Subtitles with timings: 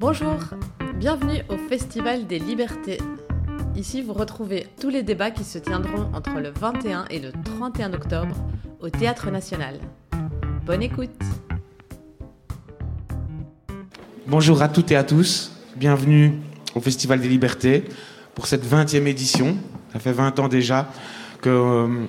[0.00, 0.36] Bonjour,
[0.96, 2.98] bienvenue au Festival des Libertés.
[3.76, 7.92] Ici, vous retrouvez tous les débats qui se tiendront entre le 21 et le 31
[7.92, 8.34] octobre
[8.80, 9.78] au Théâtre National.
[10.66, 11.10] Bonne écoute
[14.26, 16.32] Bonjour à toutes et à tous, bienvenue
[16.74, 17.84] au Festival des Libertés
[18.34, 19.56] pour cette 20e édition.
[19.92, 20.90] Ça fait 20 ans déjà
[21.40, 22.06] que euh,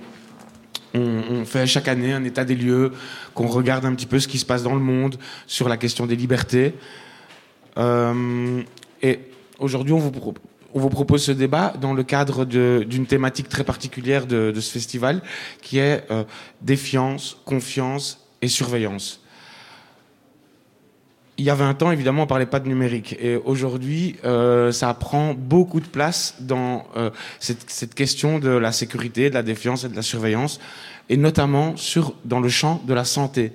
[0.94, 2.92] on, fait chaque année un état des lieux,
[3.34, 6.06] qu'on regarde un petit peu ce qui se passe dans le monde sur la question
[6.06, 6.76] des libertés.
[7.78, 8.62] Euh,
[9.02, 9.20] et
[9.60, 14.72] aujourd'hui, on vous, propose ce débat dans le cadre d'une thématique très particulière de, ce
[14.72, 15.22] festival,
[15.62, 16.24] qui est euh,
[16.62, 19.20] défiance, confiance et surveillance
[21.40, 23.18] il y a 20 ans, évidemment, on parlait pas de numérique.
[23.20, 26.86] Et aujourd'hui, euh, ça prend beaucoup de place dans
[27.40, 30.60] cette, question de la sécurité, de la défiance et de la surveillance,
[31.10, 31.74] et notamment
[32.24, 33.52] dans le champ de la santé.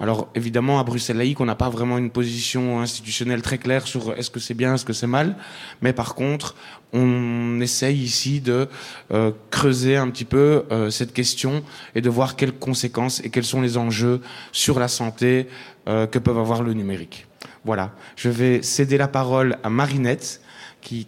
[0.00, 4.12] Alors évidemment, à Bruxelles laïque, on n'a pas vraiment une position institutionnelle très claire sur
[4.14, 5.36] est-ce que c'est bien, est-ce que c'est mal.
[5.82, 6.56] Mais par contre,
[6.92, 8.68] on essaye ici de
[9.12, 11.62] euh, creuser un petit peu euh, cette question
[11.94, 14.20] et de voir quelles conséquences et quels sont les enjeux
[14.50, 15.48] sur la santé
[15.86, 17.26] euh, que peuvent avoir le numérique.
[17.64, 20.40] Voilà, je vais céder la parole à Marinette,
[20.80, 21.06] qui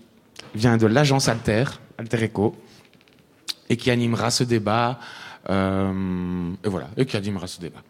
[0.54, 1.64] vient de l'agence Alter,
[1.98, 2.56] Alter Eco,
[3.68, 5.00] et qui animera ce débat.
[5.48, 7.82] et voilà, et qui animera ce débat.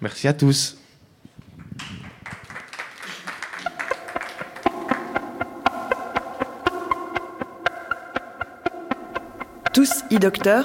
[0.00, 0.78] Merci à tous.
[9.72, 10.64] Tous e-docteurs,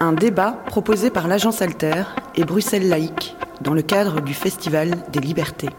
[0.00, 2.02] un débat proposé par l'agence Alter
[2.34, 5.70] et Bruxelles Laïque dans le cadre du Festival des libertés.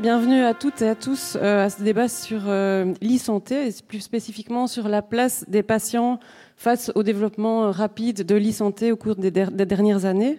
[0.00, 4.00] Bienvenue à toutes et à tous euh, à ce débat sur euh, l'e-santé et plus
[4.00, 6.18] spécifiquement sur la place des patients
[6.56, 10.38] face au développement rapide de l'e-santé au cours des, dernières années.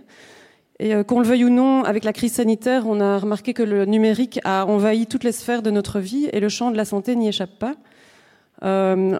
[0.79, 3.61] Et euh, qu'on le veuille ou non, avec la crise sanitaire, on a remarqué que
[3.61, 6.85] le numérique a envahi toutes les sphères de notre vie et le champ de la
[6.85, 7.75] santé n'y échappe pas.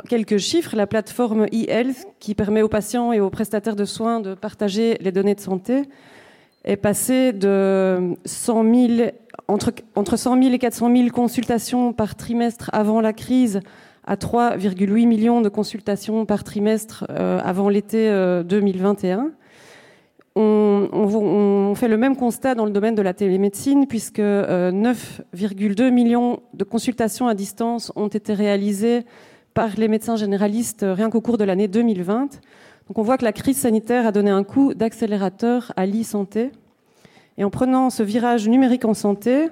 [0.10, 4.34] quelques chiffres, la plateforme e-health qui permet aux patients et aux prestataires de soins de
[4.34, 5.84] partager les données de santé
[6.64, 9.12] est passée de 100 000
[9.48, 13.62] entre, entre 100 000 et 400 000 consultations par trimestre avant la crise
[14.06, 18.10] à 3,8 millions de consultations par trimestre euh, avant l'été
[18.46, 19.20] 2021.
[19.20, 19.30] Euh,
[20.36, 24.22] on, on, fait le même constat dans le domaine de la télémédecine puisque 9,2
[25.82, 29.04] euh, millions de consultations à distance ont été réalisées
[29.54, 32.40] par les médecins généralistes rien qu'au cours de l'année 2020.
[32.88, 36.52] Donc on voit que la crise sanitaire a donné un coup d'accélérateur à l'e-santé.
[37.38, 39.50] Et en prenant ce virage numérique en santé,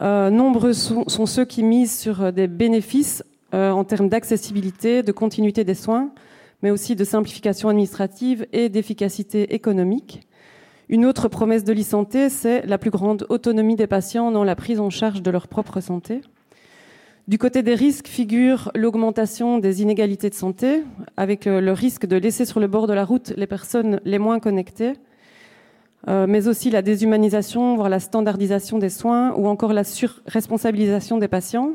[0.00, 3.22] euh, nombreux sont, ceux qui misent sur euh, des bénéfices
[3.52, 6.10] euh, en termes d'accessibilité, de continuité des soins,
[6.62, 10.26] mais aussi de simplification administrative et d'efficacité économique.
[10.88, 14.80] Une autre promesse de l'e-santé, c'est la plus grande autonomie des patients dans la prise
[14.80, 16.22] en charge de leur propre santé.
[17.28, 20.82] Du côté des risques figure l'augmentation des inégalités de santé,
[21.16, 24.40] avec le risque de laisser sur le bord de la route les personnes les moins
[24.40, 24.94] connectées,
[26.08, 31.28] euh, mais aussi la déshumanisation, voire la standardisation des soins, ou encore la surresponsabilisation des
[31.28, 31.72] patients,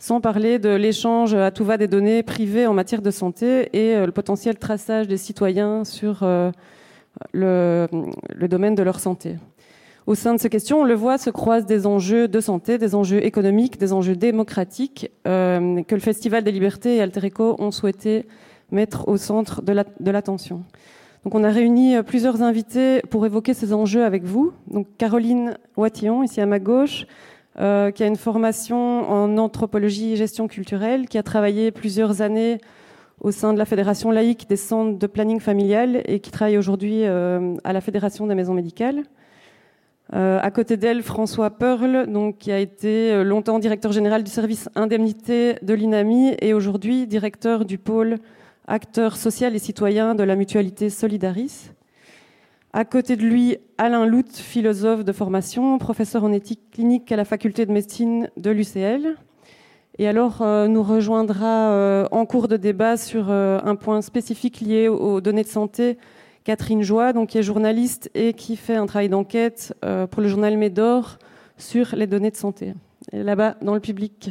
[0.00, 3.96] sans parler de l'échange à tout va des données privées en matière de santé et
[3.96, 6.50] euh, le potentiel traçage des citoyens sur euh,
[7.32, 7.88] le,
[8.48, 9.36] domaine de leur santé.
[10.06, 12.94] Au sein de ces questions, on le voit, se croisent des enjeux de santé, des
[12.94, 18.26] enjeux économiques, des enjeux démocratiques que le Festival des libertés et Altereco ont souhaité
[18.70, 20.64] mettre au centre de l'attention.
[21.24, 24.52] Donc on a réuni euh, plusieurs invités pour évoquer ces enjeux avec vous.
[24.98, 27.06] Caroline Watillon, ici à ma gauche,
[27.58, 32.58] euh, qui a une formation en anthropologie et gestion culturelle, qui a travaillé plusieurs années
[33.20, 37.02] au sein de la Fédération laïque des centres de planning familial et qui travaille aujourd'hui
[37.04, 39.02] euh, à la Fédération des maisons médicales.
[40.12, 42.06] à côté d'elle, François Pearl,
[42.38, 47.76] qui a été longtemps directeur général du service indemnité de l'INAMI et aujourd'hui directeur du
[47.76, 48.18] pôle
[48.68, 51.70] acteur social et citoyen de la mutualité Solidaris.
[52.74, 57.24] À côté de lui, Alain Lout, philosophe de formation, professeur en éthique clinique à la
[57.24, 59.16] faculté de médecine de l'UCL.
[59.98, 64.60] Et alors, euh, nous rejoindra euh, en cours de débat sur euh, un point spécifique
[64.60, 65.96] lié aux données de santé
[66.44, 69.74] Catherine Joie, donc qui est journaliste et qui fait un travail d'enquête
[70.10, 71.18] pour le journal Médor
[71.58, 72.72] sur les données de santé.
[73.12, 74.30] Là-bas, dans le public.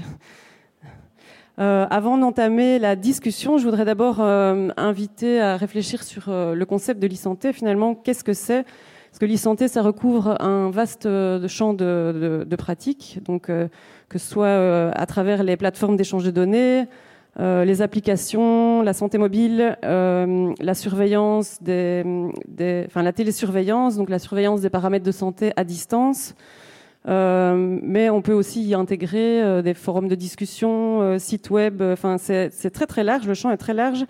[1.59, 6.65] Euh, avant d'entamer la discussion, je voudrais d'abord euh, inviter à réfléchir sur euh, le
[6.65, 7.51] concept de l'e-santé.
[7.51, 8.63] Finalement, qu'est-ce que c'est?
[8.63, 11.07] Parce que l'e-santé, ça recouvre un vaste
[11.47, 16.85] champ de, de, pratiques, donc que ce soit à travers les plateformes d'échange de données,
[17.39, 25.05] les applications, la santé mobile, la surveillance enfin la télésurveillance, donc la surveillance des paramètres
[25.05, 26.35] de santé à distance.
[27.05, 31.81] Mais on peut aussi y intégrer des forums de discussion, sites web.
[31.81, 33.27] Enfin, c'est très très large.
[33.27, 34.05] Le champ est très large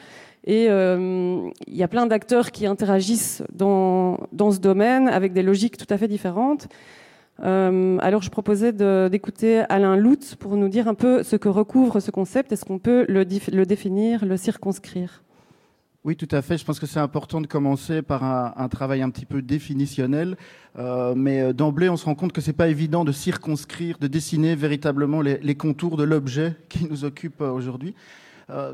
[0.47, 5.43] et euh, il y a plein d'acteurs qui interagissent dans, dans ce domaine avec des
[5.43, 6.69] logiques tout à fait différentes.
[7.43, 8.71] Euh, alors je proposais
[9.09, 12.53] d'écouter Alain Lout pour nous dire un peu ce que recouvre ce concept.
[12.53, 15.21] Est-ce qu'on peut le, le, définir, le circonscrire?
[16.03, 16.57] Oui, tout à fait.
[16.57, 20.37] Je pense que c'est important de commencer par un, travail un petit peu définitionnel,
[20.77, 24.07] euh, mais euh, d'emblée, on se rend compte que c'est pas évident de circonscrire, de
[24.07, 27.93] dessiner véritablement les, contours de l'objet qui nous occupe euh, aujourd'hui.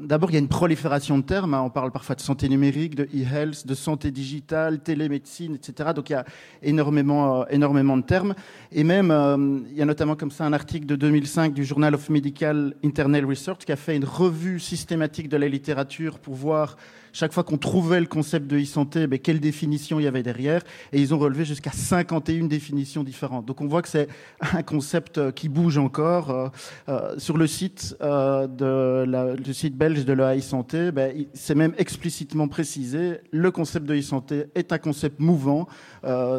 [0.01, 1.55] D'abord, il y a une prolifération de termes.
[1.55, 1.63] Hein.
[1.63, 5.89] On parle parfois de santé numérique, de e-health, de santé digitale, télémédecine, etc.
[5.95, 6.25] Donc il y a
[6.61, 8.35] énormément, énormément de termes.
[8.71, 12.07] Et même, il y a notamment comme ça un article de 2005 du Journal of
[12.11, 16.77] Medical Internal Research qui a fait une revue systématique de la littérature pour voir
[17.13, 20.61] chaque fois qu'on trouvait le concept de e-santé, ben, quelle définition il y avait derrière?
[20.91, 23.45] Et ils ont relevé jusqu'à 51 définitions différentes.
[23.45, 24.07] Donc on voit que c'est
[24.41, 26.31] un concept euh, qui bouge encore.
[26.31, 26.47] Euh,
[26.89, 31.73] euh, sur le site, de la, le site belge de la e-santé, ben, c'est même
[31.77, 35.92] explicitement précisé, le concept de e-santé est un concept mouvant, euh,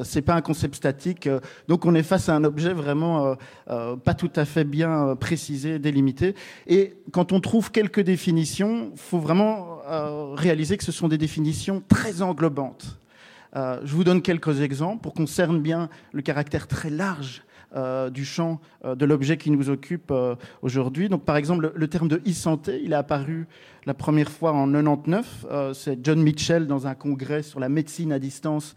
[0.05, 1.29] c'est pas un concept statique.
[1.69, 6.35] donc on est face à un objet vraiment pas tout à fait bien précisé, délimité.
[6.67, 9.79] Et quand on trouve quelques définitions, faut vraiment
[10.35, 12.99] réaliser que ce sont des définitions très englobantes.
[13.57, 17.43] Euh, je vous donne quelques exemples pour qu'on cerne bien le caractère très large
[17.75, 20.13] euh, du champ euh, de l'objet qui nous occupe
[20.63, 21.09] aujourd'hui.
[21.09, 23.47] Donc, par exemple, le, terme de e-santé, il est apparu
[23.87, 25.47] la première fois en 99.
[25.75, 28.75] C'est John Mitchell dans un congrès sur la médecine à distance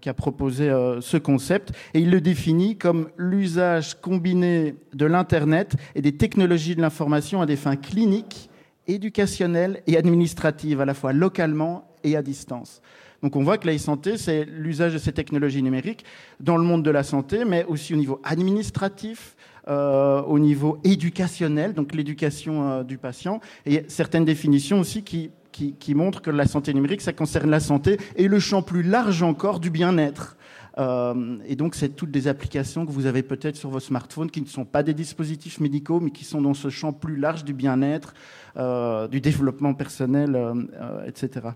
[0.00, 0.68] qui a proposé
[1.00, 6.82] ce concept et il le définit comme l'usage combiné de l'internet et des technologies de
[6.82, 8.50] l'information à des fins cliniques
[8.86, 12.80] éducationnelle et administrative, à la fois localement et à distance.
[13.22, 16.04] Donc on voit que la e-santé, c'est l'usage de ces technologies numériques
[16.40, 19.36] dans le monde de la santé, mais aussi au niveau administratif,
[19.68, 25.74] euh, au niveau éducationnel, donc l'éducation euh, du patient, et certaines définitions aussi qui, qui,
[25.74, 29.22] qui, montrent que la santé numérique, ça concerne la santé et le champ plus large
[29.22, 30.36] encore du bien-être.
[30.78, 34.40] Euh, et donc, c'est toutes des applications que vous avez peut-être sur vos smartphones qui
[34.40, 37.52] ne sont pas des dispositifs médicaux, mais qui sont dans ce champ plus large du
[37.52, 38.14] bien-être,
[38.56, 41.48] euh, du développement personnel, euh, etc.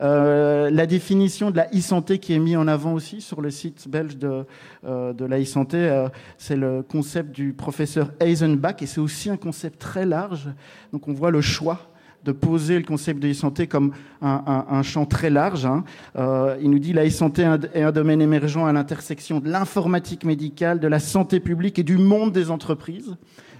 [0.00, 4.16] la définition de la e-santé qui est mise en avant aussi sur le site belge
[4.16, 4.46] de,
[4.82, 6.06] de la e-santé,
[6.38, 10.48] c'est le concept du professeur Eisenbach, et c'est aussi un concept très large.
[10.92, 11.89] Donc, on voit le choix
[12.24, 15.64] de poser le concept de e-santé comme un, champ très large.
[15.64, 15.84] Hein.
[16.16, 17.42] Euh, il nous dit la e-santé
[17.74, 21.96] est un domaine émergent à l'intersection de l'informatique médicale, de la santé publique et du
[21.96, 23.16] monde des entreprises.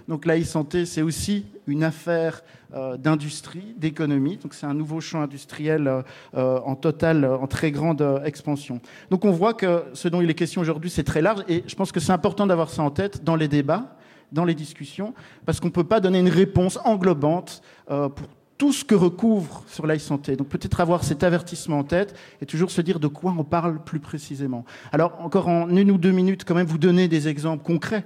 [0.07, 2.43] Donc la e-santé, c'est aussi une affaire
[2.73, 4.37] euh, d'industrie, d'économie.
[4.37, 6.03] Donc c'est un nouveau champ industriel
[6.35, 8.79] euh, en total, en très grande expansion.
[9.09, 11.75] Donc on voit que ce dont il est question aujourd'hui, c'est très large et je
[11.75, 13.95] pense que c'est important d'avoir ça en tête dans les débats
[14.31, 15.13] dans les discussions,
[15.45, 18.27] parce qu'on ne peut pas donner une réponse englobante pour
[18.61, 20.35] tout ce que recouvre sur la santé.
[20.35, 23.83] Donc peut-être avoir cet avertissement en tête et toujours se dire de quoi on parle
[23.83, 24.65] plus précisément.
[24.91, 28.05] Alors encore en une ou deux minutes, quand même vous donner des exemples concrets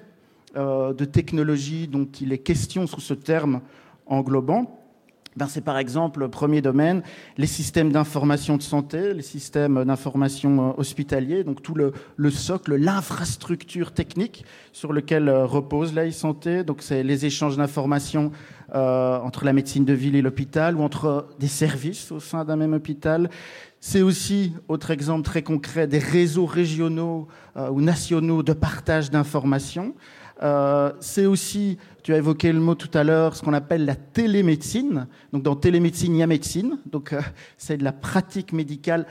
[0.56, 3.60] euh, de technologies dont il est question sous ce terme
[4.06, 4.85] englobant.
[5.36, 7.04] Ben, c'est par exemple, le premier domaine,
[7.38, 12.76] les systèmes d'information de santé, les systèmes d'information euh, hospitaliers, donc tout le, le socle,
[12.76, 16.64] l'infrastructure technique sur lequel euh, repose la e-santé.
[16.64, 18.32] Donc c'est les échanges d'informations
[18.74, 22.56] euh, entre la médecine de ville et l'hôpital ou entre des services au sein d'un
[22.56, 23.30] même hôpital.
[23.82, 27.28] C'est aussi, autre exemple très concret, des réseaux régionaux
[27.72, 29.94] ou nationaux de partage d'informations.
[30.44, 33.96] Euh, c'est aussi, tu as évoqué le mot tout à l'heure, ce qu'on appelle la
[33.96, 35.08] télémédecine.
[35.32, 36.80] Donc dans télémédecine, il y a médecine.
[36.86, 37.22] Donc euh,
[37.58, 39.06] c'est de la pratique médicale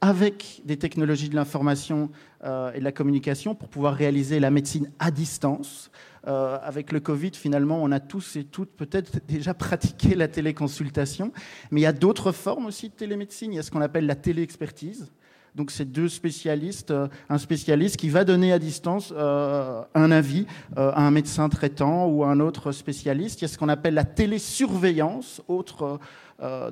[0.00, 2.10] avec des technologies de l'information
[2.44, 5.90] euh, et de la communication pour pouvoir réaliser la médecine à distance.
[6.24, 11.32] avec le Covid, finalement, on a tous et toutes peut-être déjà pratiqué la téléconsultation,
[11.70, 13.52] mais il y a d'autres formes aussi de télémédecine.
[13.52, 15.10] Il y a ce qu'on appelle la téléexpertise.
[15.56, 20.46] Donc c'est deux spécialistes, euh, un spécialiste qui va donner à distance euh, un avis
[20.78, 23.40] euh, à un médecin traitant ou à un autre spécialiste.
[23.40, 25.98] Il y a ce qu'on appelle la télésurveillance, autre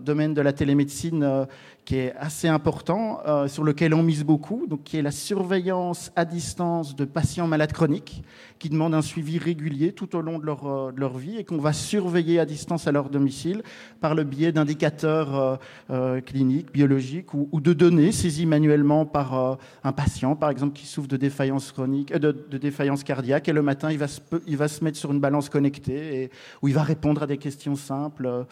[0.00, 1.46] domaine de la télémédecine
[1.84, 6.24] qui est assez important, sur lequel on mise beaucoup, donc qui est la surveillance à
[6.24, 8.22] distance de patients malades chroniques
[8.58, 11.44] qui demandent un suivi régulier tout au long de leur, euh, de leur vie et
[11.44, 13.62] qu'on va surveiller à distance à leur domicile
[14.00, 15.56] par le biais d'indicateurs euh,
[15.90, 20.84] euh, cliniques, biologiques ou, de données saisies manuellement manuellement par un patient, par exemple, qui
[20.84, 24.66] souffre de défaillance chronique, de, défaillance cardiaque, et le matin, il va se, il va
[24.66, 28.46] se mettre sur une balance connectée et, où il va répondre à des questions simples.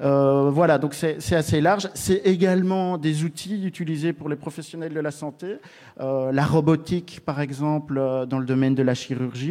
[0.00, 1.88] voilà, donc c'est assez large.
[1.94, 5.58] C'est également des outils utilisés pour les professionnels de la santé,
[6.00, 7.94] la robotique, par exemple,
[8.28, 9.43] dans le domaine de la chirurgie.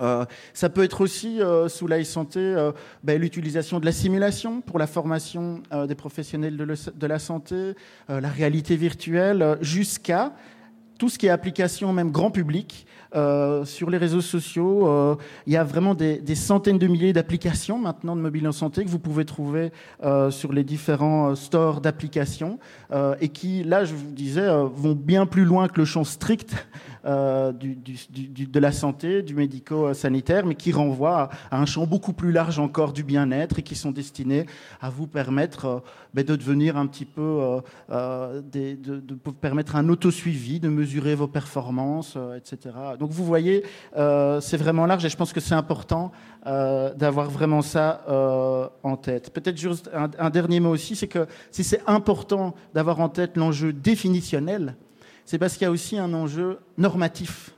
[0.00, 4.60] Euh, ça peut être aussi, euh, sous la santé, euh, ben, l'utilisation de la simulation
[4.60, 7.74] pour la formation des professionnels de, la santé,
[8.08, 10.32] la réalité virtuelle, jusqu'à
[10.98, 12.86] tout ce qui est application même grand public.
[13.64, 18.20] sur les réseaux sociaux, il y a vraiment des centaines de milliers d'applications maintenant de
[18.20, 19.70] mobile en santé que vous pouvez trouver
[20.30, 22.58] sur les différents stores d'applications
[23.20, 26.54] et qui, là, je vous disais, vont bien plus loin que le champ strict
[27.06, 32.58] euh, de la santé, du médico-sanitaire, mais qui renvoient à, un champ beaucoup plus large
[32.58, 34.46] encore du bien-être et qui sont destinés
[34.80, 35.78] à vous permettre euh,
[36.14, 41.26] ben, de devenir un petit peu, euh, de, de, permettre un auto-suivi, de mesurer vos
[41.26, 42.74] performances, etc.
[42.98, 46.12] Donc vous voyez, c'est vraiment large et je pense que c'est important
[46.44, 48.02] d'avoir vraiment ça
[48.82, 49.30] en tête.
[49.30, 53.36] Peut-être juste un, un, dernier mot aussi, c'est que si c'est important d'avoir en tête
[53.36, 54.76] l'enjeu définitionnel,
[55.24, 57.54] c'est parce qu'il y a aussi un enjeu normatif,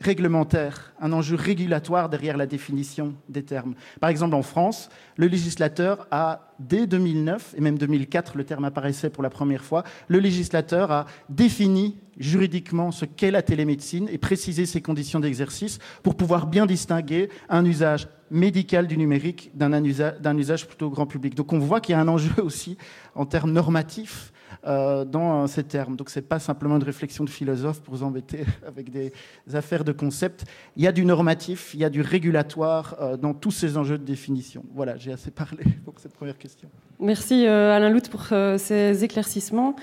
[0.00, 3.74] réglementaire, un enjeu régulatoire derrière la définition des termes.
[4.00, 9.10] Par exemple, en France, le législateur a, dès 2009, et même 2004, le terme apparaissait
[9.10, 14.64] pour la première fois, le législateur a défini juridiquement ce qu'est la télémédecine et précisé
[14.64, 20.88] ses conditions d'exercice pour pouvoir bien distinguer un usage médical du numérique d'un usage plutôt
[20.88, 21.34] grand public.
[21.34, 22.78] Donc on voit qu'il y a un enjeu aussi
[23.14, 24.32] en termes normatifs
[24.66, 25.96] euh, dans ces termes.
[25.96, 29.12] Donc ce n'est pas simplement une réflexion de philosophe pour vous embêter avec des
[29.52, 30.44] affaires de concept.
[30.76, 33.98] Il y a du normatif, il y a du régulatoire euh, dans tous ces enjeux
[33.98, 34.64] de définition.
[34.74, 36.68] Voilà, j'ai assez parlé pour cette première question.
[36.98, 38.24] Merci euh, Alain Lout pour
[38.58, 39.76] ces éclaircissements.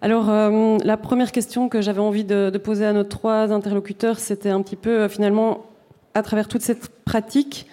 [0.00, 0.32] Alors,
[0.82, 4.74] la première question que j'avais envie de, poser à nos trois interlocuteurs, c'était un petit
[4.74, 5.64] peu, finalement,
[6.14, 7.68] à travers toute cette pratique,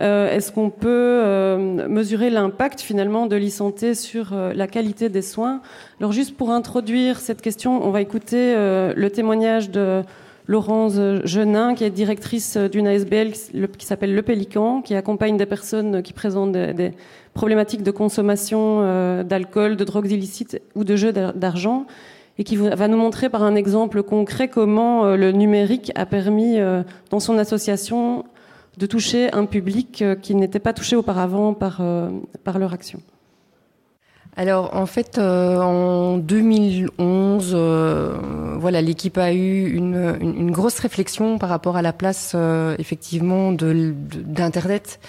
[0.00, 5.60] est-ce qu'on peut euh, mesurer l'impact finalement de l'e-santé sur euh, la qualité des soins?
[5.98, 10.02] Alors juste pour introduire cette question, on va écouter le témoignage de
[10.46, 13.32] Laurence Genin, qui est directrice d'une ASBL
[13.76, 16.92] qui s'appelle Le Pélican, qui accompagne des personnes qui présentent des,
[17.34, 21.86] problématiques de consommation d'alcool, de drogues illicites ou de jeux d'argent
[22.38, 26.58] et qui va nous montrer par un exemple concret comment le numérique a permis
[27.10, 28.24] dans son association
[28.80, 32.10] de toucher un public euh, qui n'était pas touché auparavant par, euh,
[32.42, 33.00] par leur action
[34.36, 37.52] alors en fait, euh, en 2011,
[38.58, 42.36] voilà, l'équipe a eu une, grosse réflexion par rapport à la place
[42.78, 45.00] effectivement d'Internet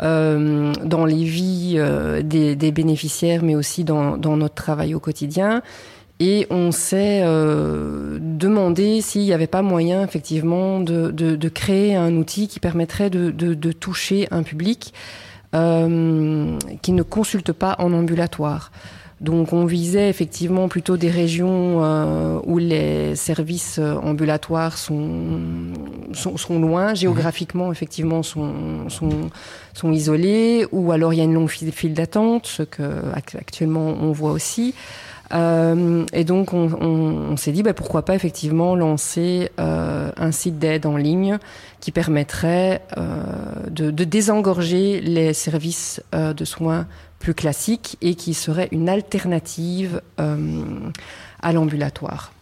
[0.00, 1.78] dans les vies
[2.24, 5.62] des, bénéficiaires, mais aussi dans, dans, notre travail au quotidien.
[6.20, 11.96] Et on s'est euh, demandé s'il n'y avait pas moyen effectivement de, de, de, créer
[11.96, 14.94] un outil qui permettrait de, de toucher un public
[15.56, 18.70] euh, qui ne consulte pas en ambulatoire.
[19.20, 25.72] Donc on visait effectivement plutôt des régions euh, où les services ambulatoires sont,
[26.12, 29.30] sont, sont, loin, géographiquement effectivement sont, sont,
[29.72, 32.82] sont isolés, ou alors il y a une longue file d'attente, ce que
[33.14, 34.74] actuellement on voit aussi.
[35.32, 40.86] Euh, et donc, on, s'est dit, bah, pourquoi pas effectivement lancer euh, un site d'aide
[40.86, 41.38] en ligne
[41.80, 43.22] qui permettrait euh,
[43.70, 46.86] de, de, désengorger les services de soins
[47.18, 52.33] plus classiques et qui serait une alternative à l'ambulatoire.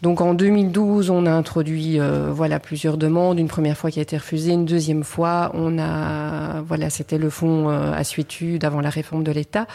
[0.00, 3.38] Donc en 2012, on a introduit euh, voilà plusieurs demandes.
[3.38, 7.30] Une première fois qui a été refusée, une deuxième fois, on a voilà c'était le
[7.30, 9.66] fonds euh, à suétude avant la réforme de l'État,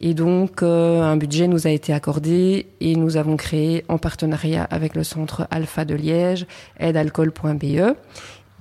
[0.00, 4.64] et donc euh, un budget nous a été accordé et nous avons créé en partenariat
[4.64, 6.46] avec le centre Alpha de Liège
[6.80, 7.94] aidealcool.be.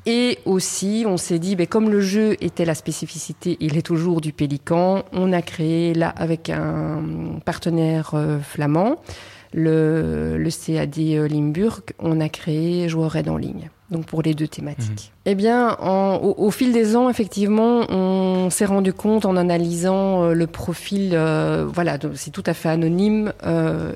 [0.05, 4.21] Et aussi, on s'est dit, ben, comme le jeu était la spécificité, il est toujours
[4.21, 7.01] du Pélican, on a créé là avec un
[7.43, 8.95] partenaire flamand
[9.53, 13.69] le, le CAD euh, Limburg, on a créé Joueur Aide en ligne.
[13.89, 15.11] Donc pour les deux thématiques.
[15.15, 15.31] Mhm.
[15.31, 20.45] Eh bien, au, fil des ans, effectivement, on s'est rendu compte en analysant euh, le
[20.45, 23.33] profil, euh, voilà, c'est tout à fait anonyme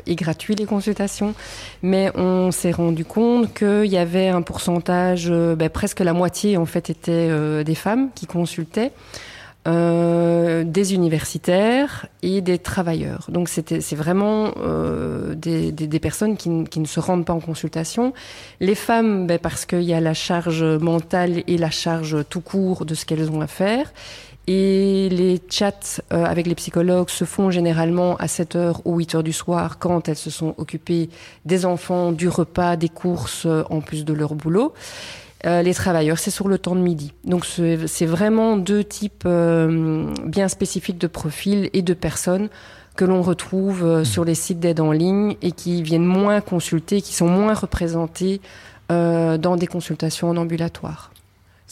[0.07, 1.35] et gratuit les consultations,
[1.83, 6.65] mais on s'est rendu compte qu'il y avait un pourcentage, ben, presque la moitié en
[6.65, 8.91] fait étaient des femmes qui consultaient.
[9.65, 13.27] Euh, des universitaires et des travailleurs.
[13.29, 17.39] Donc c'est vraiment euh, des, des, des, personnes qui, qui, ne se rendent pas en
[17.39, 18.11] consultation.
[18.59, 22.85] Les femmes, ben, parce qu'il y a la charge mentale et la charge tout court
[22.85, 23.93] de ce qu'elles ont à faire.
[24.45, 29.31] Et les chats euh, avec les psychologues se font généralement à 7h ou 8h du
[29.31, 31.09] soir quand elles se sont occupées
[31.45, 34.73] des enfants, du repas, des courses euh, en plus de leur boulot.
[35.45, 37.13] Euh, les travailleurs, c'est sur le temps de midi.
[37.25, 42.49] Donc c'est vraiment deux types bien spécifiques de profils et de personnes
[42.95, 47.13] que l'on retrouve sur les sites d'aide en ligne et qui viennent moins consulter, qui
[47.13, 48.39] sont moins représentés
[48.89, 51.12] dans des consultations en ambulatoire.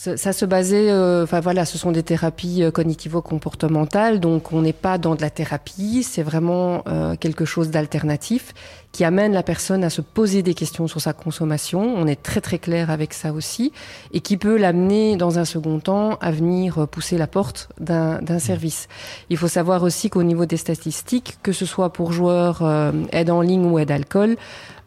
[0.03, 4.73] Ça, se basait, euh, enfin voilà, ce sont des thérapies euh, cognitivo-comportementales, donc on n'est
[4.73, 8.55] pas dans de la thérapie, c'est vraiment euh, quelque chose d'alternatif
[8.93, 11.81] qui amène la personne à se poser des questions sur sa consommation.
[11.81, 13.73] On est très très clair avec ça aussi,
[14.11, 18.87] et qui peut l'amener dans un second temps à venir pousser la porte d'un service.
[19.29, 22.63] Il faut savoir aussi qu'au niveau des statistiques, que ce soit pour joueurs
[23.11, 24.35] aide en ligne ou aide alcool,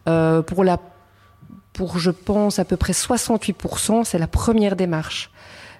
[0.04, 0.80] pour la
[1.74, 5.30] pour, je pense, à peu près 68%, c'est la première démarche.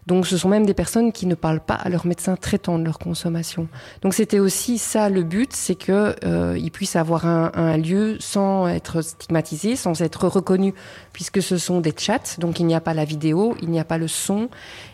[0.07, 2.85] Donc ce sont même des personnes qui ne parlent pas à leur médecin traitant de
[2.85, 3.69] leur consommation.
[4.03, 8.17] Donc c'était aussi ça le but, c'est que euh, ils puissent avoir un, un, lieu
[8.21, 10.75] sans être stigmatisés, sans être reconnus,
[11.13, 12.37] puisque ce sont des chats.
[12.39, 14.49] Donc il n'y a pas la vidéo, il n'y a pas le son,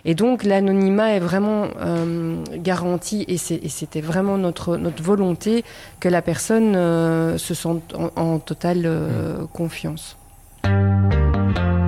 [0.04, 3.25] et donc l'anonymat est vraiment euh, garanti.
[3.26, 5.64] Et c'était vraiment notre notre volonté
[5.99, 9.45] que la personne euh, se sente en, en totale euh,
[10.62, 11.80] confiance.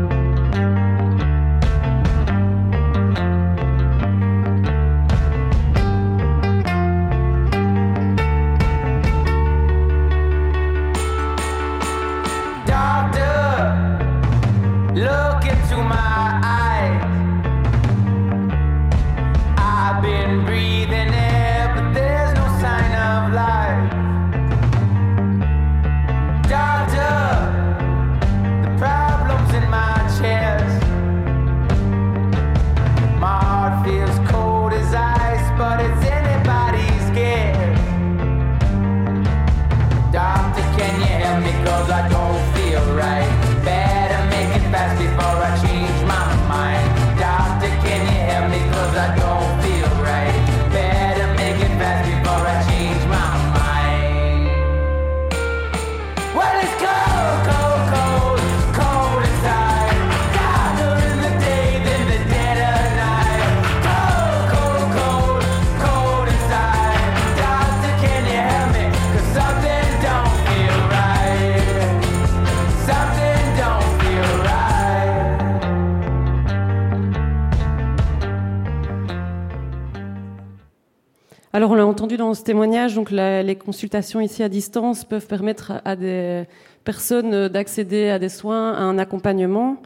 [81.55, 85.83] Alors, on l'a entendu dans ce témoignage, donc les consultations ici à distance peuvent permettre
[85.85, 86.45] à des
[86.83, 89.77] personnes d'accéder à des soins, à un accompagnement.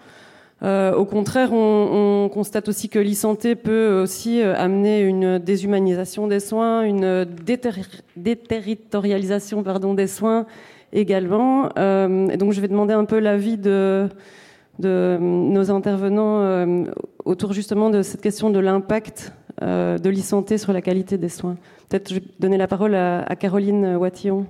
[0.62, 6.28] Euh, au contraire, on, on, constate aussi que l'e-santé peut aussi euh, amener une déshumanisation
[6.28, 7.26] des soins, une
[8.16, 10.46] déterritorialisation pardon, des soins
[10.92, 11.70] également.
[11.78, 14.08] Euh, et donc, je vais demander un peu l'avis de,
[14.78, 16.86] nos intervenants
[17.24, 21.56] autour justement de cette question de l'impact de l'e-santé sur la qualité des soins.
[21.88, 24.46] Peut-être je vais donner la parole à, Caroline Watillon.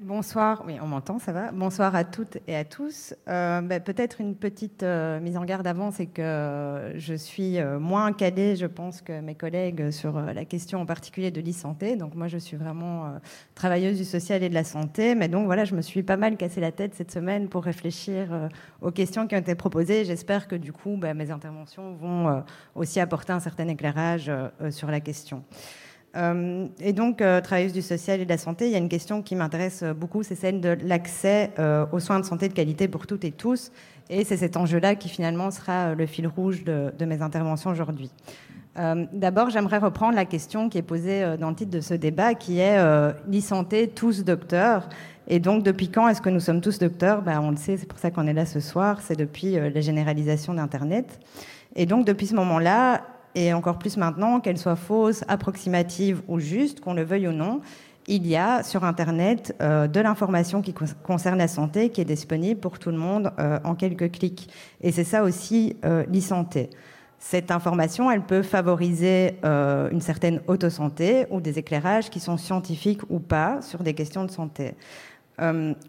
[0.00, 1.52] Bonsoir, oui, on m'entend, ça va.
[1.52, 3.14] Bonsoir à toutes et à tous.
[3.28, 7.78] Euh, ben, peut-être une petite euh, mise en garde avant, c'est que je suis euh,
[7.78, 11.94] moins calée, je pense, que mes collègues sur la question en particulier de l'e-santé.
[11.94, 13.20] Donc moi, je suis vraiment
[13.54, 15.14] travailleuse du social et de la santé.
[15.14, 18.50] Mais donc voilà, je me suis pas mal cassé la tête cette semaine pour réfléchir
[18.80, 20.04] aux questions qui ont été proposées.
[20.04, 22.42] J'espère que du coup, ben, mes interventions vont
[22.74, 24.30] aussi apporter un certain éclairage
[24.70, 25.44] sur la question.
[26.16, 28.88] Euh, et donc, euh, travailleuse du social et de la santé, il y a une
[28.88, 32.88] question qui m'intéresse beaucoup, c'est celle de l'accès euh, aux soins de santé de qualité
[32.88, 33.70] pour toutes et tous.
[34.10, 38.10] Et c'est cet enjeu-là qui finalement sera le fil rouge de, mes interventions aujourd'hui.
[39.12, 42.60] D'abord, j'aimerais reprendre la question qui est posée dans le titre de ce débat, qui
[42.60, 42.78] est
[43.26, 44.88] l'e-santé, tous docteurs.
[45.26, 47.20] Et donc, depuis quand est-ce que nous sommes tous docteurs?
[47.20, 49.80] Ben, On le sait, c'est pour ça qu'on est là ce soir, c'est depuis la
[49.80, 51.18] généralisation d'Internet.
[51.74, 53.02] Et donc, depuis ce moment-là,
[53.34, 57.60] et encore plus maintenant, qu'elle soit fausse, approximative ou juste, qu'on le veuille ou non,
[58.08, 62.58] il y a sur Internet euh, de l'information qui concerne la santé qui est disponible
[62.58, 64.48] pour tout le monde euh, en quelques clics.
[64.80, 66.70] Et c'est ça aussi euh, l'e-santé.
[67.18, 73.18] Cette information, elle peut favoriser une certaine autosanté ou des éclairages qui sont scientifiques ou
[73.18, 74.76] pas sur des questions de santé.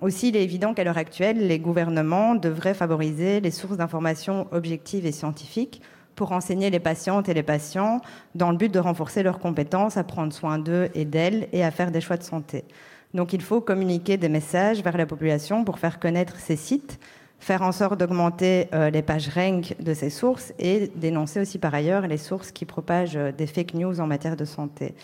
[0.02, 5.06] aussi, il est évident qu'à l'heure actuelle, les gouvernements devraient favoriser les sources d'informations objectives
[5.06, 5.84] et scientifiques
[6.20, 8.02] pour enseigner les patientes et les patients
[8.36, 11.72] dans le but de renforcer leurs compétences à prendre soin d'eux et d'elles et à
[11.72, 12.66] faire des choix de santé.
[13.14, 17.00] Donc il faut communiquer des messages vers la population pour faire connaître ces sites,
[17.40, 22.06] faire en sorte d'augmenter les pages rank de ces sources et dénoncer aussi par ailleurs
[22.06, 24.96] les sources qui propagent des fake news en matière de santé.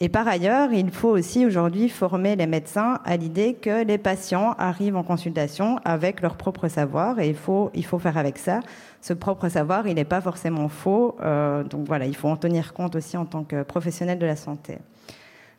[0.00, 4.54] Et par ailleurs, il faut aussi aujourd'hui former les médecins à l'idée que les patients
[4.58, 8.60] arrivent en consultation avec leur propre savoir et il faut, il faut faire avec ça.
[9.04, 11.14] Ce propre savoir, il n'est pas forcément faux.
[11.20, 14.34] Euh, donc voilà, il faut en tenir compte aussi en tant que professionnel de la
[14.34, 14.78] santé.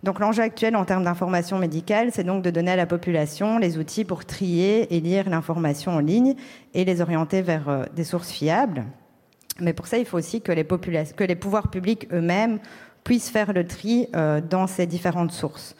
[0.01, 3.77] Donc l'enjeu actuel en termes d'information médicale, c'est donc de donner à la population les
[3.77, 6.33] outils pour trier et lire l'information en ligne
[6.73, 8.83] et les orienter vers euh, des sources fiables.
[9.59, 10.63] Mais pour ça, il faut aussi que les,
[11.35, 12.57] pouvoirs publics eux-mêmes
[13.03, 15.75] puissent faire le tri euh, dans ces différentes sources.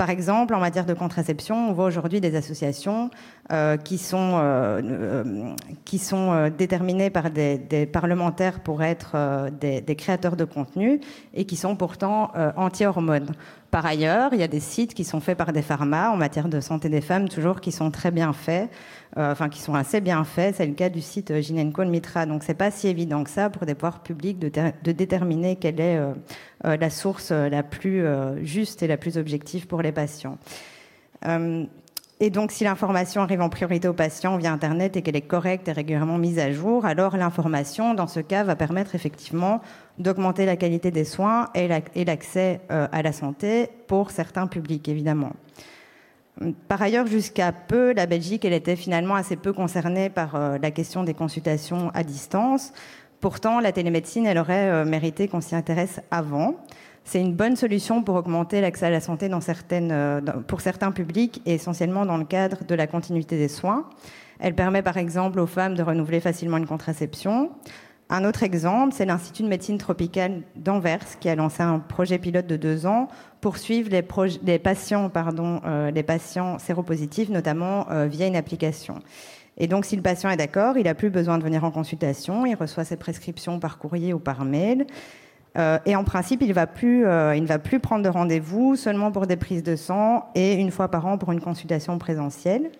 [0.00, 3.10] Par exemple, en matière de contraception, on voit aujourd'hui des associations
[3.52, 7.58] euh, qui sont, euh, qui sont déterminées par des,
[7.92, 11.00] parlementaires pour être des, des, créateurs de contenu
[11.34, 13.32] et qui sont pourtant anti-hormones.
[13.70, 16.48] Par ailleurs, il y a des sites qui sont faits par des pharma en matière
[16.48, 18.70] de santé des femmes, toujours qui sont très bien faits.
[19.18, 20.56] Euh, enfin qui sont assez bien faits.
[20.56, 22.26] C'est le cas du site Ginenco Mitra.
[22.26, 25.96] Donc c'est pas si évident que ça pour des pouvoirs publics de, déterminer quelle est
[25.96, 26.12] euh,
[26.64, 28.04] euh, la source la plus
[28.42, 30.38] juste et la plus objective pour les patients.
[32.22, 35.68] Et donc, si l'information arrive en priorité aux patients via Internet et qu'elle est correcte
[35.68, 39.62] et régulièrement mise à jour, alors l'information, dans ce cas, va permettre effectivement
[39.98, 41.66] d'augmenter la qualité des soins et
[42.04, 45.32] l'accès à la santé pour certains publics, évidemment.
[46.68, 50.70] Par ailleurs, jusqu'à peu, la Belgique, elle était finalement assez peu concernée par euh, la
[50.70, 52.72] question des consultations à distance.
[53.20, 56.56] Pourtant, la télémédecine, elle aurait euh, mérité qu'on s'y intéresse avant.
[57.04, 61.54] C'est une bonne solution pour augmenter l'accès à la santé euh, pour certains publics et
[61.54, 63.86] essentiellement dans le cadre de la continuité des soins.
[64.38, 67.50] Elle permet par exemple aux femmes de renouveler facilement une contraception.
[68.08, 72.46] Un autre exemple, c'est l'Institut de médecine tropicale d'Anvers qui a lancé un projet pilote
[72.46, 73.08] de deux ans
[73.40, 79.00] pour suivre les, patients, pardon, euh, les patients séropositifs, notamment euh, via une application.
[79.56, 82.46] Et donc, si le patient est d'accord, il n'a plus besoin de venir en consultation,
[82.46, 84.86] il reçoit ses prescriptions par courrier ou par mail.
[85.58, 89.36] Euh, et en principe, il, il ne va plus prendre de rendez-vous seulement pour des
[89.36, 92.70] prises de sang et une fois par an pour une consultation présentielle.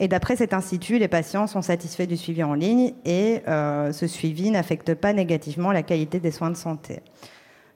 [0.00, 4.06] Et d'après cet institut, les patients sont satisfaits du suivi en ligne et euh, ce
[4.06, 7.00] suivi n'affecte pas négativement la qualité des soins de santé.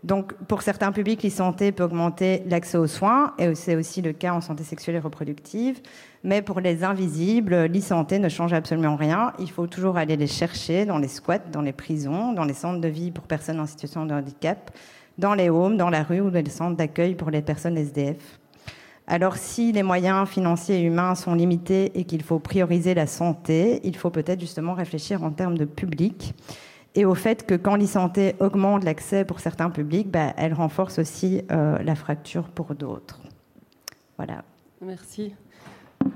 [0.04, 4.32] Donc, pour certains publics, l'e-santé peut augmenter l'accès aux soins, et c'est aussi le cas
[4.32, 5.80] en santé sexuelle et reproductive.
[6.22, 9.32] Mais pour les invisibles, l'e-santé ne change absolument rien.
[9.40, 12.80] Il faut toujours aller les chercher dans les squats, dans les prisons, dans les centres
[12.80, 14.70] de vie pour personnes en situation de handicap,
[15.18, 18.38] dans les homes, dans la rue ou dans les centres d'accueil pour les personnes SDF.
[19.10, 23.80] Alors si les moyens financiers et humains sont limités et qu'il faut prioriser la santé,
[23.82, 26.34] il faut peut-être justement réfléchir en termes de public
[26.94, 31.42] et au fait que quand l'e-santé augmente l'accès pour certains publics, bah, elle renforce aussi
[31.50, 33.20] euh, la fracture pour d'autres.
[34.16, 34.42] Voilà.
[34.80, 35.34] Merci.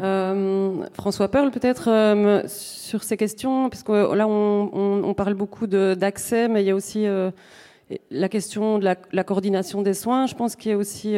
[0.00, 6.48] Euh, François Pearl, peut-être euh, sur ces questions, parce que là on, parle beaucoup d'accès,
[6.48, 7.06] mais il y a aussi
[8.10, 11.16] la question de la, coordination des soins, je pense, qu'il est aussi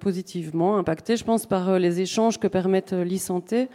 [0.00, 3.68] positivement impactée, je pense, par les échanges que permettent l'e-santé.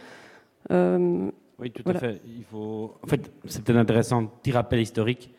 [1.60, 2.20] Oui, tout à fait.
[2.26, 2.96] Il faut...
[3.02, 5.30] En fait, c'est peut-être intéressant, petit rappel historique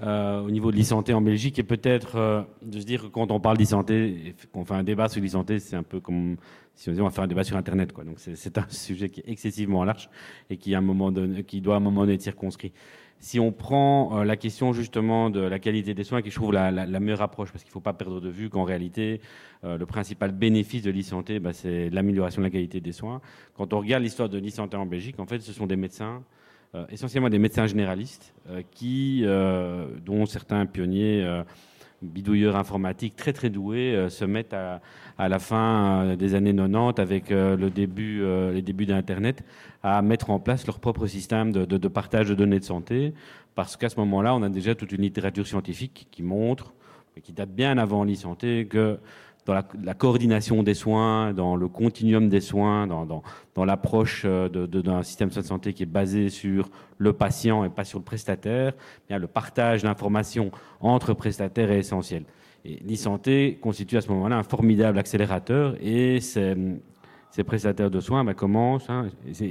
[0.00, 3.56] au niveau de l'e-santé en Belgique et peut-être de se dire que quand on parle
[3.56, 6.36] d'e-santé, qu'on fait un débat sur l'e-santé, c'est un peu comme
[6.76, 7.92] si on disait on va faire un débat sur Internet.
[7.92, 8.04] Quoi.
[8.04, 10.08] Donc c'est un sujet qui est excessivement large
[10.48, 11.12] et qui, à un moment
[11.44, 12.72] qui doit à un moment donné être circonscrit
[13.20, 16.52] si on prend euh, la question justement de la qualité des soins, qui je trouve
[16.52, 19.20] la, meilleure approche, parce qu'il ne faut pas perdre de vue qu'en réalité,
[19.64, 23.20] euh, le principal bénéfice de l'e-santé, bah, c'est l'amélioration de la qualité des soins.
[23.56, 26.22] Quand on regarde l'histoire de l'e-santé en Belgique, en fait, ce sont des médecins,
[26.74, 28.34] euh, essentiellement des médecins généralistes,
[28.70, 29.24] qui,
[30.06, 31.42] dont certains pionniers
[32.00, 34.80] bidouilleurs informatiques très très doués se mettent à,
[35.18, 39.44] à la fin des années 90 avec le début, les débuts d'Internet
[39.82, 43.14] à mettre en place leur propre système de, partage de données de santé,
[43.54, 46.74] parce qu'à ce moment-là, on a déjà toute une littérature scientifique qui montre,
[47.22, 48.98] qui date bien avant l'e-santé, que
[49.46, 55.02] dans la, coordination des soins, dans le continuum des soins, dans, dans, l'approche euh, d'un
[55.02, 59.08] système de santé qui est basé sur le patient et pas sur le prestataire, eh
[59.08, 62.24] bien le partage d'informations entre prestataires est essentiel.
[62.66, 66.54] Et l'e-santé constitue à ce moment-là un formidable accélérateur et c'est
[67.30, 69.08] ces prestataires de soins bah, commencent, hein,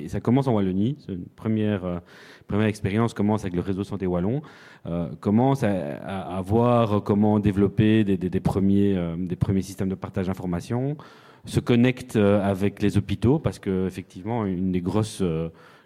[0.08, 2.00] ça commence en Wallonie, c'est une première, euh,
[2.48, 4.42] première expérience commence avec le réseau santé wallon,
[4.86, 10.28] euh, commence à, voir comment développer des, des, premiers, euh, des premiers systèmes de partage
[10.28, 10.98] d'informations,
[11.46, 15.24] se connecte avec les hôpitaux parce que effectivement une des grosses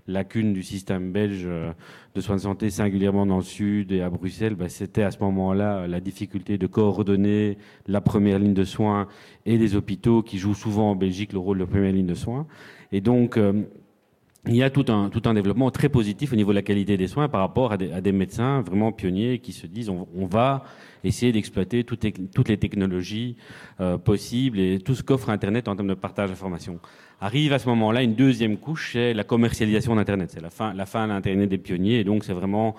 [0.07, 1.71] lacune du système belge euh,
[2.15, 5.19] de soins de santé, singulièrement dans le sud et à Bruxelles, bah, c'était à ce
[5.19, 9.07] moment-là la difficulté de coordonner la première ligne de soins
[9.45, 12.47] et les hôpitaux qui jouent souvent en Belgique le rôle de première ligne de soins.
[12.91, 13.63] Et donc, euh,
[14.47, 17.29] il y a tout un, développement très positif au niveau de la qualité des soins
[17.29, 20.63] par rapport à des, médecins vraiment pionniers qui se disent on, va
[21.03, 22.03] essayer d'exploiter toutes,
[22.49, 23.35] les technologies
[23.79, 26.79] euh, possibles et tout ce qu'offre Internet en termes de partage d'informations.
[27.23, 30.31] Arrive à ce moment-là une deuxième couche, c'est la commercialisation d'Internet.
[30.33, 32.75] C'est la fin, la fin de l'Internet des pionniers et donc c'est vraiment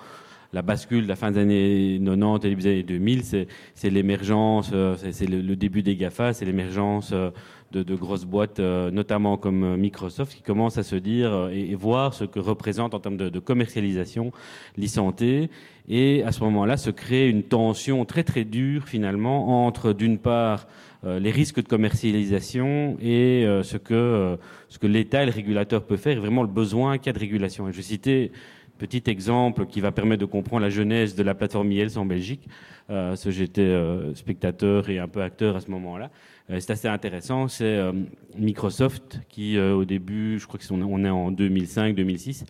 [0.51, 4.95] la bascule de la fin des années 90 et des années 2000, c'est l'émergence, euh,
[5.11, 7.31] c'est le, début des GAFA, c'est l'émergence euh,
[7.71, 12.25] de, grosses boîtes, euh, notamment comme Microsoft, qui commencent à se dire et, voir ce
[12.25, 14.31] que représente en termes de, commercialisation
[14.77, 15.49] l'e-santé.
[15.89, 20.67] Et à ce moment-là, se crée une tension très très dure finalement entre d'une part
[21.03, 24.37] les risques de commercialisation et ce que,
[24.69, 27.13] ce que l'État et le régulateur peuvent faire, et vraiment le besoin qu'il y a
[27.13, 27.67] de régulation.
[27.67, 28.31] Et je citais
[28.79, 32.49] Petit exemple qui va permettre de comprendre la genèse de la plateforme IELTS en Belgique.
[32.89, 36.09] Euh, j'étais euh, spectateur et un peu acteur à ce moment-là.
[36.49, 37.47] Euh, c'est assez intéressant.
[37.47, 37.93] C'est euh,
[38.37, 42.45] Microsoft qui, au début, je crois qu'on est en 2005-2006,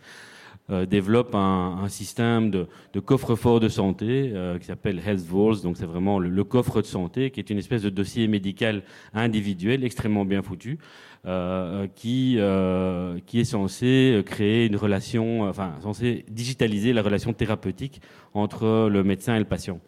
[0.68, 2.66] développe un, système de,
[3.00, 5.28] coffre-fort de santé qui s'appelle Health.
[5.62, 9.84] Donc c'est vraiment le, coffre de santé qui est une espèce de dossier médical individuel
[9.84, 10.78] extrêmement bien foutu.
[11.26, 18.02] Euh, qui, euh, qui est censé créer une relation, enfin, censé digitaliser la relation thérapeutique
[18.34, 19.80] entre le médecin et le patient.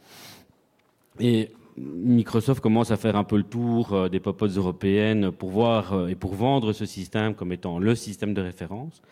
[1.20, 6.08] Et Microsoft commence à faire un peu le tour euh, des popotes européennes pour voir
[6.08, 9.02] et pour vendre ce système comme étant le système de référence.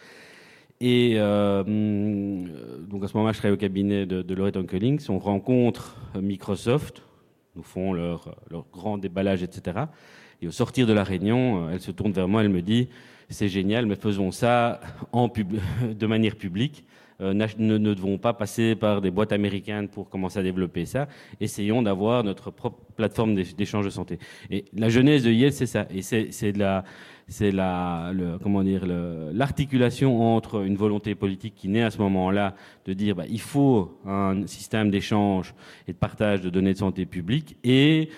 [0.81, 4.61] Et euh, donc à ce moment-là, je travaille au cabinet de, de Loretta.
[5.09, 7.03] On rencontre Microsoft,
[7.57, 9.85] nous font leur, leur grand déballage, etc.
[10.43, 12.89] Et au sortir de la réunion, euh, elle se tourne vers moi, elle me dit
[13.29, 14.81] c'est génial, mais faisons ça
[15.13, 15.55] en pub
[15.99, 16.85] de manière publique.
[17.21, 21.07] Euh, ne, ne, devons pas passer par des boîtes américaines pour commencer à développer ça.
[21.41, 24.19] Essayons d'avoir notre propre plateforme d'échange de santé.
[24.51, 25.87] Et la genèse de Yale, c'est ça.
[25.95, 26.83] Et c'est la,
[27.29, 32.55] c'est la, le, comment dire, l'articulation entre une volonté politique qui naît à ce moment-là
[32.85, 35.55] de dire bah, il faut un système d'échange
[35.89, 38.09] et de partage de données de santé publique et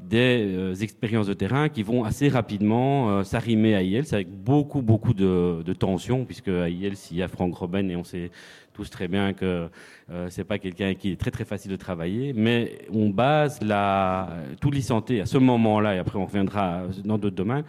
[0.00, 4.82] des euh, expériences de terrain qui vont assez rapidement euh, s'arrimer à IELTS avec beaucoup,
[4.82, 8.30] beaucoup de, de tensions, puisque à IELTS, il y a Franck Robben et on sait
[8.74, 9.68] tous très bien que
[10.10, 14.28] euh, c'est pas quelqu'un qui est très très facile de travailler, mais on base la,
[14.60, 17.64] tout l'e-santé à ce moment-là, et après on reviendra dans d'autres domaines,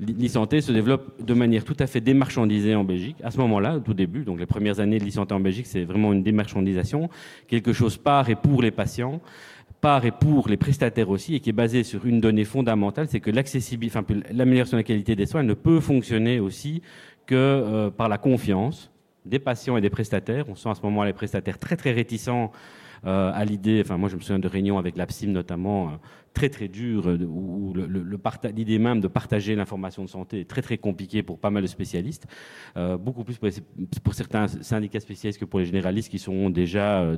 [0.00, 3.16] l'e-santé se développe de manière tout à fait démarchandisée en Belgique.
[3.22, 5.84] À ce moment-là, au tout début, donc les premières années de l'e-santé en Belgique, c'est
[5.84, 7.08] vraiment une démarchandisation,
[7.48, 9.20] quelque chose par et pour les patients
[9.80, 13.20] par et pour les prestataires aussi, et qui est basé sur une donnée fondamentale, c'est
[13.20, 16.82] que l'accessibilité, enfin, l'amélioration de la qualité des soins ne peut fonctionner aussi
[17.26, 18.90] que euh, par la confiance
[19.24, 20.46] des patients et des prestataires.
[20.48, 22.52] On sent à ce moment les prestataires très très réticents
[23.04, 25.92] à l'idée, enfin moi je me souviens de réunions avec l'APSIM notamment, euh,
[26.34, 27.74] très très dures, euh, où
[28.54, 31.66] l'idée même de partager l'information de santé est très très compliquée pour pas mal de
[31.66, 32.26] spécialistes,
[33.00, 37.16] beaucoup plus pour, certains syndicats spécialistes que pour les généralistes qui sont déjà, en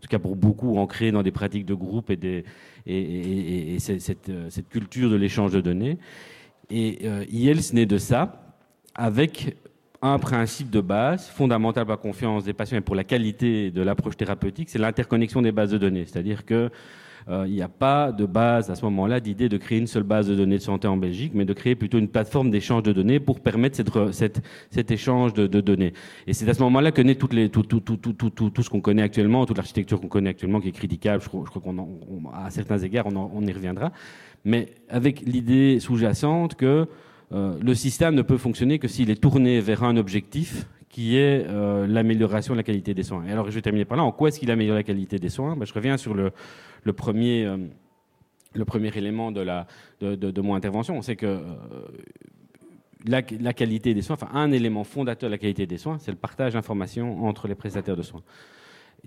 [0.00, 5.52] tout cas pour beaucoup, ancrés dans des pratiques de groupe et, cette, culture de l'échange
[5.52, 5.98] de données.
[6.70, 8.40] Et IELTS naît de ça
[8.94, 9.56] avec
[10.04, 13.80] un principe de base fondamental pour la confiance des patients et pour la qualité de
[13.80, 16.04] l'approche thérapeutique, c'est l'interconnexion des bases de données.
[16.04, 16.70] C'est-à-dire que
[17.30, 20.02] euh, il n'y a pas de base à ce moment-là d'idée de créer une seule
[20.02, 22.92] base de données de santé en Belgique, mais de créer plutôt une plateforme d'échange de
[22.92, 23.80] données pour permettre
[24.12, 25.94] cet échange de, données.
[26.26, 27.26] Et c'est à ce moment-là que naît tout,
[28.62, 31.22] ce qu'on connaît actuellement, toute l'architecture qu'on connaît actuellement, qui est critiquable.
[31.22, 31.88] Je crois, crois qu'on,
[32.34, 33.90] à certains égards, on y reviendra.
[34.44, 36.86] Mais avec l'idée sous-jacente que
[37.34, 41.44] euh, le système ne peut fonctionner que s'il est tourné vers un objectif qui est
[41.48, 43.24] euh, l'amélioration de la qualité des soins.
[43.26, 44.04] Et alors, je vais terminer par là.
[44.04, 45.56] En quoi est-ce qu'il améliore la qualité des soins?
[45.56, 46.30] Ben, Je reviens sur le,
[46.92, 51.02] premier, euh, premier élément de, mon intervention.
[51.02, 51.40] C'est que
[53.04, 56.16] la, qualité des soins, enfin, un élément fondateur de la qualité des soins, c'est le
[56.16, 58.22] partage d'informations entre les prestataires de soins.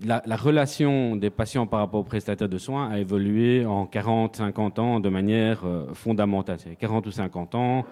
[0.04, 4.36] La, la, relation des patients par rapport aux prestataires de soins a évolué en 40,
[4.36, 5.64] 50 ans de manière
[5.94, 6.58] fondamentale.
[6.60, 7.86] C'est 40 ou 50 ans,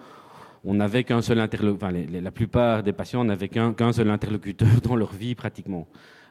[0.63, 4.95] on n'avait qu'un seul interlocuteur, enfin, la plupart des patients n'avaient qu'un seul interlocuteur dans
[4.95, 5.87] leur vie pratiquement.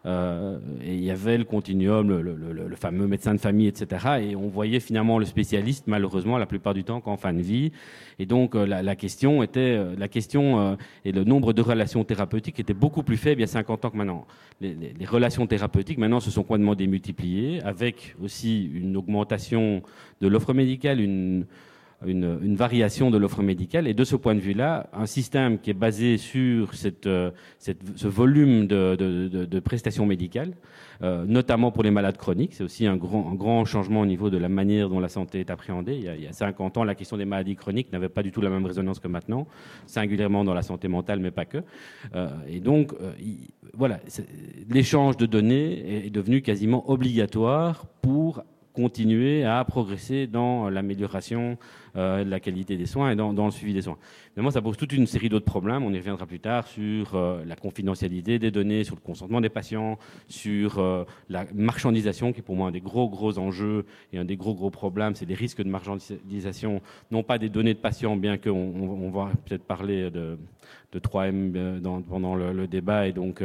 [0.06, 4.06] Euh, et il y avait le continuum, le, fameux médecin de famille, etc.
[4.20, 7.72] Et on voyait finalement le spécialiste, malheureusement, la plupart du temps qu'en fin de vie.
[8.18, 12.60] Et donc euh, la, question était, euh, la question et le nombre de relations thérapeutiques
[12.60, 14.26] était beaucoup plus faible il y a 50 ans que maintenant.
[14.60, 19.82] Les, les relations thérapeutiques maintenant se sont complètement démultipliées, avec aussi une augmentation
[20.20, 21.46] de l'offre médicale, une
[22.04, 23.87] une, variation de l'offre médicale.
[23.87, 28.09] Et de ce point de vue-là, un système qui est basé sur cette, euh, ce
[28.09, 30.52] volume de, prestations médicales,
[31.02, 34.38] euh, notamment pour les malades chroniques, c'est aussi un grand, grand, changement au niveau de
[34.38, 35.94] la manière dont la santé est appréhendée.
[35.94, 38.22] Il y, a, il y, a, 50 ans, la question des maladies chroniques n'avait pas
[38.22, 39.46] du tout la même résonance que maintenant,
[39.87, 41.59] singulièrement dans la santé mentale, mais pas que.
[42.14, 42.92] Euh, et donc,
[43.74, 44.00] voilà,
[44.68, 48.42] l'échange de données est devenu quasiment obligatoire pour
[48.76, 51.56] continuer à progresser dans l'amélioration
[51.96, 53.96] euh, de la qualité des soins et dans, le suivi des soins.
[54.32, 55.82] Évidemment, ça pose toute une série d'autres problèmes.
[55.82, 59.48] On y reviendra plus tard sur euh, la confidentialité des données, sur le consentement des
[59.48, 64.18] patients, sur euh, la marchandisation, qui est pour moi un des gros, gros enjeux et
[64.18, 65.14] un des gros, gros problèmes.
[65.14, 69.30] C'est les risques de marchandisation, non pas des données de patients, bien qu'on on, va
[69.46, 70.37] peut-être parler de,
[70.92, 73.09] de 3M pendant le, débat.
[73.09, 73.42] Et donc,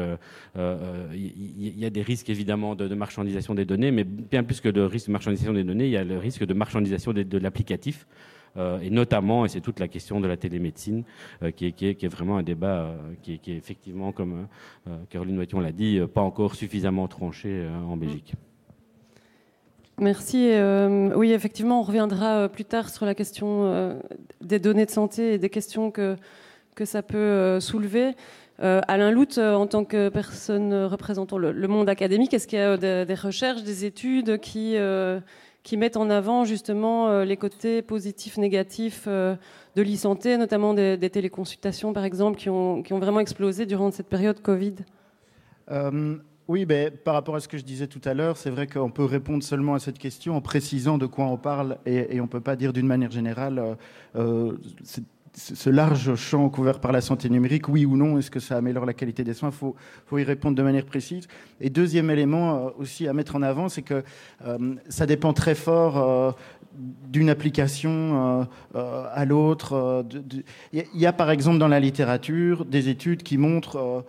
[0.55, 4.81] il y, a des risques évidemment de, marchandisation des données, mais bien plus que de
[4.81, 8.05] risque de marchandisation des données, il y a le risque de marchandisation de l'applicatif.
[8.57, 11.03] Euh, et notamment, et c'est toute la question de la télémédecine,
[11.43, 14.47] euh, qui, est, vraiment un débat euh, qui, est, effectivement, comme
[15.09, 18.33] Caroline Wattion l'a dit, pas encore suffisamment tranché en Belgique.
[19.99, 20.51] Merci.
[21.15, 23.99] oui, effectivement, on reviendra plus tard sur la question
[24.41, 26.15] des données de santé et des questions que,
[26.75, 28.13] que ça peut soulever.
[28.57, 33.13] Alain Lout, en tant que personne représentant le, monde académique, est-ce qu'il y a des,
[33.13, 34.75] recherches, des études qui,
[35.63, 39.35] qui mettent en avant justement euh, les côtés positifs, négatifs euh,
[39.75, 44.75] de l'e-santé, notamment des, téléconsultations par exemple, qui ont, vraiment explosé durant cette période Covid.
[45.71, 48.67] Euh, Oui, ben, par rapport à ce que je disais tout à l'heure, c'est vrai
[48.67, 52.23] qu'on peut répondre seulement à cette question en précisant de quoi on parle et on
[52.23, 53.77] ne peut pas dire d'une manière générale
[55.33, 58.85] ce large champ couvert par la santé numérique, oui ou non, est-ce que ça améliore
[58.85, 59.49] la qualité des soins?
[59.49, 61.27] Il faut, faut, y répondre de manière précise.
[61.59, 64.03] Et deuxième élément euh, aussi à mettre en avant, c'est que
[64.45, 66.31] euh, ça dépend très fort euh,
[67.09, 70.05] d'une application à l'autre.
[70.71, 74.01] Il y a par exemple dans la littérature des études qui montrent euh,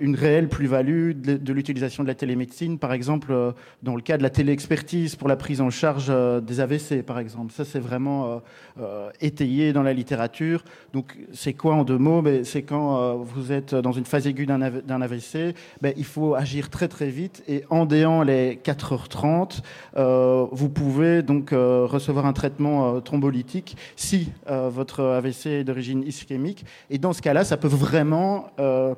[0.00, 4.22] une réelle plus-value de, l'utilisation de la télémédecine, par exemple euh, dans le cas de
[4.22, 7.52] la téléexpertise pour la prise en charge euh, des AVC, par exemple.
[7.52, 8.42] Ça, c'est vraiment
[9.20, 10.64] étayé dans la littérature.
[10.92, 14.46] Donc, c'est quoi en deux mots ben, C'est quand vous êtes dans une phase aiguë
[14.46, 19.60] d'un AVC, ben, il faut agir très très vite et en déant les 4h30,
[20.50, 26.64] vous pouvez donc recevoir un traitement thrombolytique si votre AVC est d'origine ischémique.
[26.90, 28.94] Et dans ce cas-là, ça peut vraiment euh,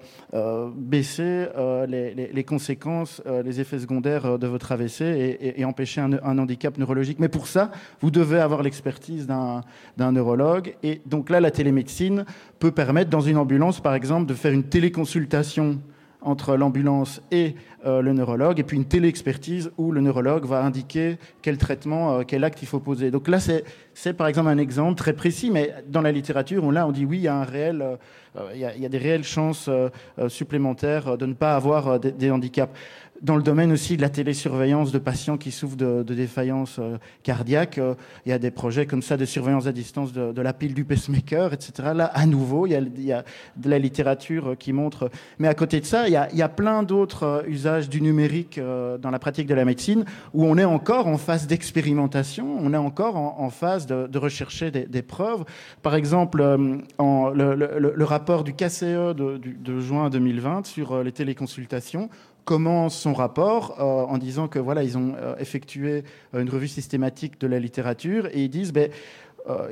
[0.75, 6.77] baisser euh, les, conséquences, euh, les effets secondaires de votre AVC et, empêcher un, handicap
[6.79, 7.19] neurologique.
[7.19, 10.75] Mais pour ça, vous devez avoir l'expertise d'un neurologue.
[10.83, 12.25] Et donc là, la télémédecine
[12.59, 15.79] peut permettre, dans une ambulance, par exemple, de faire une téléconsultation
[16.25, 21.59] entre l'ambulance et le neurologue, et puis une téléexpertise où le neurologue va indiquer quel
[21.59, 23.11] traitement, quel acte il faut poser.
[23.11, 26.87] Donc là, c'est par exemple un exemple très précis, mais dans la littérature, on, là,
[26.87, 27.99] on dit oui, il y a un réel
[28.37, 32.31] euh, il y, a des réelles chances euh, euh, supplémentaires de ne pas avoir des
[32.31, 32.77] handicaps
[33.23, 36.99] dans le domaine aussi de la télésurveillance de patients qui souffrent de, de défaillance euh,
[37.23, 37.95] cardiaque, euh,
[38.27, 40.85] il y a des projets comme ça de surveillance à distance de, la pile du
[40.85, 41.93] pacemaker, etc.
[41.95, 43.25] Là, à nouveau, il y a,
[43.57, 45.11] de la littérature euh, qui montre.
[45.39, 49.19] Mais à côté de ça, il y a, plein d'autres usages du numérique dans la
[49.19, 53.51] pratique de la médecine où on est encore en phase d'expérimentation, on est encore en,
[53.51, 55.45] phase de, de, rechercher des, preuves.
[55.83, 62.09] Par exemple, le, rapport du KCE de juin 2020 sur les téléconsultations
[62.45, 66.05] commence son rapport euh, en disant que voilà, ils ont euh, effectué
[66.35, 68.91] euh, une revue systématique de la littérature et ils disent ben,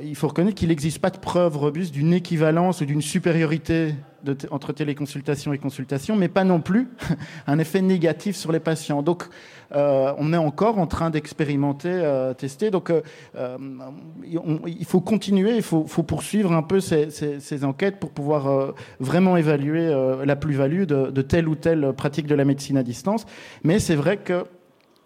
[0.01, 3.95] il faut reconnaître qu'il n'existe pas de preuve robuste d'une équivalence ou d'une supériorité
[4.51, 6.89] entre téléconsultation et consultation, mais pas non plus
[7.47, 9.01] un effet négatif sur les patients.
[9.01, 9.23] Donc,
[9.75, 12.71] euh, on est encore en train d'expérimenter, euh, tester.
[12.71, 13.01] Donc, euh,
[14.23, 19.93] il faut continuer, il faut, poursuivre un peu ces, enquêtes pour pouvoir vraiment évaluer
[20.25, 23.25] la plus-value de, telle ou telle pratique de la médecine à distance.
[23.63, 24.45] Mais c'est vrai que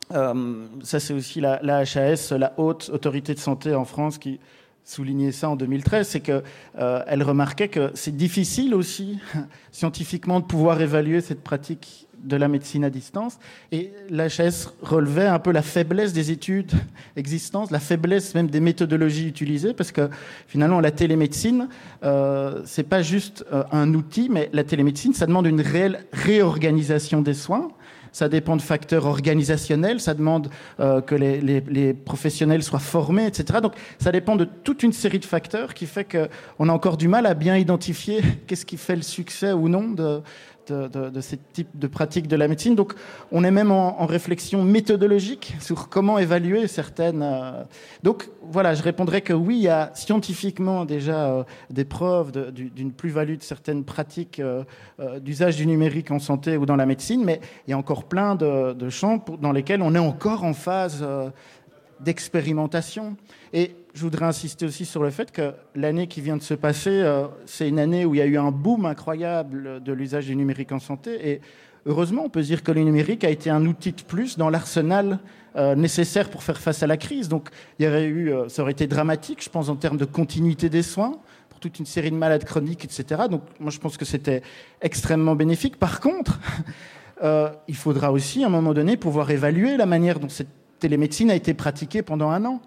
[0.09, 4.39] ça, c'est aussi la, la, HAS, la haute autorité de santé en France, qui
[4.87, 6.43] souligné ça en 2013, c'est qu'elle
[6.79, 9.19] euh, remarquait que c'est difficile aussi
[9.71, 13.37] scientifiquement de pouvoir évaluer cette pratique de la médecine à distance.
[13.73, 16.71] Et l'HS relevait un peu la faiblesse des études
[17.17, 20.09] existantes, la faiblesse même des méthodologies utilisées, parce que
[20.47, 21.67] finalement la télémédecine,
[22.03, 27.21] euh, c'est pas juste euh, un outil, mais la télémédecine, ça demande une réelle réorganisation
[27.21, 27.67] des soins
[28.17, 30.49] ça dépend de facteurs organisationnels, ça demande
[30.79, 33.59] euh, que les, professionnels soient formés, etc.
[33.61, 37.07] Donc ça dépend de toute une série de facteurs qui fait qu'on a encore du
[37.07, 40.21] mal à bien identifier qu'est-ce qui fait le succès ou non de,
[40.71, 42.75] de, ce type de pratique de la médecine.
[42.75, 42.93] Donc,
[43.31, 47.21] on est même en, réflexion méthodologique sur comment évaluer certaines.
[47.21, 47.63] Euh,
[48.03, 52.91] donc, voilà, je répondrais que oui, il y a scientifiquement déjà euh, des preuves d'une
[52.91, 54.63] plus-value de certaines pratiques euh,
[55.19, 58.35] d'usage du numérique en santé ou dans la médecine, mais il y a encore plein
[58.35, 61.05] de, champs dans lesquels on est encore en phase
[61.99, 63.17] d'expérimentation.
[63.53, 66.91] Et je voudrais insister aussi sur le fait que l'année qui vient de se passer,
[66.91, 70.35] euh, c'est une année où il y a eu un boom incroyable de l'usage du
[70.35, 71.31] numérique en santé.
[71.31, 71.41] Et
[71.87, 75.17] heureusement, on peut dire que le numérique a été un outil de plus dans l'arsenal
[75.55, 77.27] euh, nécessaire pour faire face à la crise.
[77.27, 80.05] Donc, il y aurait eu, euh, ça aurait été dramatique, je pense, en termes de
[80.05, 81.17] continuité des soins
[81.49, 83.23] pour toute une série de malades chroniques, etc.
[83.31, 84.43] Donc, moi, je pense que c'était
[84.79, 85.77] extrêmement bénéfique.
[85.77, 86.39] Par contre,
[87.67, 91.35] il faudra aussi, à un moment donné, pouvoir évaluer la manière dont cette télémédecine a
[91.35, 92.61] été pratiquée pendant un an.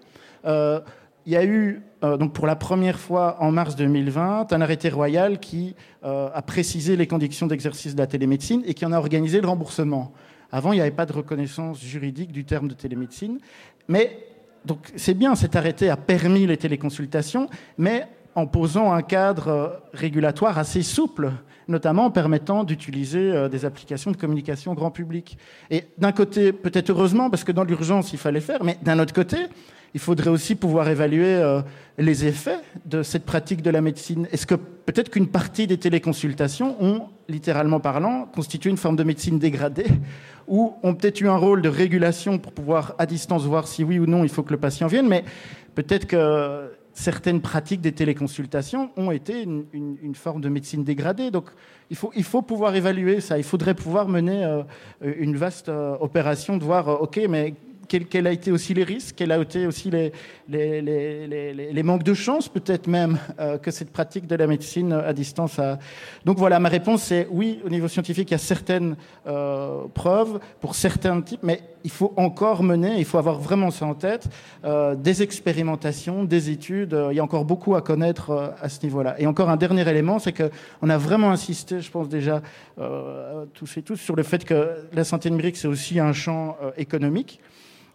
[1.21, 4.61] Euh, il y a eu, euh, donc pour la première fois en mars 2020, un
[4.61, 8.91] arrêté royal qui euh, a précisé les conditions d'exercice de la télémédecine et qui en
[8.91, 10.13] a organisé le remboursement.
[10.51, 13.39] Avant, il n'y avait pas de reconnaissance juridique du terme de télémédecine.
[13.87, 14.17] Mais
[14.65, 18.05] donc c'est bien, cet arrêté a permis les téléconsultations, mais
[18.35, 21.31] en posant un cadre régulatoire assez souple,
[21.67, 25.37] notamment en permettant d'utiliser des applications de communication grand public.
[25.69, 29.13] Et d'un côté, peut-être heureusement, parce que dans l'urgence, il fallait faire, mais d'un autre
[29.13, 29.47] côté,
[29.93, 31.61] il faudrait aussi pouvoir évaluer euh,
[31.97, 34.27] les effets de cette pratique de la médecine.
[34.31, 39.39] Est-ce que peut-être qu'une partie des téléconsultations ont, littéralement parlant, constitué une forme de médecine
[39.39, 39.87] dégradée
[40.47, 43.99] ou ont peut-être eu un rôle de régulation pour pouvoir à distance voir si oui
[43.99, 45.23] ou non il faut que le patient vienne, mais
[45.75, 51.31] peut-être que certaines pratiques des téléconsultations ont été une, forme de médecine dégradée.
[51.31, 51.45] Donc
[51.89, 53.37] il faut, il faut pouvoir évaluer ça.
[53.37, 54.63] Il faudrait pouvoir mener euh,
[55.01, 57.53] une vaste euh, opération de voir, OK, mais
[57.91, 59.91] quels a été aussi les risques, quels a été aussi
[60.47, 65.59] les manques de chance, peut-être même, euh, que cette pratique de la médecine à distance
[65.59, 65.77] a.
[66.25, 68.95] Donc voilà, ma réponse c'est oui, au niveau scientifique, il y a certaines
[69.27, 73.85] euh, preuves pour certains types, mais il faut encore mener, il faut avoir vraiment ça
[73.85, 74.29] en tête,
[74.63, 76.95] euh, des expérimentations, des études.
[77.09, 79.15] il y a encore beaucoup à connaître à ce niveau-là.
[79.19, 82.41] Et encore un dernier élément, c'est qu'on a vraiment insisté, je pense déjà,
[83.53, 87.39] tous et tous, sur le fait que la santé numérique, c'est aussi un champ économique.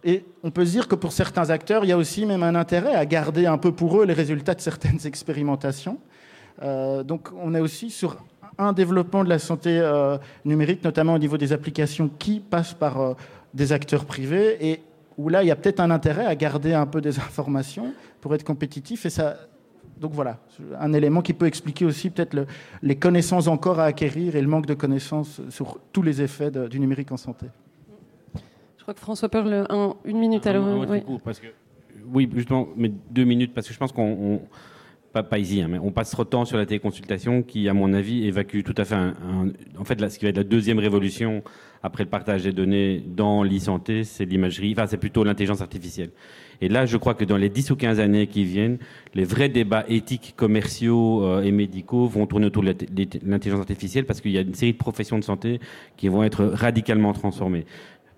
[0.03, 2.55] Et on peut se dire que pour certains acteurs, il y a aussi même un
[2.55, 5.99] intérêt à garder un peu pour eux les résultats de certaines expérimentations.
[6.61, 8.17] Euh, donc on est aussi sur
[8.57, 12.99] un développement de la santé euh, numérique, notamment au niveau des applications qui passent par
[12.99, 13.13] euh,
[13.53, 14.81] des acteurs privés, et
[15.17, 18.33] où là, il y a peut-être un intérêt à garder un peu des informations pour
[18.33, 19.05] être compétitif.
[19.05, 19.37] Et ça,
[19.99, 20.37] donc voilà,
[20.79, 22.45] un élément qui peut expliquer aussi peut-être
[22.81, 26.79] les connaissances encore à acquérir et le manque de connaissances sur tous les effets du
[26.79, 27.47] numérique en santé
[28.87, 29.29] crois que François
[29.69, 30.47] en une minute.
[30.47, 31.01] alors, oui.
[31.23, 31.47] parce que,
[32.13, 34.41] oui, justement, mais deux minutes, parce que je pense qu'on.
[35.13, 37.73] Pas, pas, ici, hein, mais on passe trop de temps sur la téléconsultation qui, à
[37.73, 40.79] mon avis, évacue tout à fait en fait là, ce qui va être la deuxième
[40.79, 41.43] révolution
[41.81, 46.09] après le partage des données dans l'e-santé, c'est l'imagerie, enfin c'est plutôt l'intelligence artificielle.
[46.59, 48.79] Et là, je crois que dans les 10 ou 15 années qui viennent,
[49.13, 52.75] les vrais débats éthiques, commerciaux euh, et médicaux vont tourner autour de
[53.23, 55.59] l'intelligence artificielle parce qu'il y a une série de professions de santé
[55.95, 57.65] qui vont être radicalement transformées.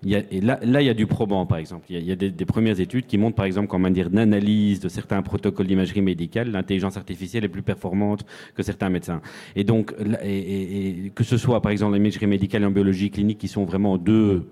[0.02, 1.84] Il y a, et là, là, il y a du probant, par exemple.
[1.90, 5.20] Il y a, des, premières études qui montrent, par exemple, qu'en matière d'analyse de certains
[5.20, 8.24] protocoles d'imagerie médicale, l'intelligence artificielle est plus performante
[8.54, 9.20] que certains médecins.
[9.56, 13.64] Et donc, que ce soit, par exemple, l'imagerie médicale et en biologie clinique, qui sont
[13.64, 14.46] vraiment deux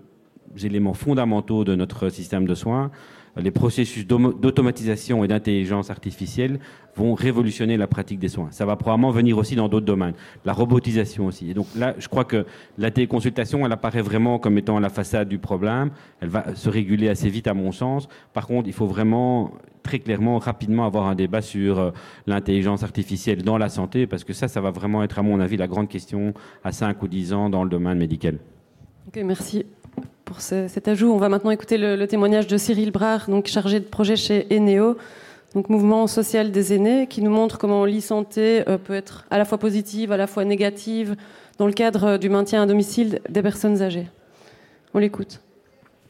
[0.62, 2.90] éléments fondamentaux de notre système de soins,
[3.36, 6.58] les processus d'automatisation et d'intelligence artificielle
[6.96, 8.48] vont révolutionner la pratique des soins.
[8.50, 10.14] Ça va probablement venir aussi dans d'autres domaines,
[10.44, 11.50] la robotisation aussi.
[11.50, 12.44] Et donc là, je crois que
[12.76, 15.90] la téléconsultation, elle apparaît vraiment comme étant la façade du problème.
[16.20, 18.08] Elle va se réguler assez vite, à mon sens.
[18.32, 19.52] Par contre, il faut vraiment
[19.82, 21.90] très clairement, rapidement avoir un débat sur euh,
[22.26, 25.56] l'intelligence artificielle dans la santé, parce que ça, ça va vraiment être, à mon avis,
[25.56, 28.38] la grande question à 5 ou 10 ans dans le domaine médical.
[29.06, 29.64] Ok, merci
[30.24, 31.10] pour cet ajout.
[31.10, 34.96] On va maintenant écouter le, témoignage de Cyril Brard, chargé de projet chez Eneo,
[35.54, 39.44] donc mouvement social des aînés, qui nous montre comment l'e-santé euh, peut être à la
[39.44, 41.16] fois positive, à la fois négative,
[41.58, 44.06] dans le cadre euh, du maintien à domicile des personnes âgées.
[44.92, 45.40] On l'écoute.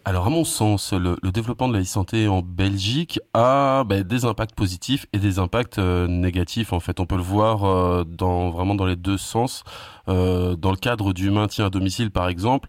[0.04, 4.54] Alors à mon sens, le, développement de la e-santé en Belgique a ben, des impacts
[4.54, 6.72] positifs et des impacts euh, négatifs.
[6.72, 9.64] En fait, on peut le voir vraiment dans les deux sens.
[10.08, 12.68] Dans le cadre du maintien à domicile, par exemple,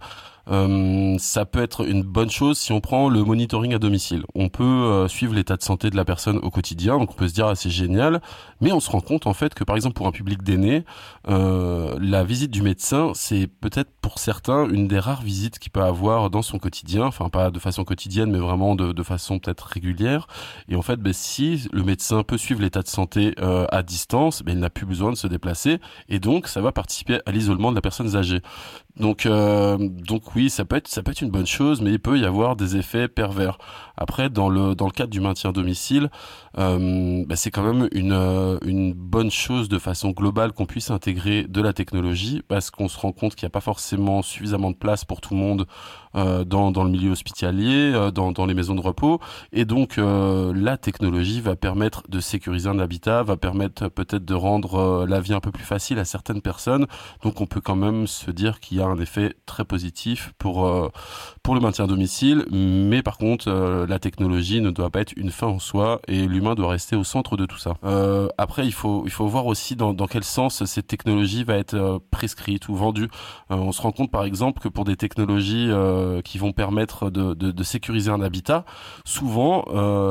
[0.51, 4.23] euh, ça peut être une bonne chose si on prend le monitoring à domicile.
[4.33, 7.27] On peut euh, suivre l'état de santé de la personne au quotidien, donc on peut
[7.27, 8.21] se dire ah, génial,
[8.61, 10.85] mais on se rend compte en fait que par exemple pour un public d'aînés,
[11.27, 15.83] euh, la visite du médecin c'est peut-être pour certains une des rares visites qu'il peut
[15.83, 19.61] avoir dans son quotidien, enfin pas de façon quotidienne mais vraiment de, de façon peut-être
[19.61, 20.27] régulière.
[20.67, 24.53] Et en fait, ben, si le médecin peut suivre l'état de santé à distance, ben,
[24.53, 27.75] il n'a plus besoin de se déplacer et donc ça va participer à l'isolement de
[27.75, 28.41] la personne âgée.
[28.99, 31.99] Donc, euh, donc oui, ça peut être ça peut être une bonne chose, mais il
[31.99, 33.57] peut y avoir des effets pervers.
[33.95, 36.09] Après, dans le dans le cadre du maintien à domicile,
[36.57, 40.91] euh, bah, c'est quand même une euh, une bonne chose de façon globale qu'on puisse
[40.91, 44.71] intégrer de la technologie, parce qu'on se rend compte qu'il n'y a pas forcément suffisamment
[44.71, 45.65] de place pour tout le monde
[46.15, 49.19] euh, dans dans le milieu hospitalier, euh, dans dans les maisons de repos,
[49.53, 54.33] et donc euh, la technologie va permettre de sécuriser un habitat, va permettre peut-être de
[54.33, 56.87] rendre la vie un peu plus facile à certaines personnes.
[57.23, 60.65] Donc on peut quand même se dire qu'il y a un effet très positif pour,
[60.65, 60.89] euh,
[61.43, 65.13] pour le maintien à domicile, mais par contre, euh, la technologie ne doit pas être
[65.15, 67.75] une fin en soi et l'humain doit rester au centre de tout ça.
[67.83, 72.01] Euh, après, il faut, il faut voir aussi dans, quel sens cette technologie va être
[72.11, 73.09] prescrite ou vendue.
[73.49, 75.69] on se rend compte par exemple que pour des technologies
[76.23, 78.65] qui vont permettre de, sécuriser un habitat,
[79.05, 79.65] souvent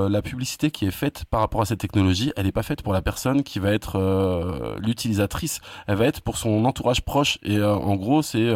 [0.09, 2.93] la publicité qui est faite par rapport à cette technologie, elle n'est pas faite pour
[2.93, 3.99] la personne qui va être
[4.81, 7.39] l'utilisatrice, elle va être pour son entourage proche.
[7.43, 8.55] Et en gros, c'est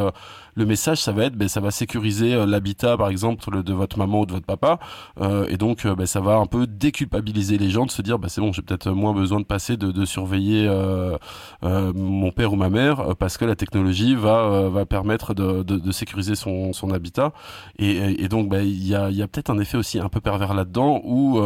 [0.55, 3.99] le message, ça va être, ben, ça va sécuriser euh, l'habitat, par exemple, de votre
[3.99, 4.79] maman ou de votre papa,
[5.21, 8.19] euh, et donc, euh, ben, ça va un peu déculpabiliser les gens de se dire,
[8.19, 11.17] ben, c'est bon, j'ai peut-être moins besoin de passer de, de surveiller euh,
[11.65, 15.79] euh, mon père ou ma mère parce que la technologie va va permettre de, de,
[15.79, 17.33] de sécuriser son, son habitat,
[17.79, 20.21] et, et donc, ben, il y a, y a peut-être un effet aussi un peu
[20.21, 21.41] pervers là-dedans où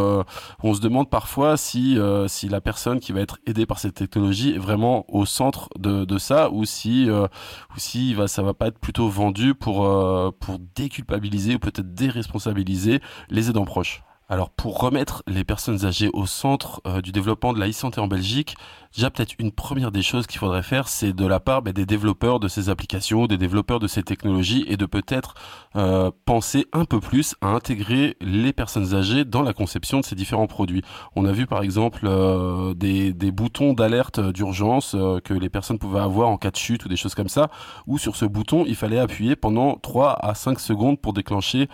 [0.63, 4.55] on se demande parfois si si la personne qui va être aidée par cette technologie
[4.55, 8.69] est vraiment au centre de, de ça ou si ou si va, ça va pas
[8.69, 14.03] être plutôt vendu pour, euh, pour déculpabiliser ou peut-être déresponsabiliser les aidants proches.
[14.29, 18.09] Alors pour remettre les personnes âgées au centre euh, du développement de la e-santé en
[18.09, 18.57] Belgique,
[18.97, 21.87] déjà peut-être une première des choses qu'il faudrait faire, c'est de la part bah, des
[21.87, 25.35] développeurs de ces applications, des développeurs de ces technologies, et de peut-être
[25.77, 30.15] euh, penser un peu plus à intégrer les personnes âgées dans la conception de ces
[30.15, 30.83] différents produits.
[31.15, 36.29] On a vu par exemple euh, des, boutons d'alerte d'urgence que les personnes pouvaient avoir
[36.29, 37.51] en cas de chute ou des choses comme ça,
[37.87, 41.69] où sur ce bouton il fallait appuyer pendant 3 à 5 secondes pour déclencher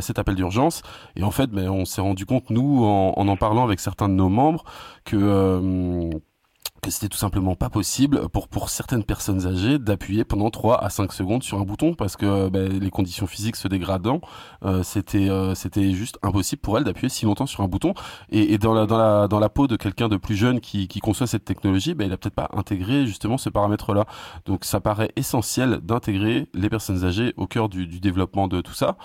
[0.00, 0.82] cet appel d'urgence.
[1.14, 4.14] Et en fait, ben, on s'est rendu compte, nous, en, en, parlant avec certains de
[4.14, 4.64] nos membres,
[5.04, 6.10] que euh,
[6.86, 10.88] que c'était tout simplement pas possible pour pour certaines personnes âgées d'appuyer pendant 3 à
[10.88, 14.20] 5 secondes sur un bouton parce que bah, les conditions physiques se dégradant
[14.64, 17.94] euh, c'était euh, c'était juste impossible pour elles d'appuyer si longtemps sur un bouton.
[18.30, 20.86] Et, et, dans la dans la dans la peau de quelqu'un de plus jeune qui,
[20.86, 24.06] qui conçoit cette technologie bah, il a peut-être pas intégré justement ce paramètre là
[24.46, 28.74] donc ça paraît essentiel d'intégrer les personnes âgées au cœur du, du développement de tout
[28.74, 28.96] ça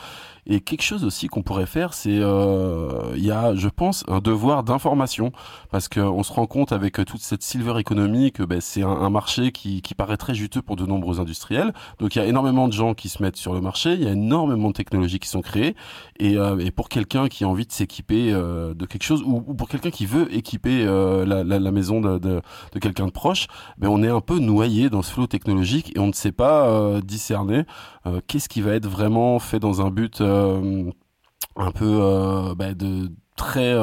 [0.46, 4.20] et quelque chose aussi qu'on pourrait faire c'est euh, il y a je pense un
[4.20, 5.32] devoir d'information
[5.72, 9.52] parce qu'on se rend compte avec toute cette silver economy que ben, c'est un, marché
[9.52, 11.74] qui, qui paraît très juteux pour de nombreux industriels.
[12.00, 14.08] Donc il y a énormément de gens qui se mettent sur le marché, il y
[14.08, 15.76] a énormément de technologies qui sont créées.
[16.20, 19.44] Et, euh, et pour quelqu'un qui a envie de s'équiper euh, de quelque chose, ou,
[19.46, 22.42] ou pour quelqu'un qui veut équiper euh, la, la, la, maison de, de,
[22.80, 26.08] quelqu'un de proche, ben, on est un peu noyé dans ce flot technologique et on
[26.08, 27.64] ne sait pas euh, discerner
[28.01, 33.74] euh, qu'est-ce qui va être vraiment fait dans un but un peu ben, de très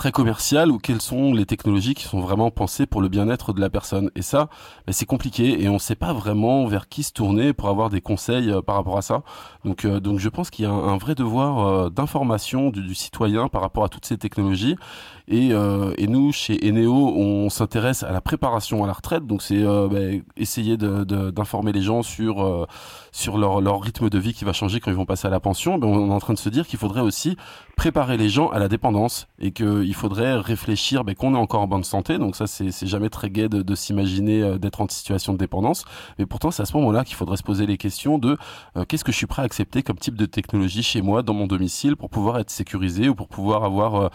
[0.00, 3.60] très commercial ou quelles sont les technologies qui sont vraiment pensées pour le bien-être de
[3.60, 4.10] la personne?
[4.14, 4.48] Et ça,
[4.86, 7.90] ben, c'est compliqué et on ne sait pas vraiment vers qui se tourner pour avoir
[7.90, 9.22] des conseils euh, par rapport à ça.
[9.64, 13.48] Donc, euh, donc je pense qu'il y a un, vrai devoir euh, d'information du, citoyen
[13.48, 14.76] par rapport à toutes ces technologies.
[15.28, 19.26] Et, euh, et nous, chez Eneo, on s'intéresse à la préparation à la retraite.
[19.26, 22.66] Donc c'est ben, essayer d'informer de, de, les gens sur
[23.12, 25.40] sur leur, leur rythme de vie qui va changer quand ils vont passer à la
[25.40, 25.78] pension.
[25.78, 27.36] Ben, on est en train de se dire qu'il faudrait aussi
[27.76, 31.66] préparer les gens à la dépendance et qu'il faudrait réfléchir ben, qu'on est encore en
[31.66, 32.18] bonne santé.
[32.18, 35.84] Donc ça, c'est jamais très gai de, de s'imaginer euh, d'être en situation de dépendance.
[36.18, 38.36] Mais pourtant, c'est à ce moment-là qu'il faudrait se poser les questions de
[38.76, 41.34] euh, qu'est-ce que je suis prêt à accepter comme type de technologie chez moi, dans
[41.34, 44.08] mon domicile, pour pouvoir être sécurisé ou pour pouvoir avoir euh,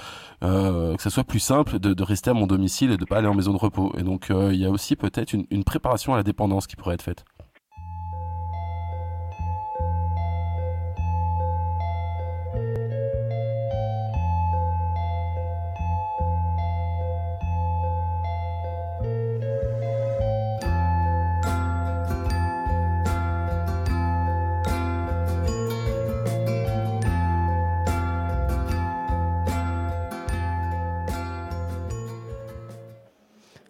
[0.44, 3.18] euh que ça soit plus simple de, de, rester à mon domicile et de pas
[3.18, 3.94] aller en maison de repos.
[3.98, 6.76] Et donc, euh, il y a aussi peut-être une, une préparation à la dépendance qui
[6.76, 7.26] pourrait être faite.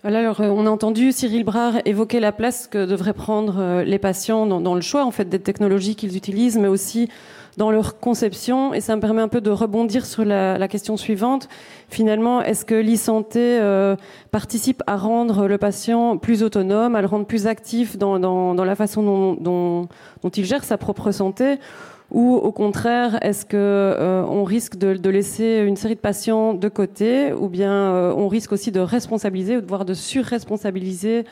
[0.06, 4.46] Euh, on a entendu Cyril Brard évoquer la place que devraient prendre euh, les patients
[4.46, 7.10] dans, le choix en fait des technologies qu'ils utilisent, mais aussi
[7.58, 8.74] dans leur conception.
[8.74, 11.48] Et ça me permet un peu de rebondir sur la, question suivante.
[11.90, 13.96] Finalement, est-ce que l'e-santé euh,
[14.32, 19.36] participe à rendre le patient plus autonome, à le rendre plus actif dans, la façon
[19.40, 19.88] dont
[20.36, 21.58] il gère sa propre santé?
[22.12, 26.70] Ou au contraire, est-ce que euh, on risque de, laisser une série de patients de
[26.70, 31.26] côté, ou bien euh, on risque aussi de responsabiliser ou de surresponsabiliser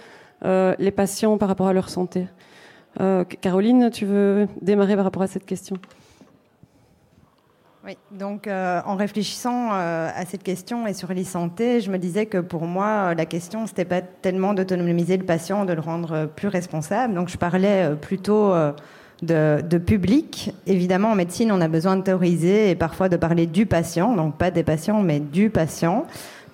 [0.46, 2.28] les patients par rapport à leur santé?
[3.42, 5.78] Caroline, tu veux démarrer par rapport à cette question?
[7.86, 12.64] Oui, donc en réfléchissant à cette question et sur l'e-santé, je me disais que pour
[12.64, 17.14] moi, la question, c'était pas tellement d'autonomiser le patient, de le rendre plus responsable.
[17.14, 18.54] Donc je parlais plutôt
[19.24, 20.54] de, public.
[20.68, 24.38] Évidemment, en médecine, on a besoin de théoriser et parfois de parler du patient, donc
[24.38, 26.06] pas des patients, mais du patient.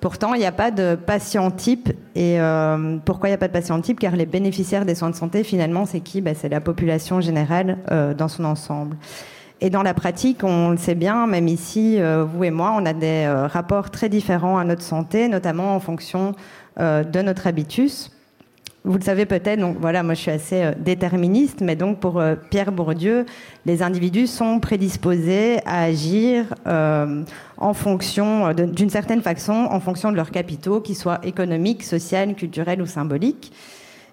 [0.01, 1.89] Pourtant, il n'y a pas de patient type.
[2.15, 3.99] Et euh, pourquoi il n'y a pas de patient type?
[3.99, 6.21] Car les bénéficiaires des soins de santé, finalement, c'est qui?
[6.21, 8.95] Ben, C'est la population générale euh, dans son ensemble.
[9.61, 12.85] Et dans la pratique, on le sait bien, même ici, euh, vous et moi, on
[12.85, 16.33] a des rapports très différents à notre santé, notamment en fonction
[16.77, 18.09] de notre habitus
[18.85, 22.19] vous le savez peut-être, donc voilà, moi je suis assez euh, déterministe, mais donc pour
[22.19, 23.25] euh, Pierre Bourdieu,
[23.65, 27.23] les individus sont prédisposés à agir euh,
[27.57, 32.81] en fonction, d'une certaine façon, en fonction de leurs capitaux, qu'ils soient économiques, sociaux, culturels
[32.81, 33.51] ou symboliques.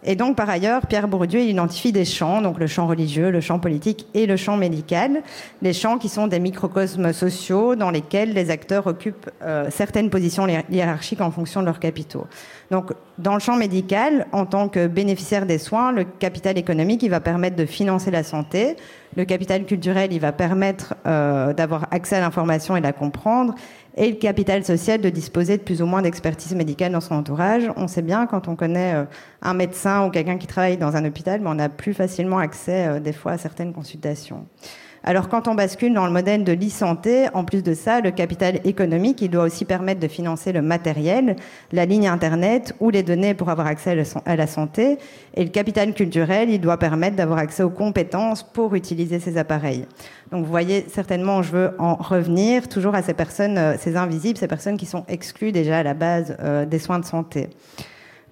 [0.07, 3.59] Et donc, par ailleurs, Pierre Bourdieu identifie des champs, donc le champ religieux, le champ
[3.59, 5.23] politique et le champ médical,
[5.63, 10.47] des champs qui sont des microcosmes sociaux dans lesquels les acteurs occupent euh, certaines positions
[10.71, 12.27] hiérarchiques en fonction de leurs capitaux.
[12.71, 17.11] Donc, dans le champ médical, en tant que bénéficiaire des soins, le capital économique, il
[17.11, 18.77] va permettre de financer la santé.
[19.17, 23.55] Le capital culturel, il va permettre euh, d'avoir accès à l'information et la comprendre
[23.97, 27.71] et le capital social de disposer de plus ou moins d'expertise médicale dans son entourage.
[27.77, 29.05] On sait bien quand on connaît euh,
[29.43, 32.87] un médecin ou quelqu'un qui travaille dans un hôpital, mais on a plus facilement accès
[32.87, 34.47] euh, des fois à certaines consultations.
[35.09, 38.59] Alors quand on bascule dans le modèle de l'e-santé, en plus de ça, le capital
[38.65, 41.37] économique, il doit aussi permettre de financer le matériel,
[41.71, 44.99] la ligne Internet ou les données pour avoir accès à la santé.
[45.35, 49.87] Et le capital culturel, il doit permettre d'avoir accès aux compétences pour utiliser ces appareils.
[50.33, 54.39] Donc vous voyez, certainement, je veux en revenir toujours à ces personnes, euh, ces invisibles,
[54.39, 57.49] ces personnes qui sont exclues déjà à la base euh, des soins de santé.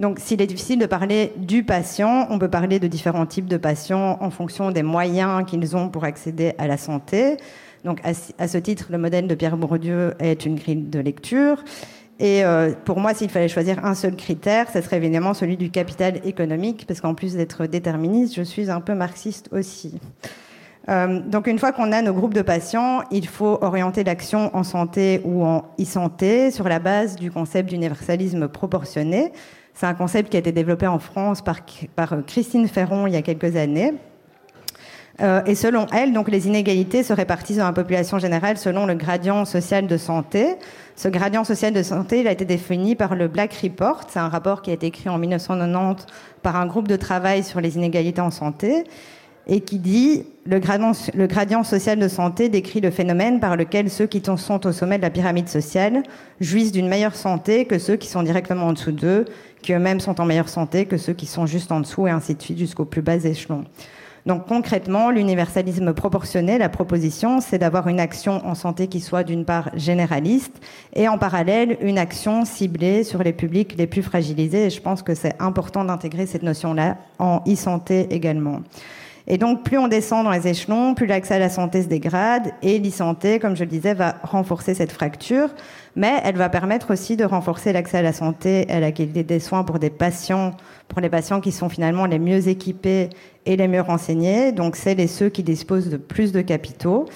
[0.01, 3.57] Donc, s'il est difficile de parler du patient, on peut parler de différents types de
[3.57, 7.37] patients en fonction des moyens qu'ils ont pour accéder à la santé.
[7.85, 11.63] Donc, à, ce titre, le modèle de Pierre Bourdieu est une grille de lecture.
[12.19, 15.71] Et euh, pour moi, s'il fallait choisir un seul critère, ce serait évidemment celui du
[15.71, 20.01] capital économique, parce qu'en plus d'être déterministe, je suis un peu marxiste aussi.
[20.89, 24.63] Euh, donc une fois qu'on a nos groupes de patients, il faut orienter l'action en
[24.63, 29.33] santé ou en e-santé sur la base du concept d'universalisme proportionné.
[29.75, 31.65] C'est un concept qui a été développé en France par,
[32.27, 33.95] Christine Ferron il y a quelques années.
[35.21, 38.95] Euh, et selon elle, donc les inégalités se répartissent dans la population générale selon le
[38.95, 40.57] gradient social de santé.
[40.97, 44.03] Ce gradient social de santé, il a été défini par le Black Report.
[44.09, 46.07] C'est un rapport qui a été écrit en 1990
[46.43, 48.85] par un groupe de travail sur les inégalités en santé
[49.47, 53.91] et qui dit le gradient, le gradient social de santé décrit le phénomène par lequel
[53.91, 56.03] ceux qui sont au sommet de la pyramide sociale
[56.41, 59.25] jouissent d'une meilleure santé que ceux qui sont directement en dessous d'eux,
[59.63, 62.35] qui eux-mêmes sont en meilleure santé que ceux qui sont juste en dessous, et ainsi
[62.35, 63.65] de suite jusqu'au plus bas échelon.
[64.27, 69.45] Donc concrètement, l'universalisme proportionné, la proposition, c'est d'avoir une action en santé qui soit d'une
[69.45, 70.55] part généraliste
[70.95, 74.67] et en parallèle une action ciblée sur les publics les plus fragilisés.
[74.67, 78.63] Et je pense que c'est important d'intégrer cette notion-là en e-santé également.
[79.27, 82.53] Et donc, plus on descend dans les échelons, plus l'accès à la santé se dégrade.
[82.63, 85.49] Et l'e-santé, comme je le disais, va renforcer cette fracture.
[85.97, 89.23] Mais elle va permettre aussi de renforcer l'accès à la santé et à la qualité
[89.23, 90.51] des soins pour des patients,
[91.01, 93.09] les patients qui sont finalement les mieux équipés
[93.47, 94.53] et les mieux renseignés.
[94.53, 97.07] Donc, c'est les ceux qui disposent de plus de capitaux.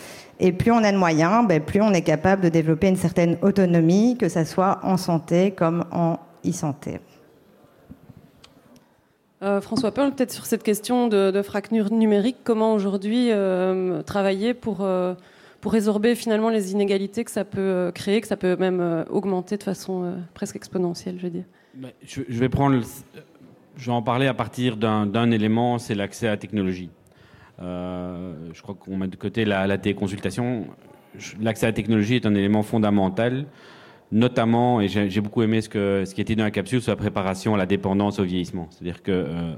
[0.41, 3.37] Et plus on a de moyens, ben, plus on est capable de développer une certaine
[3.43, 7.01] autonomie, que ce soit en santé comme en e-santé.
[9.43, 14.78] Euh, François Pearl, peut-être sur cette question de, fracture numérique, comment aujourd'hui euh, travailler pour,
[14.80, 15.14] euh,
[15.61, 19.62] pour résorber finalement les inégalités que ça peut créer, que ça peut même augmenter de
[19.62, 21.45] façon presque exponentielle, je veux dire?
[22.03, 22.80] Je, vais prendre,
[23.76, 26.91] je vais en parler à partir d'un élément, c'est l'accès à la technologie.
[27.61, 30.66] je crois qu'on met de côté la, la téléconsultation.
[31.41, 33.47] L'accès à la technologie est un élément fondamental
[34.13, 36.97] notamment, et j'ai beaucoup aimé ce, que, ce qui était dans la capsule sur la
[36.97, 38.69] préparation à la dépendance au vieillissement.
[38.71, 39.53] C'est-à-dire que euh,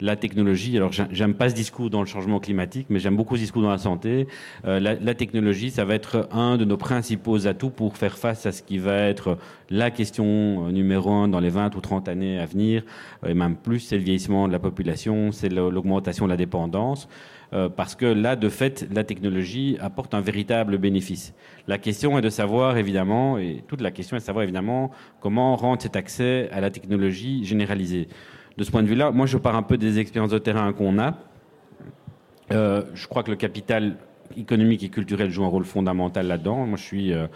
[0.00, 3.40] la technologie, alors j'aime pas ce discours dans le changement climatique, mais j'aime beaucoup ce
[3.40, 4.26] discours dans la santé.
[4.66, 8.44] Euh, la, la, technologie, ça va être un de nos principaux atouts pour faire face
[8.44, 9.38] à ce qui va être
[9.70, 12.82] la question euh, numéro un dans les 20 ou 30 années à venir,
[13.26, 17.08] et même plus, c'est le vieillissement de la population, c'est l'augmentation de la dépendance.
[17.52, 21.34] Euh, parce que là, de fait, la technologie apporte un véritable bénéfice.
[21.68, 24.90] La question est de savoir, évidemment, et toute la question est de savoir, évidemment,
[25.20, 28.08] comment rendre cet accès à la technologie généralisé.
[28.56, 30.98] De ce point de vue-là, moi, je pars un peu des expériences de terrain qu'on
[30.98, 31.18] a.
[32.52, 33.96] Euh, je crois que le capital
[34.36, 36.66] économique et culturel joue un rôle fondamental là-dedans.
[36.66, 37.12] Moi, je suis...
[37.12, 37.26] Euh,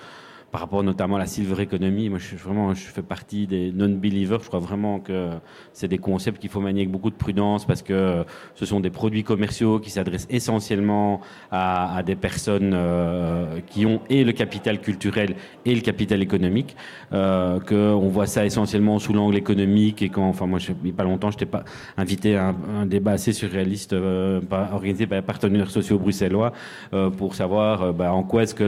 [0.51, 2.09] par rapport notamment à la silver economy.
[2.09, 4.41] Moi, je suis vraiment, je fais partie des non-believers.
[4.43, 5.31] Je crois vraiment que
[5.73, 8.25] c'est des concepts qu'il faut manier avec beaucoup de prudence parce que
[8.55, 11.21] ce sont des produits commerciaux qui s'adressent essentiellement
[11.51, 16.77] à, à, des personnes euh, qui ont et le capital culturel et le capital économique.
[17.13, 20.95] Euh, qu'on voit ça essentiellement sous l'angle économique et quand, enfin, moi, il n'y a
[20.95, 21.65] pas longtemps, je t'ai pas
[21.97, 24.41] invité à un, débat assez surréaliste euh,
[24.73, 26.53] organisé par les partenaires sociaux bruxellois
[26.93, 28.65] euh, pour savoir euh, bah, en quoi est-ce que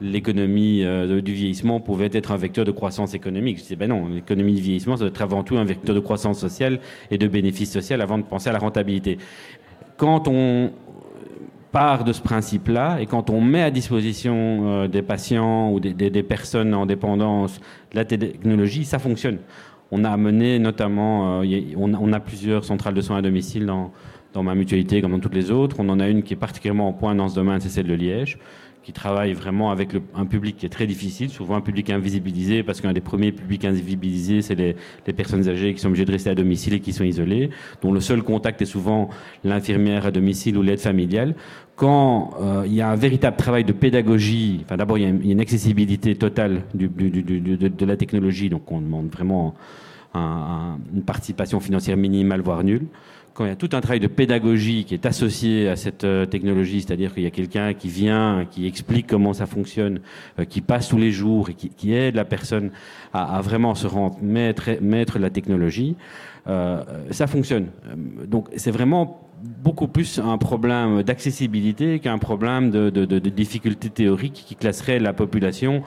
[0.00, 3.58] l'économie euh, du vieillissement pouvait être un vecteur de croissance économique.
[3.58, 6.00] Je disais, ben non, l'économie du vieillissement, ça doit être avant tout un vecteur de
[6.00, 6.80] croissance sociale
[7.10, 9.18] et de bénéfice social avant de penser à la rentabilité.
[9.96, 10.70] Quand on
[11.72, 14.34] part de ce principe-là et quand on met à disposition
[14.66, 17.60] euh, des patients ou des, personnes en dépendance
[17.92, 19.38] la technologie, ça fonctionne.
[19.90, 23.90] On a amené notamment, euh, on, on, a plusieurs centrales de soins à domicile dans,
[24.32, 25.76] dans ma mutualité comme dans toutes les autres.
[25.78, 27.94] On en a une qui est particulièrement en point dans ce domaine, c'est celle de
[27.94, 28.38] Liège
[28.82, 32.80] qui travaille vraiment avec un public qui est très difficile, souvent un public invisibilisé, parce
[32.80, 34.74] qu'un des premiers publics invisibilisés, c'est les,
[35.12, 38.00] personnes âgées qui sont obligées de rester à domicile et qui sont isolées, dont le
[38.00, 39.08] seul contact est souvent
[39.44, 41.36] l'infirmière à domicile ou l'aide familiale.
[41.76, 45.10] Quand euh, il y a un véritable travail de pédagogie, enfin d'abord il, y a
[45.10, 49.54] une accessibilité totale de, la technologie, donc on demande vraiment
[50.12, 52.86] un, un, une participation financière minimale, voire nulle
[53.34, 56.26] quand il y a tout un travail de pédagogie qui est associé à cette euh,
[56.26, 60.00] technologie, c'est-à-dire qu'il y a quelqu'un qui vient, qui explique comment ça fonctionne,
[60.38, 62.70] euh, qui passe tous les jours et qui, aide la personne
[63.12, 65.96] à, vraiment se rendre maître, maître de la technologie,
[66.46, 67.68] euh, ça fonctionne.
[68.26, 73.90] Donc c'est vraiment beaucoup plus un problème d'accessibilité qu'un problème de, de, de, de difficulté
[73.90, 75.82] théorique qui classerait la population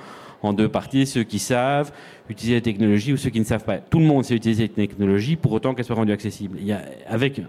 [0.46, 1.91] en deux parties, ceux qui savent
[2.30, 3.78] utiliser la technologie ou ceux qui ne savent pas.
[3.78, 6.58] Tout le monde sait utiliser la technologie pour autant qu'elle soit rendue accessible.
[6.60, 7.41] Il y a, avec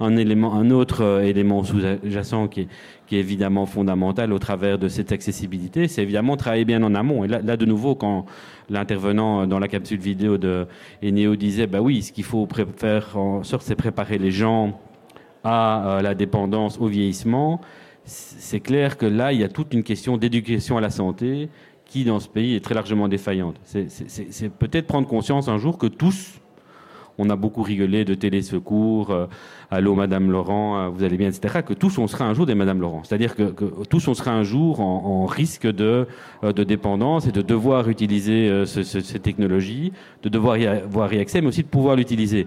[0.00, 2.68] un élément, un autre euh, élément sous-jacent qui est,
[3.12, 7.24] évidemment fondamental au travers de cette accessibilité, c'est évidemment travailler bien en amont.
[7.24, 8.24] Et là, de nouveau, quand
[8.68, 10.68] l'intervenant dans la capsule vidéo de
[11.02, 14.78] Eneo disait, bah oui, ce qu'il faut faire en sorte, c'est préparer les gens
[15.42, 17.60] à euh, la dépendance, au vieillissement.
[18.04, 21.48] C'est clair que là, il y a toute une question d'éducation à la santé,
[21.90, 23.56] qui, dans ce pays, est très largement défaillante.
[23.64, 26.40] C'est peut-être prendre conscience un jour que tous,
[27.18, 29.26] on a beaucoup rigolé de télésecours, euh,
[29.70, 32.54] allô Madame Laurent, euh, vous allez bien, etc., que tous on sera un jour des
[32.54, 33.02] Madame Laurent.
[33.04, 36.06] C'est-à-dire que, que, tous on sera un jour en, en risque de,
[36.44, 40.66] euh, de dépendance et de devoir utiliser euh, ce, ce, ces technologies, de devoir y
[40.66, 42.46] avoir y accès, mais aussi de pouvoir l'utiliser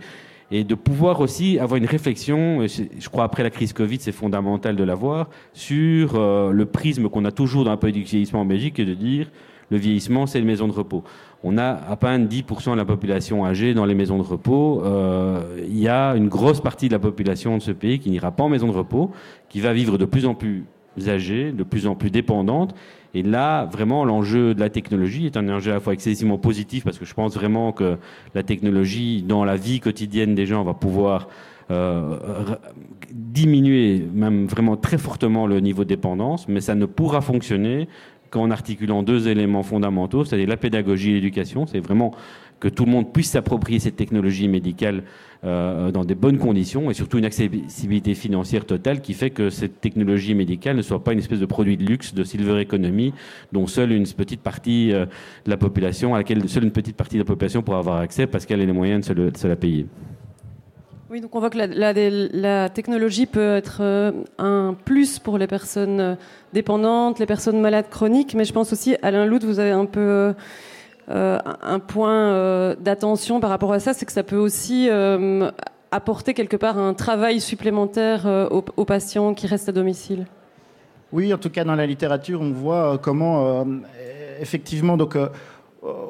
[0.53, 4.75] et de pouvoir aussi avoir une réflexion, je crois après la crise Covid, c'est fondamental
[4.75, 8.45] de l'avoir, sur euh, le prisme qu'on a toujours dans la politique du vieillissement en
[8.45, 9.31] Belgique, et de dire
[9.71, 11.03] le vieillissement, c'est une maison de repos.
[11.43, 14.83] On a à peine 10% de la population âgée dans les maisons de repos.
[14.85, 18.29] Euh, il y a une grosse partie de la population de ce pays qui n'ira
[18.29, 19.09] pas en maison de repos,
[19.49, 20.65] qui va vivre de plus en plus
[21.07, 22.75] âgée, de plus en plus dépendante,
[23.13, 26.83] et là, vraiment, l'enjeu de la technologie est un enjeu à la fois excessivement positif
[26.83, 27.97] parce que je pense vraiment que
[28.33, 31.27] la technologie, dans la vie quotidienne des gens, va pouvoir
[31.69, 32.17] euh,
[33.11, 37.87] diminuer même vraiment très fortement le niveau de dépendance, mais ça ne pourra fonctionner
[38.31, 41.67] qu'en articulant deux éléments fondamentaux, c'est-à-dire la pédagogie et l'éducation.
[41.67, 42.15] C'est vraiment
[42.59, 45.03] que tout le monde puisse s'approprier cette technologie médicale
[45.45, 49.81] euh, dans des bonnes conditions et surtout une accessibilité financière totale qui fait que cette
[49.81, 53.13] technologie médicale ne soit pas une espèce de produit de luxe, de silver economy,
[53.51, 55.05] dont seule une petite partie euh,
[55.43, 56.15] de la population,
[56.47, 59.05] seule une petite partie de la population pourra avoir accès parce qu'elle a les moyens
[59.09, 59.85] de se, la payer.
[61.09, 65.47] Oui, donc on voit que la, la, technologie peut être euh, un plus pour les
[65.47, 66.15] personnes
[66.53, 70.33] dépendantes, les personnes malades chroniques, mais je pense aussi, Alain Lout, vous avez un peu
[71.09, 75.51] euh, un point euh, d'attention par rapport à ça, c'est que ça peut aussi euh,
[75.91, 80.25] apporter quelque part un travail supplémentaire aux, patients qui restent à domicile.
[81.11, 83.65] Oui, en tout cas dans la littérature, on voit comment
[84.39, 85.15] effectivement donc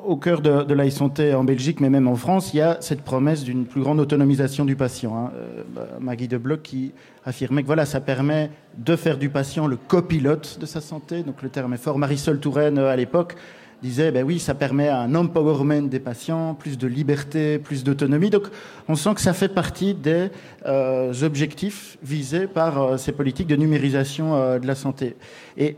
[0.05, 2.77] au cœur de, de la santé en Belgique, mais même en France, il y a
[2.79, 5.17] cette promesse d'une plus grande autonomisation du patient.
[5.17, 5.31] Hein.
[5.35, 6.91] Euh, Maggie de Bloch qui
[7.25, 11.23] affirmait que voilà, ça permet de faire du patient le copilote de sa santé.
[11.23, 11.97] Donc le terme est fort.
[11.97, 13.35] Marisol Touraine à l'époque
[13.83, 18.29] disait ben oui, ça permet un empowerment des patients, plus de liberté, plus d'autonomie.
[18.29, 18.47] Donc
[18.87, 20.29] on sent que ça fait partie des
[20.65, 25.15] euh, objectifs visés par euh, ces politiques de numérisation euh, de la santé.
[25.57, 25.75] Et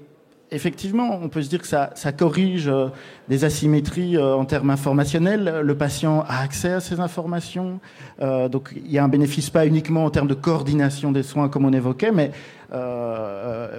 [0.56, 2.88] effectivement, on peut se dire que ça, corrige euh,
[3.30, 5.62] des asymétries euh, en termes informationnels.
[5.64, 7.80] Le patient a accès à ces informations.
[8.22, 11.50] Euh, donc il y a un bénéfice pas uniquement en termes de coordination des soins
[11.50, 12.32] comme on évoquait, mais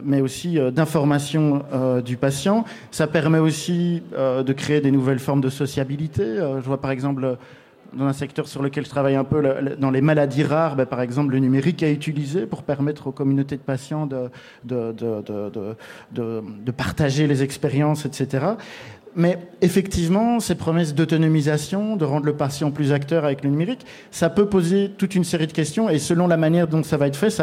[0.05, 1.65] mais aussi d'information
[2.03, 2.65] du patient.
[2.91, 6.25] Ça permet aussi de créer des nouvelles formes de sociabilité.
[6.25, 7.37] je vois par exemple
[7.93, 11.01] dans un secteur sur lequel je travaille un peu, dans les maladies rares, ben, par
[11.01, 14.31] exemple, le numérique est utilisé pour permettre aux communautés de patients de,
[14.65, 18.47] de, partager les expériences, etc.
[19.19, 24.29] Mais effectivement, ces promesses d'autonomisation, de rendre le patient plus acteur avec le numérique, ça
[24.29, 27.17] peut poser toute une série de questions et selon la manière dont ça va être
[27.17, 27.35] fait,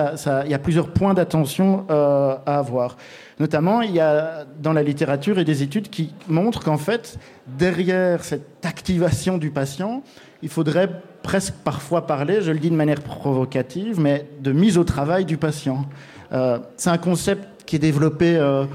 [0.46, 2.96] il y a plusieurs points d'attention euh, à avoir.
[3.40, 7.18] Notamment, il y a dans la littérature et des études qui montrent qu'en fait,
[7.48, 10.04] derrière cette activation du patient,
[10.44, 10.90] il faudrait
[11.24, 15.38] presque parfois parler, je le dis de manière provocative, mais de mise au travail du
[15.38, 15.86] patient.
[16.34, 18.66] Euh, c'est un concept qui est développé euh,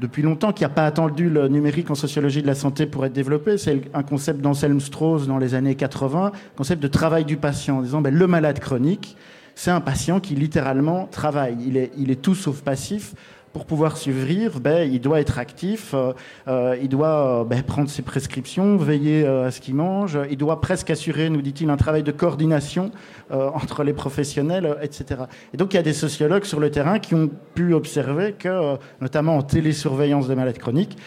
[0.00, 3.12] depuis longtemps, qui n'a pas attendu le numérique en sociologie de la santé pour être
[3.12, 3.58] développé.
[3.58, 7.82] C'est un concept d'Anselm Strauss dans les années 80, concept de travail du patient, en
[7.82, 9.16] disant ben, le malade chronique,
[9.54, 11.56] c'est un patient qui littéralement travaille.
[11.66, 13.14] Il est, il est tout sauf passif
[13.56, 16.12] pour pouvoir survivre, ben, il doit être actif, euh,
[16.46, 20.60] euh, il doit euh, ben, prendre ses prescriptions, veiller à ce qu'il mange, il doit
[20.60, 22.90] presque assurer, nous dit-il, un travail de coordination
[23.30, 25.22] entre les professionnels, etc.
[25.54, 28.76] Et donc il y a des sociologues sur le terrain qui ont pu observer que,
[29.00, 30.98] notamment en télésurveillance des malades chroniques,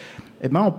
[0.42, 0.74] eh ben,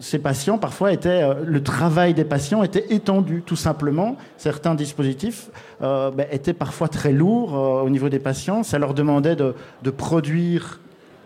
[0.00, 4.16] ces patients, parfois, étaient, le travail des patients était étendu, tout simplement.
[4.36, 5.50] Certains dispositifs
[5.80, 8.62] ben, étaient parfois très lourds au niveau des patients.
[8.62, 10.80] Ça leur demandait de, de produire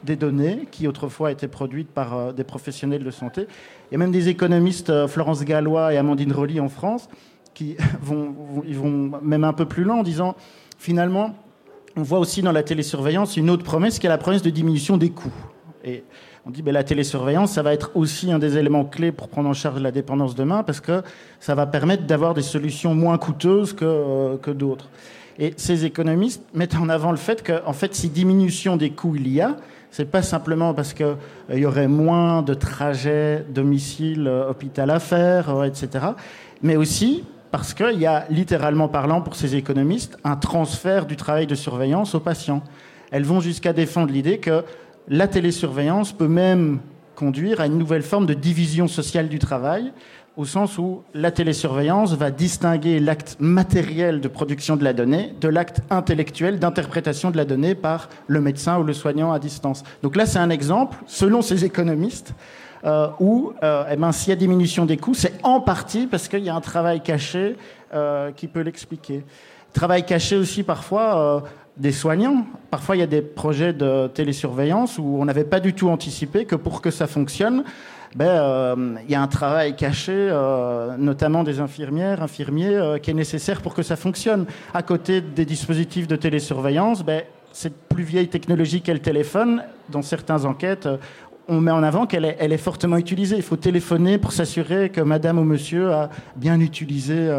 [0.04, 3.46] des données qui autrefois étaient produites par euh, des professionnels de santé.
[3.90, 7.08] Il y a même des économistes, euh, Florence Gallois et Amandine Rolly en France,
[7.54, 8.34] qui vont,
[8.66, 10.36] ils vont même un peu plus loin en disant
[10.78, 11.34] finalement,
[11.96, 14.96] on voit aussi dans la télésurveillance une autre promesse qui est la promesse de diminution
[14.96, 15.32] des coûts.
[15.84, 16.04] Et
[16.46, 19.48] on dit ben, la télésurveillance, ça va être aussi un des éléments clés pour prendre
[19.48, 21.02] en charge la dépendance demain parce que
[21.40, 24.88] ça va permettre d'avoir des solutions moins coûteuses que, euh, que d'autres.
[25.38, 29.14] Et ces économistes mettent en avant le fait que, en fait, si diminution des coûts
[29.14, 29.56] il y a,
[29.90, 35.50] c'est pas simplement parce qu'il euh, y aurait moins de trajets domicile-hôpital euh, à faire,
[35.50, 36.06] euh, etc.
[36.62, 41.46] Mais aussi parce qu'il y a, littéralement parlant, pour ces économistes, un transfert du travail
[41.46, 42.62] de surveillance aux patients.
[43.10, 44.64] Elles vont jusqu'à défendre l'idée que
[45.08, 46.80] la télésurveillance peut même
[47.14, 49.92] conduire à une nouvelle forme de division sociale du travail,
[50.38, 55.48] au sens où la télésurveillance va distinguer l'acte matériel de production de la donnée de
[55.48, 59.82] l'acte intellectuel d'interprétation de la donnée par le médecin ou le soignant à distance.
[60.04, 62.34] Donc là, c'est un exemple, selon ces économistes,
[62.84, 66.28] euh, où euh, eh ben, s'il y a diminution des coûts, c'est en partie parce
[66.28, 67.56] qu'il y a un travail caché
[67.92, 69.24] euh, qui peut l'expliquer.
[69.72, 71.42] Travail caché aussi parfois
[71.76, 72.46] des soignants.
[72.70, 76.44] Parfois, il y a des projets de télésurveillance où on n'avait pas du tout anticipé
[76.44, 77.64] que pour que ça fonctionne,
[78.14, 83.10] ben, euh, il y a un travail caché, euh, notamment des infirmières, infirmiers, euh, qui
[83.10, 84.46] est nécessaire pour que ça fonctionne.
[84.72, 90.02] À côté des dispositifs de télésurveillance, ben, cette plus vieille technologie qu'est le téléphone, dans
[90.02, 90.88] certaines enquêtes,
[91.50, 93.36] on met en avant qu'elle est, fortement utilisée.
[93.36, 97.32] Il faut téléphoner pour s'assurer que madame ou monsieur a bien utilisé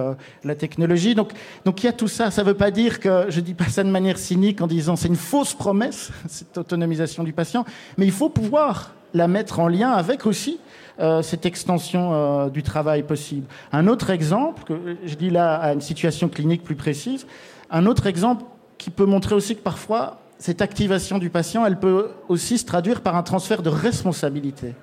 [0.44, 1.14] la technologie.
[1.14, 1.32] Donc,
[1.64, 2.32] donc il y a tout ça.
[2.32, 4.96] Ça ne veut pas dire que, je dis pas ça de manière cynique en disant
[4.96, 7.66] c'est une fausse promesse, cette autonomisation du patient,
[8.00, 10.60] mais il faut pouvoir la mettre en lien avec aussi
[11.00, 13.48] euh, cette extension euh, du travail possible.
[13.72, 17.26] Un autre exemple, que je dis là à une situation clinique plus précise,
[17.72, 18.44] un autre exemple
[18.78, 23.02] qui peut montrer aussi que parfois cette activation du patient, elle peut aussi se traduire
[23.02, 24.74] par un transfert de responsabilité,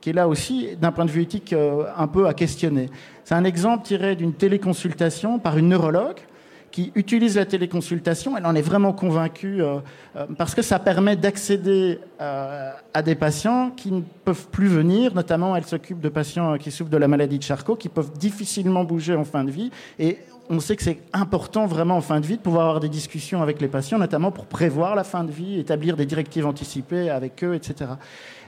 [0.00, 2.90] qui est là aussi, d'un point de vue éthique, euh, un peu à questionner.
[3.24, 6.18] C'est un exemple tiré d'une téléconsultation par une neurologue
[6.74, 9.76] qui utilise la téléconsultation, elle en est vraiment convaincue euh,
[10.16, 15.14] euh, parce que ça permet d'accéder euh, à des patients qui ne peuvent plus venir.
[15.14, 18.82] Notamment, elle s'occupe de patients qui souffrent de la maladie de Charcot, qui peuvent difficilement
[18.82, 19.70] bouger en fin de vie.
[20.00, 20.18] Et
[20.50, 23.40] on sait que c'est important vraiment en fin de vie de pouvoir avoir des discussions
[23.40, 27.44] avec les patients, notamment pour prévoir la fin de vie, établir des directives anticipées avec
[27.44, 27.92] eux, etc.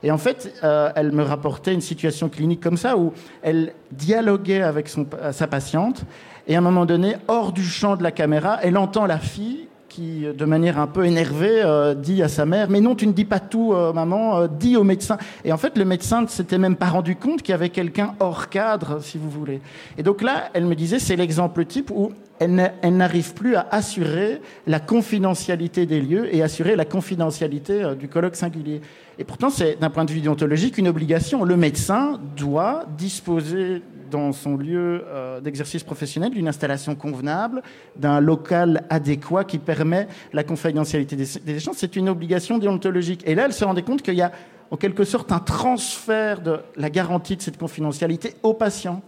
[0.02, 4.90] Et en fait, elle me rapportait une situation clinique comme ça où elle dialoguait avec
[5.30, 6.04] sa patiente
[6.46, 9.66] et à un moment donné, hors du champ de la caméra, elle entend la fille
[9.88, 13.12] qui, de manière un peu énervée, euh, dit à sa mère Mais non, tu ne
[13.12, 15.16] dis pas tout, euh, maman, euh, dis au médecin.
[15.44, 18.14] Et en fait, le médecin ne s'était même pas rendu compte qu'il y avait quelqu'un
[18.20, 19.60] hors cadre, si vous voulez.
[19.96, 24.40] Et donc là, elle me disait C'est l'exemple type où elle n'arrive plus à assurer
[24.66, 28.80] la confidentialité des lieux et assurer la confidentialité du colloque singulier.
[29.18, 31.44] Et pourtant, c'est d'un point de vue déontologique une obligation.
[31.44, 37.62] Le médecin doit disposer dans son lieu euh, d'exercice professionnel d'une installation convenable,
[37.96, 41.76] d'un local adéquat qui permet la confidentialité des, échanges.
[41.78, 43.22] C'est une obligation déontologique.
[43.26, 44.32] Et là, elle se rendait compte qu'il y a
[44.70, 49.02] en quelque sorte un transfert de la garantie de cette confidentialité aux patients.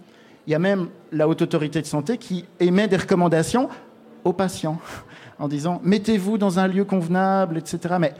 [0.48, 3.68] Il y a même la haute autorité de santé qui émet des recommandations
[4.24, 4.80] aux patients
[5.38, 7.96] en disant mettez-vous dans un lieu convenable, etc.
[8.00, 8.14] Mais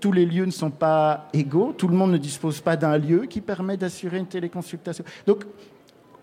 [0.00, 3.26] tous les lieux ne sont pas égaux, tout le monde ne dispose pas d'un lieu
[3.26, 5.04] qui permet d'assurer une téléconsultation.
[5.26, 5.44] Donc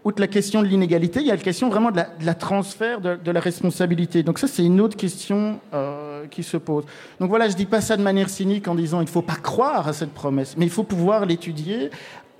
[0.04, 3.32] outre la question de l'inégalité, il y a la question vraiment de la, transfert de,
[3.32, 4.24] la responsabilité.
[4.24, 6.86] Donc ça, c'est une autre question euh, qui se pose.
[7.20, 9.36] Donc voilà, je dis pas ça de manière cynique en disant il ne faut pas
[9.36, 11.92] croire à cette promesse, mais il faut pouvoir l'étudier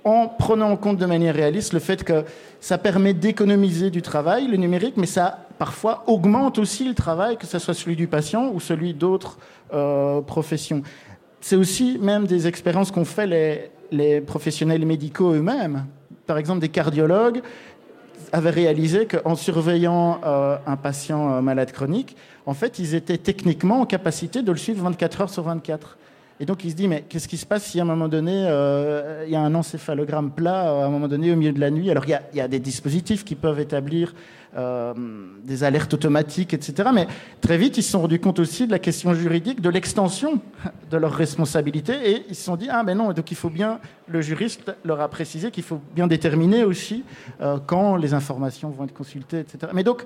[0.06, 2.24] en prenant en compte de manière réaliste le fait que
[2.60, 7.46] ça permet d'économiser du travail, le numérique, mais ça parfois augmente aussi le travail, que
[7.46, 9.36] ce soit celui du patient ou celui d'autres
[9.74, 10.82] euh, professions.
[11.40, 15.86] C'est aussi même des expériences qu'ont fait les, professionnels médicaux eux-mêmes.
[16.24, 17.42] Par exemple, des cardiologues
[18.30, 23.80] avaient réalisé qu'en surveillant euh, un patient euh, malade chronique, en fait, ils étaient techniquement
[23.80, 25.98] en capacité de le suivre 24 heures sur 24.
[26.38, 28.44] Et donc il se dit, mais qu'est-ce qui se passe si à un moment donné,
[28.46, 31.60] euh, il y a un encéphalogramme plat, euh, à un moment donné, au milieu de
[31.60, 31.90] la nuit?
[31.90, 34.14] Alors il y a, des dispositifs qui peuvent établir
[34.56, 34.92] euh,
[35.44, 36.90] des alertes automatiques, etc.
[36.92, 37.06] Mais
[37.40, 40.40] très vite, ils se sont rendus compte aussi de la question juridique, de l'extension
[40.90, 43.80] de leurs responsabilités, et ils se sont dit, ah ben non, donc il faut bien,
[44.06, 47.04] le juriste leur a précisé qu'il faut bien déterminer aussi
[47.66, 49.72] quand les informations vont être consultées, etc.
[49.74, 50.04] Mais donc,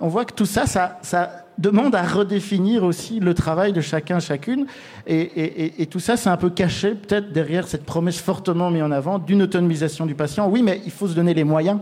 [0.00, 4.66] on voit que tout ça, ça, demande à redéfinir aussi le travail de chacun, chacune.
[5.06, 9.18] Et, tout ça, c'est un peu caché peut-être derrière cette promesse fortement mise en avant
[9.18, 10.48] d'une autonomisation du patient.
[10.48, 11.78] Oui, mais il faut se donner les moyens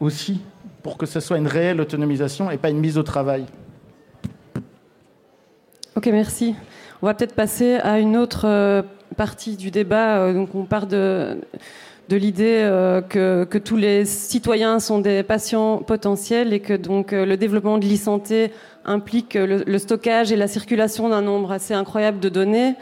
[0.00, 0.40] aussi
[0.82, 3.44] pour que ce soit une réelle autonomisation et pas une mise au travail.
[5.94, 6.54] Ok, merci.
[7.02, 8.82] On va peut-être passer à une autre euh,
[9.16, 10.20] partie du débat.
[10.20, 11.38] Euh, donc, on part de
[12.10, 17.24] de l'idée euh, que, tous les citoyens sont des patients potentiels et que donc euh,
[17.24, 18.50] le développement de l'e-santé
[18.84, 22.74] implique le, stockage et la circulation d'un nombre assez incroyable de données,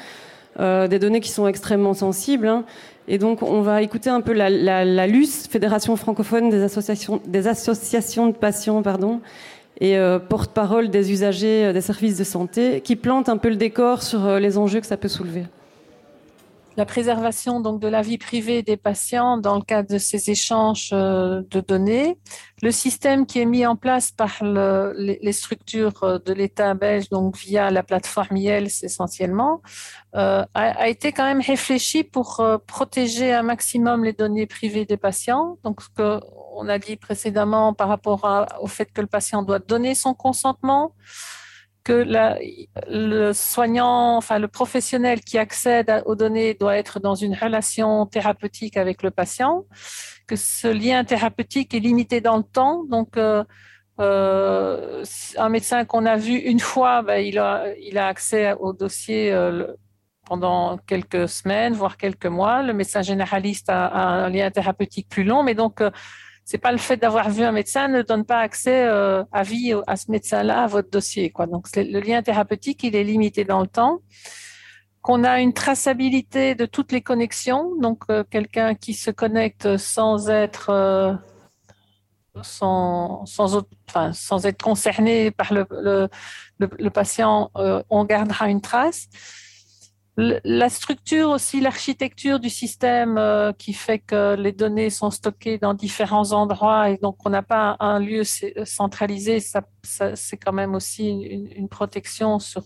[0.59, 2.49] euh, des données qui sont extrêmement sensibles.
[2.49, 2.65] Hein.
[3.07, 7.21] Et donc on va écouter un peu la, la, la LUS, Fédération francophone des associations,
[7.27, 9.21] des associations de patients, pardon,
[9.81, 9.97] et
[10.29, 14.59] porte-parole des usagers des services de santé, qui plante un peu le décor sur les
[14.59, 15.45] enjeux que ça peut soulever
[16.79, 20.91] la préservation donc de la vie privée des patients dans le cadre de ces échanges
[20.93, 22.21] euh, de données,
[22.63, 27.37] le système qui est mis en place par les, structures euh, de l'État belge, donc
[27.37, 29.61] via la plateforme IELS essentiellement,
[30.15, 35.59] euh, a, été quand même réfléchi pour protéger un maximum les données privées des patients.
[35.65, 39.97] Donc, ce qu'on a dit précédemment par rapport au fait que le patient doit donner
[39.97, 40.95] son consentement
[41.85, 42.05] que
[42.89, 48.77] le soignant, enfin le professionnel qui accède aux données doit être dans une relation thérapeutique
[48.77, 49.65] avec le patient,
[50.27, 52.85] que ce lien thérapeutique est limité dans le temps.
[52.85, 53.43] Donc, euh,
[54.01, 55.03] euh,
[55.37, 59.67] un médecin qu'on a vu une fois, ben, il, a, accès au dossier euh,
[60.27, 62.63] pendant quelques semaines, voire quelques mois.
[62.63, 65.83] Le médecin généraliste a, a un lien thérapeutique plus long, mais donc
[66.51, 69.75] c'est pas le fait d'avoir vu un médecin ne donne pas accès euh, à vie
[69.87, 71.29] à ce médecin-là à votre dossier.
[71.29, 71.45] Quoi.
[71.45, 73.99] Donc le lien thérapeutique, il est limité dans le temps.
[75.03, 80.31] Qu'on a une traçabilité de toutes les connexions, donc euh, quelqu'un qui se connecte sans
[80.31, 81.13] être euh,
[82.41, 87.51] sans, sans, être concerné par le patient,
[87.91, 89.09] on gardera une trace
[90.19, 95.75] la structure aussi, l'architecture du système euh, qui fait que les données sont stockées dans
[95.75, 101.09] différents endroits et donc on n'a pas un lieu centralisé, ça, c'est quand même aussi
[101.09, 102.65] une, protection sur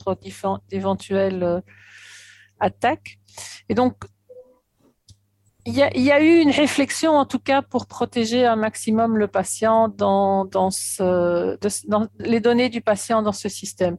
[0.70, 1.60] d'éventuelles euh,
[2.58, 3.18] attaques.
[3.68, 3.96] Et donc,
[5.66, 9.88] il y, a, eu une réflexion, en tout cas, pour protéger un maximum le patient
[9.88, 10.48] dans
[12.18, 13.96] les données du patient dans ce système.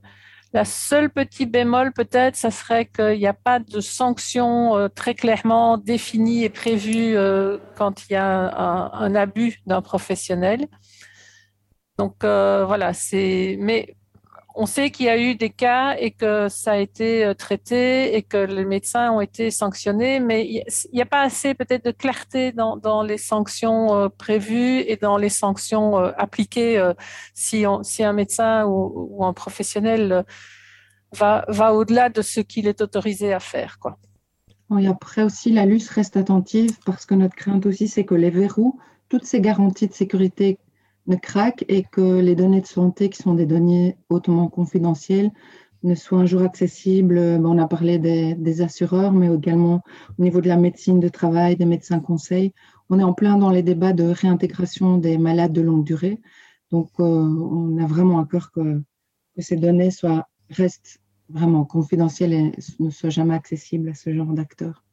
[0.54, 5.16] La seule petit bémol peut-être, ça serait qu'il n'y a pas de sanction euh, très
[5.16, 8.56] clairement définie et prévue euh, quand il y a
[8.93, 10.68] un, abus d'un professionnel.
[11.97, 13.58] Donc euh, voilà, c'est.
[13.60, 13.95] Mais
[14.56, 18.16] on sait qu'il y a eu des cas et que ça a été euh, traité
[18.16, 21.91] et que les médecins ont été sanctionnés, mais il n'y a pas assez peut-être de
[21.91, 26.91] clarté dans, les sanctions euh, prévues et dans les sanctions euh, appliquées
[27.34, 30.24] si, un médecin ou, un professionnel
[31.14, 33.80] va, va au-delà de ce qu'il est autorisé à faire.
[33.80, 33.97] Quoi.
[34.80, 38.30] Et après aussi, la LUS reste attentive parce que notre crainte aussi, c'est que les
[38.30, 38.80] verrous,
[39.10, 40.58] toutes ces garanties de sécurité
[41.08, 45.32] ne craquent et que les données de santé, qui sont des données hautement confidentielles,
[45.84, 47.18] ne soient un jour accessibles.
[47.18, 49.82] On a parlé des, assureurs, mais également
[50.18, 52.54] au niveau de la médecine de travail, des médecins conseils.
[52.89, 56.22] On est en plein dans les débats de réintégration des malades de longue durée.
[56.72, 58.82] Donc, euh, on a vraiment à cœur que,
[59.36, 60.99] que ces données soient, restent
[61.30, 64.84] vraiment confidentielles et ne soient jamais accessibles à ce genre d'acteurs.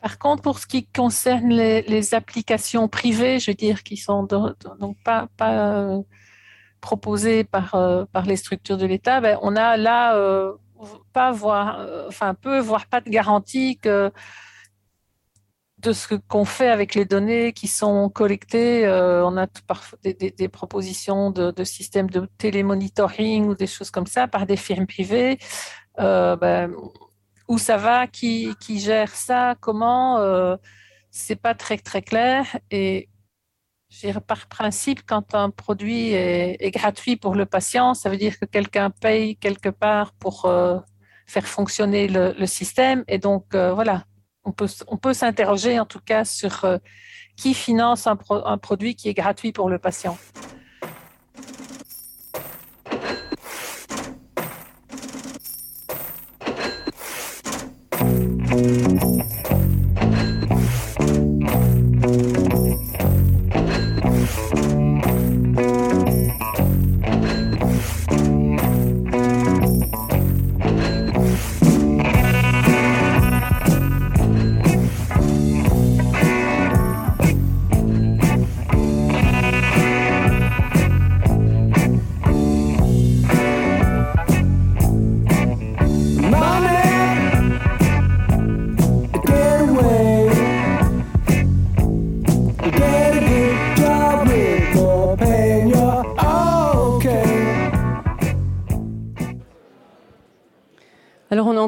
[0.00, 4.96] Par contre, pour ce qui concerne les, applications privées, je veux dire, qui sont donc
[5.02, 6.00] pas, euh,
[6.80, 10.52] proposées par, euh, par les structures de l'État, ben, on a là euh,
[11.12, 11.32] pas
[12.08, 14.12] enfin peu, voire pas de garantie que
[15.78, 18.88] de ce qu'on fait avec les données qui sont collectées.
[18.88, 24.46] On a parfois des, propositions de, systèmes de télémonitoring ou des choses comme ça par
[24.46, 25.38] des firmes privées.
[25.96, 26.72] Ben,
[27.48, 30.56] où ça va, qui, gère ça, comment, euh,
[31.10, 32.58] c'est pas très très clair.
[32.70, 33.08] Et
[34.26, 38.90] par principe, quand un produit est, gratuit pour le patient, ça veut dire que quelqu'un
[38.90, 40.46] paye quelque part pour
[41.26, 43.02] faire fonctionner le, système.
[43.08, 44.04] Et donc, voilà,
[44.48, 46.78] on peut, on peut s'interroger en tout cas sur euh,
[47.36, 50.16] qui finance un, un produit qui est gratuit pour le patient.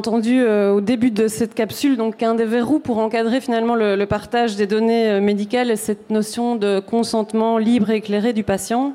[0.01, 4.03] Entendu euh, au début de cette capsule, donc un des verrous pour encadrer finalement le,
[4.07, 8.94] partage des données euh, médicales, cette notion de consentement libre et éclairé du patient.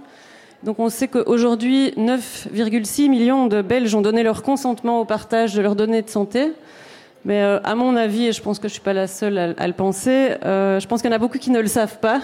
[0.64, 5.62] Donc on sait qu'aujourd'hui, 9,6 millions de Belges ont donné leur consentement au partage de
[5.62, 6.54] leurs données de santé.
[7.26, 9.68] Mais euh, à mon avis, et je pense que je suis pas la seule à,
[9.68, 12.22] le penser, je pense qu'il y en a beaucoup qui ne le savent pas.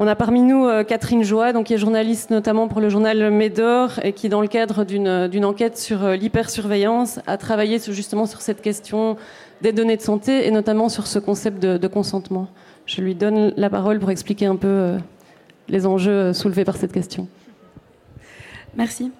[0.00, 3.32] On a parmi nous euh, Catherine Joie, donc qui est journaliste notamment pour le journal
[3.32, 8.40] Médor et qui, dans le cadre d'une enquête sur euh, l'hypersurveillance, a travaillé justement sur
[8.40, 9.16] cette question
[9.60, 12.46] des données de santé et notamment sur ce concept de, consentement.
[12.86, 14.98] Je lui donne la parole pour expliquer un peu euh,
[15.68, 17.26] les enjeux soulevés par cette question.
[18.76, 19.10] Merci.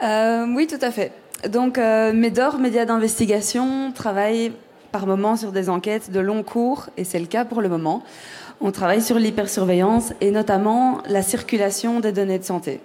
[0.00, 1.10] oui, tout à fait.
[1.48, 4.52] Donc, Médor, média d'investigation, travaille
[4.90, 8.02] par moments sur des enquêtes de long cours, et c'est le cas pour le moment.
[8.60, 12.80] On travaille sur l'hypersurveillance et notamment la circulation des données de santé.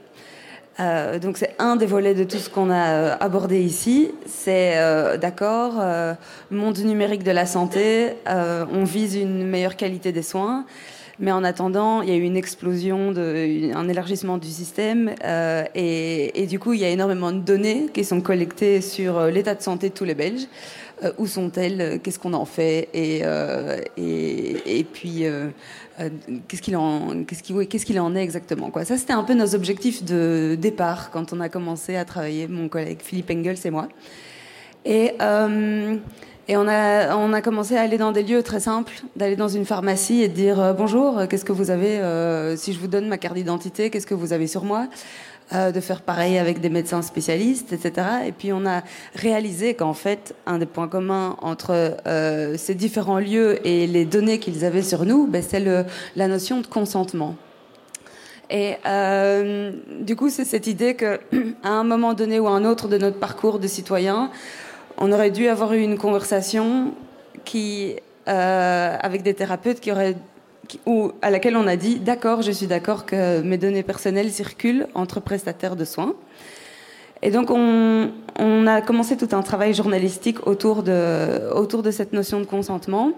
[0.80, 4.12] Euh, donc c'est un des volets de tout ce qu'on a euh, abordé ici.
[4.26, 5.74] C'est euh, d'accord,
[6.49, 10.66] monde numérique de la santé, on vise une meilleure qualité des soins,
[11.22, 15.13] mais en attendant, il y a eu une explosion, de, un élargissement du système,
[15.76, 19.55] et, et, du coup, il y a énormément de données qui sont collectées sur l'état
[19.55, 20.47] de santé de tous les Belges.
[21.03, 25.47] Euh, où sont-elles, qu'est-ce qu'on en fait, et, euh, et, et, puis euh,
[26.47, 28.69] qu'est-ce qu'il en, qu'est-ce qu'il, qu'est-ce qu'il en est exactement.
[28.69, 28.86] Quoi?
[28.86, 32.69] Ça, c'était un peu nos objectifs de départ quand on a commencé à travailler, mon
[32.69, 33.88] collègue Philippe Engels et moi.
[34.86, 35.13] Et,
[36.52, 39.47] et on, a, on a commencé à aller dans des lieux très simples, d'aller dans
[39.47, 42.02] une pharmacie et de dire bonjour, qu'est-ce que vous avez,
[42.58, 44.88] si je vous donne ma carte d'identité, qu'est-ce que vous avez sur moi?
[45.54, 48.08] Euh, de faire pareil avec des médecins spécialistes, etc.
[48.26, 48.84] Et puis on a
[49.16, 54.39] réalisé qu'en fait, un des points communs entre euh, ces différents lieux et les données
[54.39, 55.60] qu'ils avaient sur nous, ben, c'est
[56.16, 57.36] la notion de consentement.
[58.49, 61.20] Et euh, du coup, c'est cette idée qu'à
[61.66, 64.32] un moment donné ou à un autre de notre parcours de citoyen,
[64.98, 66.94] on aurait dû avoir eu une conversation
[67.46, 69.92] qui, avec des thérapeutes qui
[70.86, 74.88] ou à laquelle on a dit d'accord, je suis d'accord que mes données personnelles circulent
[74.94, 76.16] entre prestataires de soins.
[77.22, 78.10] Et donc on,
[78.68, 83.12] a commencé tout un travail journalistique autour de, autour de cette notion de consentement,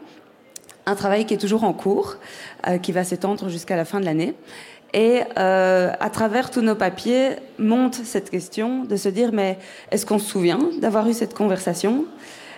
[0.86, 2.18] un travail qui est toujours en cours,
[2.68, 4.34] euh, qui va s'étendre jusqu'à la fin de l'année.
[4.94, 9.58] Et euh, à travers tous nos papiers monte cette question de se dire mais
[9.92, 12.06] est-ce qu'on se souvient d'avoir eu cette conversation?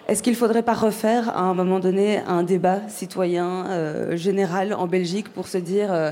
[0.07, 4.73] Est-ce qu'il ne faudrait pas refaire à un moment donné un débat citoyen euh, général
[4.75, 6.11] en Belgique pour se dire euh,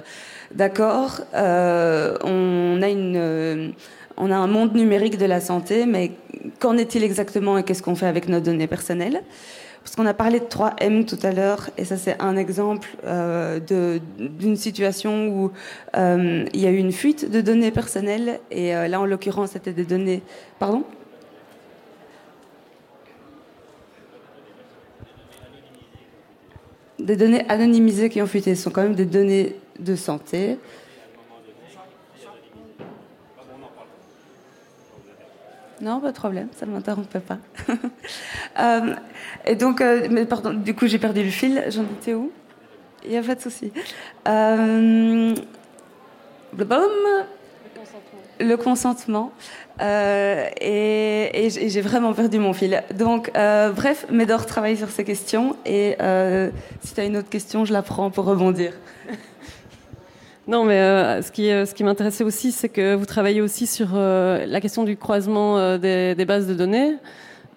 [0.55, 3.73] d'accord, euh, on a une
[4.15, 6.11] on a un monde numérique de la santé, mais
[6.59, 9.23] qu'en est-il exactement et qu'est-ce qu'on fait avec nos données personnelles?
[9.83, 12.89] Parce qu'on a parlé de 3M tout à l'heure, et ça c'est un exemple
[13.59, 15.51] d'une situation où
[15.93, 19.83] il y a eu une fuite de données personnelles, et là en l'occurrence c'était des
[19.83, 20.23] données...
[20.57, 20.83] Pardon?
[26.99, 28.55] Des données anonymisées qui ont fuité.
[28.55, 30.57] Ce sont quand même des données de santé.
[35.83, 37.37] Non, pas de problème, ça ne m'interrompait pas.
[38.59, 38.93] Euh,
[39.47, 41.63] et donc, euh, pardon, du coup, j'ai perdu le fil.
[41.69, 42.31] J'en étais où?
[43.03, 43.71] Il n'y a pas de souci.
[44.27, 45.33] Euh,
[48.39, 49.31] le consentement.
[49.81, 52.83] Euh, et, j'ai vraiment perdu mon fil.
[52.93, 55.55] Donc, euh, bref, Médor travaille sur ces questions.
[55.65, 55.97] Et
[56.81, 58.73] si tu as une autre question, je la prends pour rebondir.
[60.47, 64.59] Non, mais ce qui, ce qui m'intéressait aussi, c'est que vous travaillez aussi sur la
[64.59, 66.95] question du croisement des, bases de données.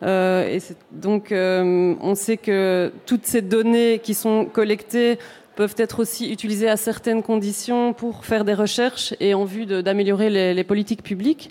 [0.03, 0.59] et
[0.93, 5.19] donc, on sait que toutes ces données qui sont collectées
[5.57, 10.55] peuvent être aussi utilisés à certaines conditions pour faire des recherches et en vue d'améliorer
[10.55, 11.51] les, politiques publiques.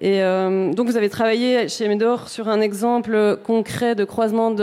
[0.00, 4.54] Et euh, donc vous avez travaillé chez Medor sur un exemple concret de croisement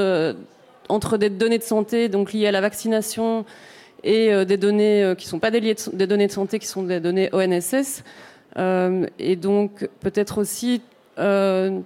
[0.89, 3.45] entre des données de santé donc liées à la vaccination
[4.03, 6.67] et euh, des données euh, qui ne sont pas des, des, données de santé, qui
[6.67, 8.03] sont des données ONSS.
[8.57, 10.81] Euh, et donc peut-être aussi,
[11.17, 11.83] on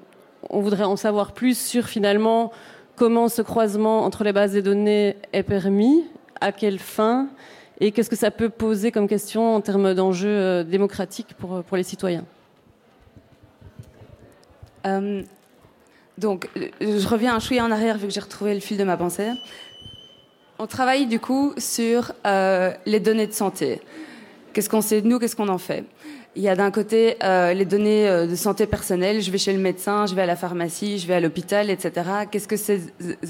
[0.51, 2.51] voudrait en savoir plus sur finalement
[2.95, 6.03] comment ce croisement entre les bases des données est permis
[6.41, 7.27] à quelle fin
[7.79, 12.25] et qu'est-ce que ça peut poser comme question en termes d'enjeux démocratiques pour, les citoyens
[16.17, 16.49] Donc,
[16.81, 19.29] je reviens un chouïa en arrière vu que j'ai retrouvé le fil de ma pensée.
[20.59, 23.81] On travaille du coup sur les données de santé.
[24.57, 25.85] Qu'est-ce qu'on sait de nous, qu'est-ce qu'on en fait?
[26.35, 29.53] Il y a d'un côté euh, les données euh, de santé personnelle, je vais chez
[29.53, 31.91] le médecin, je vais à la pharmacie, je vais à l'hôpital, etc.
[32.31, 32.81] Qu'est-ce que ces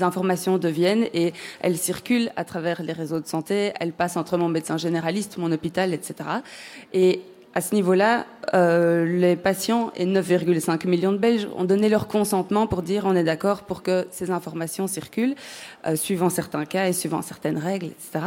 [0.02, 1.08] informations deviennent?
[1.14, 1.32] Et
[1.62, 5.52] elles circulent à travers les réseaux de santé, elles passent entre mon médecin généraliste, mon
[5.52, 6.16] hôpital, etc.
[6.94, 7.22] Et
[7.58, 12.68] à ce niveau-là, euh, les patients et 9,5 millions de Belges ont donné leur consentement
[12.68, 15.34] pour dire on est d'accord pour que ces informations circulent,
[15.88, 18.26] euh, suivant certains cas et suivant certaines règles, etc.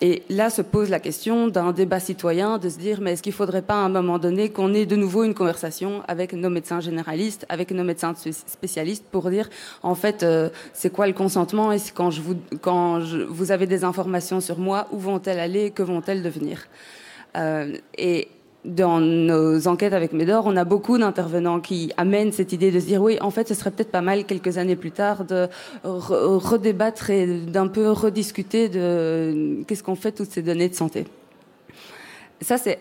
[0.00, 3.32] Et là se pose la question d'un débat citoyen de se dire mais est-ce qu'il
[3.32, 6.48] ne faudrait pas à un moment donné qu'on ait de nouveau une conversation avec nos
[6.48, 8.14] médecins généralistes, avec nos médecins
[8.46, 9.50] spécialistes pour dire
[9.82, 13.82] en fait euh, c'est quoi le consentement et quand, je vous, quand vous avez des
[13.82, 16.68] informations sur moi, où vont-elles aller, que vont-elles devenir?
[17.96, 18.28] Et
[18.64, 22.86] dans nos enquêtes avec Médor, on a beaucoup d'intervenants qui amènent cette idée de se
[22.86, 25.48] dire oui, en fait, ce serait peut-être pas mal quelques années plus tard de
[25.82, 31.06] redébattre et d'un peu rediscuter de qu'est-ce qu'on fait toutes ces données de santé.
[32.40, 32.78] Ça, c'est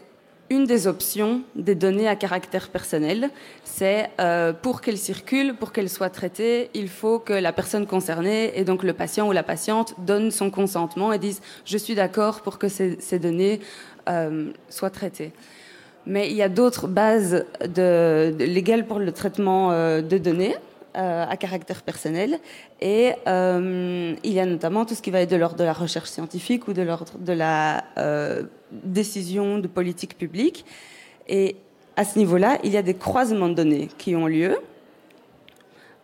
[0.52, 3.30] une des options des données à caractère personnel.
[3.64, 8.52] C'est euh, pour qu'elles circulent, pour qu'elles soient traitées, il faut que la personne concernée,
[8.60, 12.42] et donc le patient ou la patiente, donne son consentement et dise je suis d'accord
[12.42, 13.62] pour que ces, données
[14.10, 15.32] euh, soient traitées
[16.06, 20.56] mais il y a d'autres bases de, légales pour le traitement euh, de données
[20.98, 22.40] euh, à caractère personnel.
[22.82, 25.74] Et euh, il y a notamment tout ce qui va être de l'ordre de la
[25.74, 27.84] recherche scientifique ou de l'ordre de la
[28.72, 30.66] décision de politique publique.
[31.28, 31.56] Et
[31.96, 34.58] à ce niveau-là, il y a des croisements de données qui ont lieu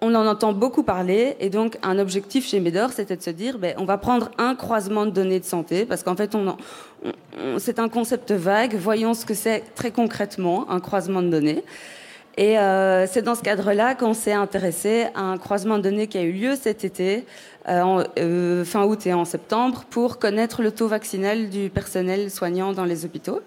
[0.01, 3.57] on en entend beaucoup parler, et donc un objectif chez Médor, c'était de se dire,
[3.57, 6.55] ben, on va prendre un croisement de données de santé, parce qu'en fait, on,
[7.57, 8.75] c'est un concept vague.
[8.75, 11.63] Voyons ce que c'est très concrètement un croisement de données.
[12.37, 16.19] Et euh, c'est dans ce cadre-là qu'on s'est intéressé à un croisement de données qui
[16.19, 17.25] a eu lieu cet été,
[17.67, 22.73] euh, euh, fin août et en septembre, pour connaître le taux vaccinal du personnel soignant
[22.73, 23.41] dans les hôpitaux.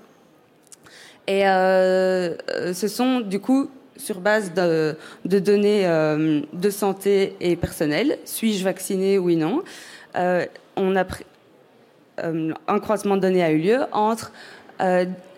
[1.29, 3.71] Et ce sont du coup
[4.01, 8.19] sur base de, données euh, de santé et personnelles.
[8.25, 9.63] Suis-je vacciné, oui, non?
[10.17, 10.47] Euh,
[10.79, 14.33] euh, Un croisement de données a eu lieu entre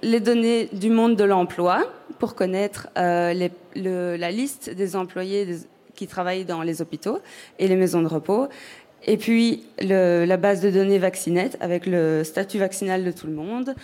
[0.04, 1.82] les données du monde de l'emploi
[2.20, 5.58] pour connaître la liste des employés
[5.96, 7.18] qui travaillent dans les hôpitaux
[7.58, 8.46] et les maisons de repos.
[9.04, 13.74] Et puis la base de données Vaccinette avec le statut vaccinal de tout le monde.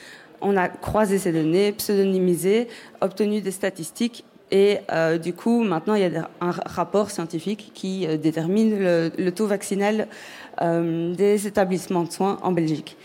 [0.40, 2.68] On a croisé ces données, pseudonymisé,
[3.00, 8.06] obtenu des statistiques et euh, du coup, maintenant, il y a un rapport scientifique qui
[8.06, 10.08] euh, détermine le, taux vaccinal
[10.62, 12.96] euh, des établissements de soins en Belgique.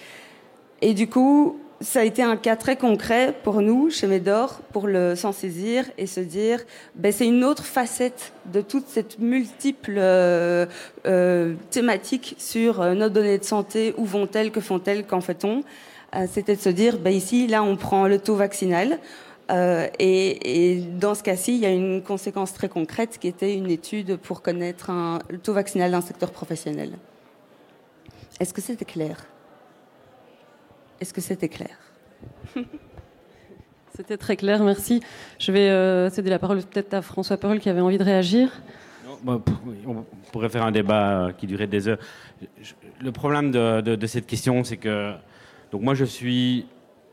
[0.81, 4.87] Et du coup, ça a été un cas très concret pour nous, chez Médor, pour
[4.87, 6.61] le s'en saisir et se dire,
[6.95, 9.99] ben, c'est une autre facette de toute cette multiple
[11.71, 15.63] thématique sur nos données de santé, où vont-elles, que font-elles, qu'en fait-on?
[16.31, 18.99] C'était de se dire, ben, ici, là, on prend le taux vaccinal,
[19.53, 23.69] euh, et, dans ce cas-ci, il y a une conséquence très concrète qui était une
[23.69, 26.93] étude pour connaître un, le taux vaccinal d'un secteur professionnel.
[28.39, 29.25] Est-ce que c'était clair?
[30.99, 31.77] Est-ce que c'était clair?
[33.95, 35.01] C'était très clair, merci.
[35.37, 38.49] Je vais euh, céder la parole peut-être à François Perul qui avait envie de réagir.
[39.05, 39.39] Non, bah,
[39.85, 41.99] on pourrait faire un débat qui durait des heures.
[42.99, 45.13] Le problème de, de cette question, c'est que
[45.71, 46.65] donc moi je suis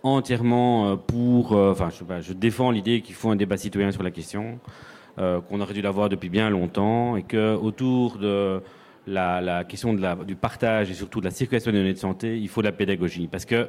[0.02, 1.52] entièrement euh, pour.
[1.52, 1.88] Euh, enfin,
[2.20, 4.58] je, défends l'idée qu'il faut un débat citoyen sur la question,
[5.18, 8.60] euh, qu'on aurait dû l'avoir depuis bien longtemps, et que autour de
[9.06, 12.62] la, question du partage et surtout de la circulation des données de santé, il faut
[12.62, 13.68] de la pédagogie, parce que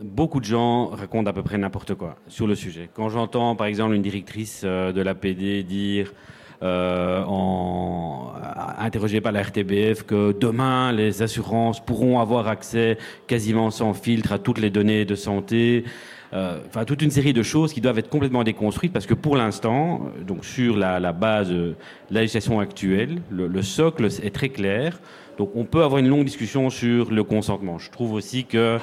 [0.00, 2.90] beaucoup de gens racontent à peu près n'importe quoi sur le sujet.
[2.92, 6.12] Quand j'entends par exemple une directrice de l'APD dire
[6.62, 8.32] en,
[8.78, 14.38] interrogée par la RTBF que demain les assurances pourront avoir accès quasiment sans filtre à
[14.38, 15.84] toutes les données de santé.
[16.32, 19.36] Euh, enfin, toute une série de choses qui doivent être complètement déconstruites parce que pour
[19.36, 21.74] l'instant, donc sur la, base de
[22.10, 24.98] la législation actuelle, le, socle est très clair.
[25.38, 27.78] Donc on peut avoir une longue discussion sur le consentement.
[27.78, 28.78] Je trouve aussi que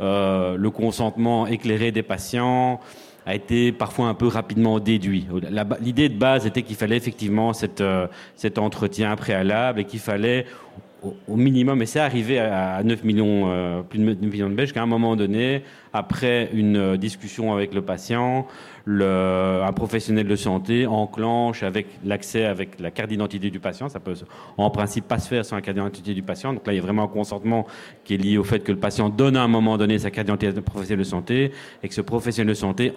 [0.00, 2.80] euh, le consentement éclairé des patients
[3.26, 5.26] a été parfois un peu rapidement déduit.
[5.80, 10.46] L'idée de base était qu'il fallait effectivement cette, euh, cet entretien préalable et qu'il fallait
[11.28, 14.72] au, minimum, et c'est arrivé à, 9 millions, euh, plus de 9 millions de Belges,
[14.72, 15.62] qu'à un moment donné,
[15.92, 18.46] après une discussion avec le patient,
[18.84, 23.88] le, un professionnel de santé enclenche avec l'accès avec la carte d'identité du patient.
[23.88, 24.14] Ça peut
[24.56, 26.52] en principe pas se faire sans la carte d'identité du patient.
[26.52, 27.66] Donc là, il y a vraiment un consentement
[28.04, 30.26] qui est lié au fait que le patient donne à un moment donné sa carte
[30.26, 32.92] d'identité au professionnel de santé et que ce professionnel de santé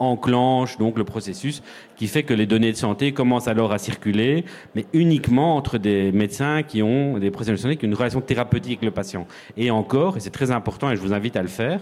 [0.00, 1.62] enclenche donc le processus
[1.96, 4.44] qui fait que les données de santé commencent alors à circuler,
[4.74, 8.20] mais uniquement entre des médecins qui ont des professionnels de santé qui ont une relation
[8.20, 9.26] thérapeutique avec le patient.
[9.56, 11.80] Et encore, et c'est très important et je vous invite à le faire,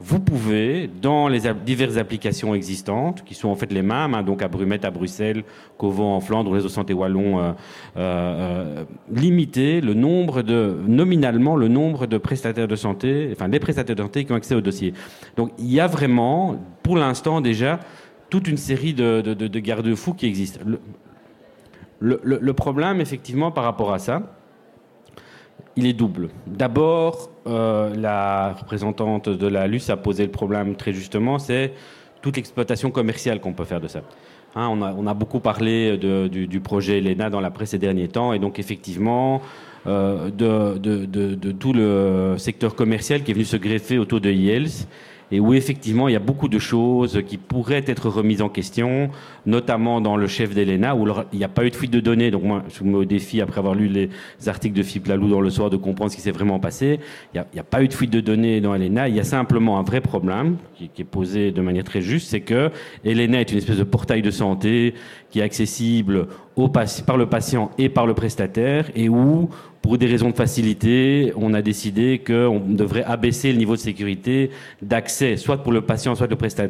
[0.00, 4.42] vous pouvez, dans les diverses applications existantes, qui sont en fait les mêmes, hein, donc
[4.42, 5.44] à Brumette, à Bruxelles,
[5.78, 7.52] Cauvant en Flandre, Réseau Santé Wallon, euh, euh,
[7.96, 13.96] euh, limiter le nombre de, nominalement, le nombre de prestataires de santé, enfin les prestataires
[13.96, 14.94] de santé qui ont accès au dossier.
[15.36, 17.80] Donc il y a vraiment, pour l'instant déjà,
[18.30, 20.60] toute une série de, garde-fous qui existent.
[22.00, 24.22] le problème, effectivement, par rapport à ça,
[25.76, 26.28] il est double.
[26.46, 31.72] D'abord, euh, la représentante de la LUS a posé le problème très justement, c'est
[32.22, 34.02] toute l'exploitation commerciale qu'on peut faire de ça.
[34.56, 38.38] Hein, on, a, beaucoup parlé du, projet Elena dans la presse ces derniers temps, et
[38.38, 39.42] donc effectivement,
[39.88, 44.86] euh, de, tout le secteur commercial qui est venu se greffer autour de IELS
[45.34, 49.10] et où effectivement il y a beaucoup de choses qui pourraient être remises en question,
[49.46, 52.30] notamment dans le chef d'Elena, où il n'y a pas eu de fuite de données.
[52.30, 54.10] Donc moi, je me mets au défi, après avoir lu les
[54.46, 57.00] articles de Philippe Lalou dans le soir, de comprendre ce qui s'est vraiment passé.
[57.34, 59.08] Il n'y a, pas eu de fuite de données dans Elena.
[59.08, 62.28] Il y a simplement un vrai problème qui, qui est posé de manière très juste,
[62.28, 62.70] c'est que
[63.04, 64.94] Elena est une espèce de portail de santé
[65.34, 66.28] qui est accessible
[67.04, 69.50] par le patient et par le prestataire, et où
[69.82, 74.50] pour des raisons de facilité, on a décidé qu'on devrait abaisser le niveau de sécurité
[74.80, 76.28] d'accès, soit pour le patient, soit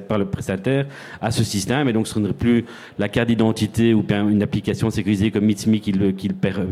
[0.08, 0.86] par le prestataire,
[1.20, 1.90] à ce système.
[1.90, 2.64] Et donc, ce ne serait plus
[2.98, 5.92] la carte d'identité ou une application sécurisée comme MitsMe qui,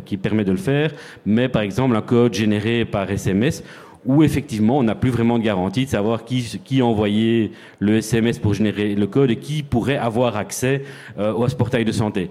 [0.06, 0.92] qui permet de le faire,
[1.26, 3.62] mais par exemple un code généré par SMS
[4.04, 7.96] où effectivement on n'a plus vraiment de garantie de savoir qui, qui a envoyé le
[7.96, 10.82] SMS pour générer le code et qui pourrait avoir accès
[11.18, 12.30] euh, au portail de santé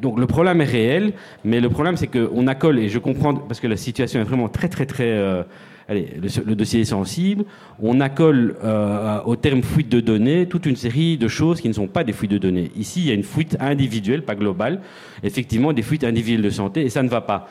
[0.00, 1.12] donc le problème est réel,
[1.44, 4.48] mais le problème c'est qu'on accole, et je comprends, parce que la situation est vraiment
[4.48, 5.08] très très très...
[5.08, 5.42] Euh,
[5.88, 7.44] allez, le, dossier est sensible,
[7.80, 11.72] on accole euh, au terme fuite de données toute une série de choses qui ne
[11.72, 12.70] sont pas des fuites de données.
[12.76, 14.80] Ici, il y a une fuite individuelle, pas globale,
[15.22, 17.48] effectivement des fuites individuelles de santé, et ça ne va pas.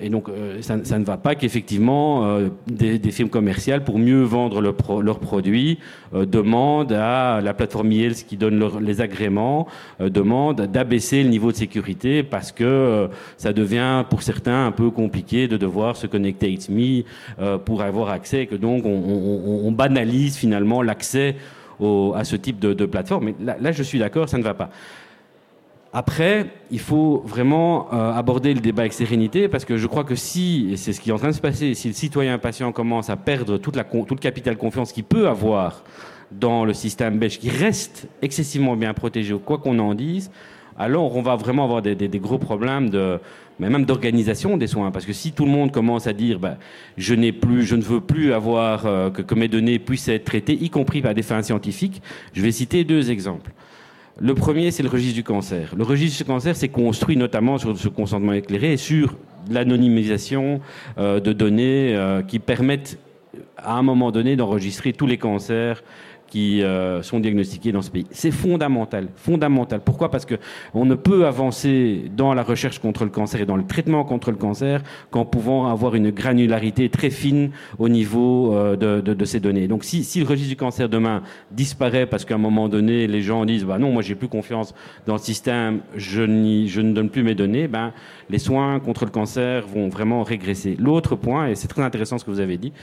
[0.00, 4.60] Et donc, euh, ça, ne va pas qu'effectivement, euh, des, firmes commerciales, pour mieux vendre
[4.60, 5.78] leurs produits,
[6.14, 9.68] euh, demandent à la plateforme IELS qui donne les agréments,
[10.00, 15.48] demandent d'abaisser le niveau de sécurité parce que ça devient, pour certains, un peu compliqué
[15.48, 17.04] de devoir se connecter à ITMI
[17.64, 21.36] pour avoir accès, et que donc on, banalise finalement l'accès
[21.80, 23.26] à ce type de, plateforme.
[23.26, 24.70] Mais là je suis d'accord, ça ne va pas.
[25.98, 30.14] Après, il faut vraiment euh, aborder le débat avec sérénité parce que je crois que
[30.14, 32.70] si, et c'est ce qui est en train de se passer, si le citoyen patient
[32.70, 35.84] commence à perdre toute la, tout le capital confiance qu'il peut avoir
[36.30, 40.30] dans le système belge qui reste excessivement bien protégé, quoi qu'on en dise,
[40.78, 42.90] alors on va vraiment avoir des, gros problèmes
[43.58, 44.90] mais même d'organisation des soins.
[44.90, 46.58] Parce que si tout le monde commence à dire, bah,
[46.98, 50.26] je n'ai plus, je ne veux plus avoir euh, que, que, mes données puissent être
[50.26, 52.02] traitées, y compris par des fins scientifiques,
[52.34, 53.50] je vais citer deux exemples.
[54.18, 55.74] Le premier, c'est le registre du cancer.
[55.76, 59.14] Le registre du cancer s'est construit notamment sur ce consentement éclairé et sur
[59.50, 60.60] l'anonymisation
[60.96, 62.98] euh, de données euh, qui permettent
[63.58, 65.82] à un moment donné d'enregistrer tous les cancers
[66.36, 68.04] qui euh, sont diagnostiqués dans ce pays.
[68.10, 69.80] C'est fondamental, fondamental.
[69.82, 70.10] Pourquoi?
[70.10, 70.34] Parce que
[70.74, 74.30] on ne peut avancer dans la recherche contre le cancer et dans le traitement contre
[74.32, 79.66] le cancer qu'en pouvant avoir une granularité très fine au niveau euh, de, ces données.
[79.66, 81.22] Donc si, le registre du cancer demain
[81.52, 84.74] disparaît parce qu'à un moment donné les gens disent bah non moi j'ai plus confiance
[85.06, 87.94] dans le système, je, ne donne plus mes données, ben
[88.28, 90.76] les soins contre le cancer vont vraiment régresser.
[90.78, 92.74] L'autre point et c'est très intéressant ce que vous avez dit,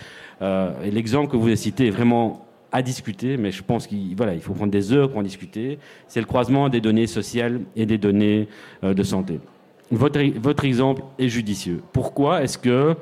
[0.41, 4.33] euh, l'exemple que vous avez cité est vraiment à discuter, mais je pense qu'il voilà,
[4.33, 5.77] il faut prendre des heures pour en discuter.
[6.07, 8.49] C'est le croisement des données sociales et des données
[8.83, 9.39] euh, de santé.
[9.91, 11.81] Votre, votre exemple est judicieux.
[11.93, 12.95] Pourquoi est-ce que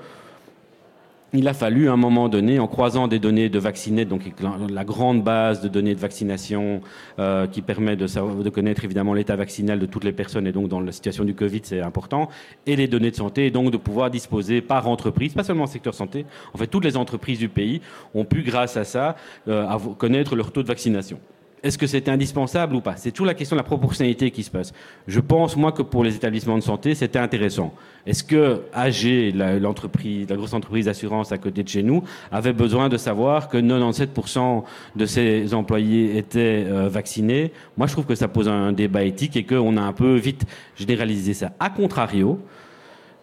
[1.33, 4.31] il a fallu à un moment donné, en croisant des données de vaccinés, donc
[4.69, 6.81] la grande base de données de vaccination
[7.19, 10.51] euh, qui permet de, savoir, de connaître évidemment l'état vaccinal de toutes les personnes, et
[10.51, 12.29] donc dans la situation du Covid, c'est important,
[12.65, 15.69] et les données de santé, et donc de pouvoir disposer par entreprise, pas seulement le
[15.69, 17.81] secteur santé, en fait toutes les entreprises du pays
[18.13, 19.15] ont pu, grâce à ça,
[19.47, 19.65] euh,
[19.97, 21.19] connaître leur taux de vaccination
[21.63, 22.95] est-ce que c'était indispensable ou pas?
[22.95, 24.73] C'est toujours la question de la proportionnalité qui se passe.
[25.07, 27.73] Je pense, moi, que pour les établissements de santé, c'était intéressant.
[28.07, 32.89] Est-ce que AG, l'entreprise, la, grosse entreprise d'assurance à côté de chez nous, avait besoin
[32.89, 34.63] de savoir que 97%
[34.95, 37.51] de ses employés étaient euh, vaccinés?
[37.77, 40.45] Moi, je trouve que ça pose un débat éthique et qu'on a un peu vite
[40.75, 41.51] généralisé ça.
[41.59, 42.39] A contrario,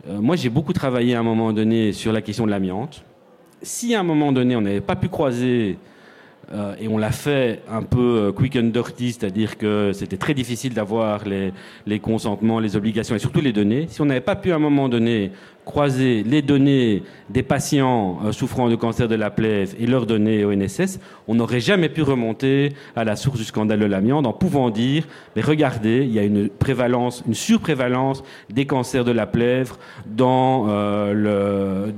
[0.09, 3.05] euh, moi, j'ai beaucoup travaillé à un moment donné sur la question de l'amiante.
[3.63, 5.77] Si à un moment donné, on n'avait pas pu croiser
[6.53, 7.99] euh, et on l'a fait un peu
[8.29, 11.53] euh, quick and dirty, c'est-à-dire que c'était très difficile d'avoir les,
[11.87, 13.87] les, consentements, les obligations et surtout les données.
[13.89, 15.33] Si on n'avait pas pu à un moment donné
[15.69, 20.43] croiser les données des patients euh, souffrant de cancer de la plèvre et leurs données
[20.43, 24.33] au NSS, on n'aurait jamais pu remonter à la source du scandale de l'amiante en
[24.33, 29.27] pouvant dire, mais regardez, il y a une prévalence, une surprévalence des cancers de la
[29.27, 31.93] plèvre dans, euh,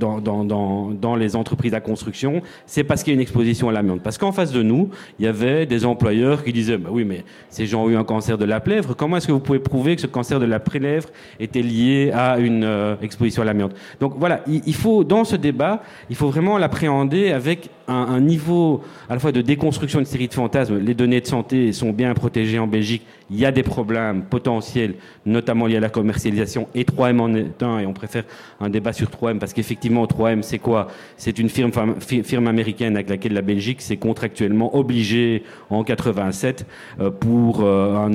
[1.17, 2.43] les entreprises à construction.
[2.67, 4.01] C'est parce qu'il y a une exposition à l'amiante.
[4.03, 4.91] Parce qu'en face de nous,
[5.21, 8.05] il y avait des employeurs qui disaient, bah oui, mais ces gens ont eu un
[8.05, 8.97] cancer de la plèvre.
[8.97, 12.39] Comment est-ce que vous pouvez prouver que ce cancer de la plèvre était lié à
[12.39, 13.60] une euh, exposition à l'amiante?
[14.01, 19.15] Donc voilà, il, faut, dans ce débat, il faut vraiment l'appréhender avec un, niveau à
[19.15, 20.79] la fois de déconstruction d'une série de fantasmes.
[20.79, 23.03] Les données de santé sont bien protégées en Belgique.
[23.31, 27.63] Il y a des problèmes potentiels, notamment liés à la commercialisation, et 3M en est
[27.63, 28.25] un, et on préfère
[28.61, 30.89] un débat sur 3M, parce qu'effectivement, 3M, c'est quoi?
[31.17, 31.71] C'est une firme,
[32.49, 36.67] américaine avec laquelle la Belgique s'est contractuellement obligée en 87
[37.01, 38.11] euh, pour euh, un,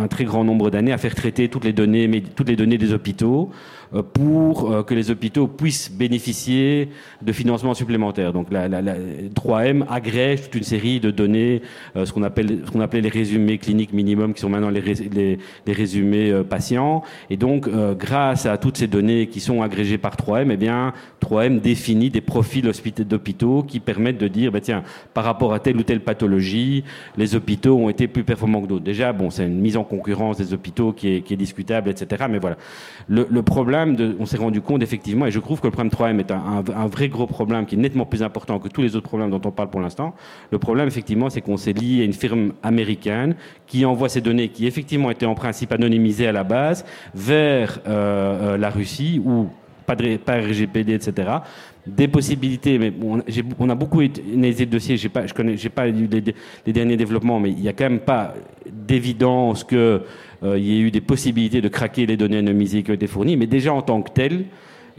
[0.00, 2.92] un, très grand nombre d'années à faire traiter toutes les données, toutes les données des
[2.92, 3.50] hôpitaux.
[3.94, 6.88] Euh, pour euh, que les hôpitaux puissent bénéficier
[7.22, 8.32] de financements supplémentaires.
[8.32, 8.94] Donc la, la, la
[9.34, 11.62] 3M agrège toute une série de données,
[11.96, 14.80] euh, ce qu'on appelle ce qu'on appelait les résumés cliniques minimum, qui sont maintenant les,
[14.80, 17.02] les, les résumés patients.
[17.30, 17.68] Et donc,
[17.98, 20.92] grâce à toutes ces données qui sont agrégées par 3M, eh bien,
[21.22, 25.76] 3M définit des profils d'hôpitaux qui permettent de dire, bah, tiens, par rapport à telle
[25.76, 26.84] ou telle pathologie,
[27.16, 28.84] les hôpitaux ont été plus performants que d'autres.
[28.84, 32.26] Déjà, bon, c'est une mise en concurrence des hôpitaux qui est, qui est discutable, etc.
[32.30, 32.56] Mais voilà.
[33.08, 33.83] Le, le problème
[34.18, 37.08] on s'est rendu compte effectivement, et je trouve que le problème 3M est un, vrai
[37.08, 39.70] gros problème qui est nettement plus important que tous les autres problèmes dont on parle
[39.70, 40.14] pour l'instant.
[40.50, 43.34] Le problème effectivement, c'est qu'on s'est lié à une firme américaine
[43.66, 46.84] qui envoie ces données qui effectivement étaient en principe anonymisées à la base
[47.14, 49.48] vers euh, euh, la Russie ou
[49.86, 51.38] pas, RGPD, etc
[51.86, 52.92] des possibilités, mais
[53.58, 56.08] on, a beaucoup analysé le dossier, je connais, j'ai pas eu
[56.66, 58.34] les, derniers développements, mais il n'y a quand même pas
[58.70, 60.02] d'évidence que
[60.44, 63.36] il y ait eu des possibilités de craquer les données anonymisées qui ont été fournies,
[63.36, 64.44] mais déjà en tant que tel,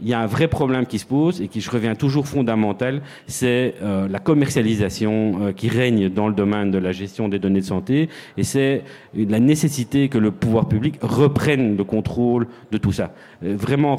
[0.00, 3.02] il y a un vrai problème qui se pose et qui je reviens toujours fondamental,
[3.26, 7.60] c'est euh, la commercialisation euh, qui règne dans le domaine de la gestion des données
[7.60, 8.82] de santé et c'est
[9.14, 13.12] la nécessité que le pouvoir public reprenne le contrôle de tout ça.
[13.42, 13.98] Euh, vraiment,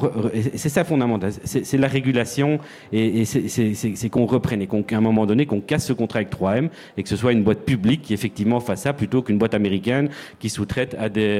[0.54, 2.60] c'est ça fondamental, c'est la régulation
[2.92, 6.30] et, et c'est qu'on reprenne et qu'à un moment donné qu'on casse ce contrat avec
[6.32, 9.54] 3M et que ce soit une boîte publique qui effectivement fasse ça plutôt qu'une boîte
[9.54, 11.38] américaine qui sous-traite à des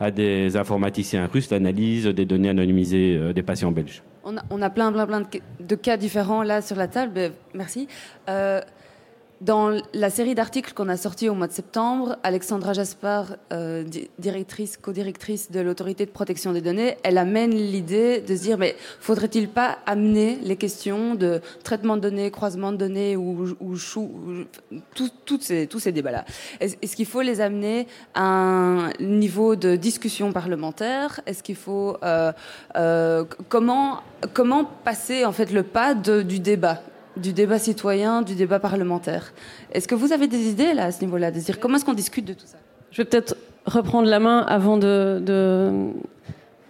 [0.00, 3.93] à des informaticiens russes l'analyse des données anonymisées des patients belges.
[4.24, 5.22] On a, plein, plein, plein
[5.60, 7.12] de, cas différents là sur la table.
[7.12, 7.88] Ben, merci.
[8.28, 8.60] Euh,
[9.40, 13.84] dans la série d'articles qu'on a sorti au mois de septembre, Alexandra Jaspar, euh,
[14.18, 18.76] directrice, co-directrice de l'autorité de protection des données, elle amène l'idée de se dire mais
[19.00, 23.76] faudrait-il pas amener les questions de traitement de données, croisement de données ou, ou,
[25.40, 26.24] ces, tous ces débats-là.
[26.60, 31.20] Est-ce qu'il faut les amener à un niveau de discussion parlementaire?
[31.26, 32.32] Est-ce qu'il faut euh,
[32.76, 34.02] euh, comment
[34.84, 36.80] passer en fait le pas du débat?
[37.16, 39.32] Du débat citoyen, du débat parlementaire.
[39.72, 41.30] Est-ce que vous avez des idées là à ce niveau-là,
[41.60, 42.58] comment est-ce qu'on discute de tout ça?
[42.90, 43.36] Je vais peut-être
[43.66, 45.20] reprendre la main avant de.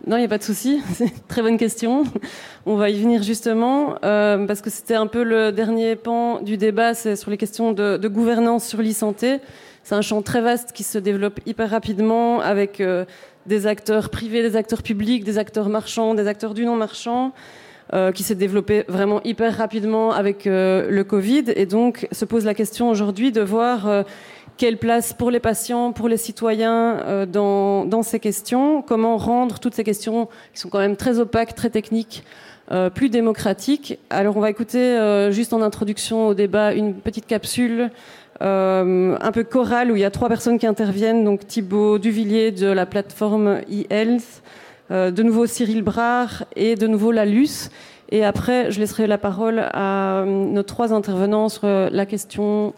[0.06, 0.82] Non, il n'y a pas de souci.
[0.92, 2.04] C'est une très bonne question.
[2.66, 6.58] On va y venir justement euh, parce que c'était un peu le dernier pan du
[6.58, 9.40] débat, c'est sur les questions de, gouvernance sur l'e-santé.
[9.82, 13.04] C'est un champ très vaste qui se développe hyper rapidement avec euh,
[13.46, 17.32] des acteurs privés, des acteurs publics, des acteurs marchands, des acteurs du non marchand.
[17.92, 21.44] Euh, qui s'est développé vraiment hyper rapidement avec euh, le Covid.
[21.54, 24.02] Et donc, se pose la question aujourd'hui de voir euh,
[24.56, 29.74] quelle place pour les patients, pour les citoyens dans, dans, ces questions, comment rendre toutes
[29.74, 32.24] ces questions qui sont quand même très opaques, très techniques,
[32.94, 33.98] plus démocratiques.
[34.10, 34.96] Alors, on va écouter
[35.30, 37.90] juste en introduction au débat une petite capsule.
[38.40, 42.68] un peu chorale où il y a trois personnes qui interviennent, donc Thibaut Duvillier de
[42.68, 47.70] la plateforme e-health, euh, de nouveau Cyril Brard et de nouveau Lalus.
[48.10, 52.74] Et après, je laisserai la parole à nos trois intervenants sur la question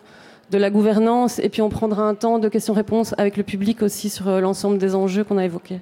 [0.51, 4.09] de la gouvernance, et puis on prendra un temps de questions-réponses avec le public aussi
[4.09, 5.81] sur l'ensemble des enjeux qu'on a évoqués.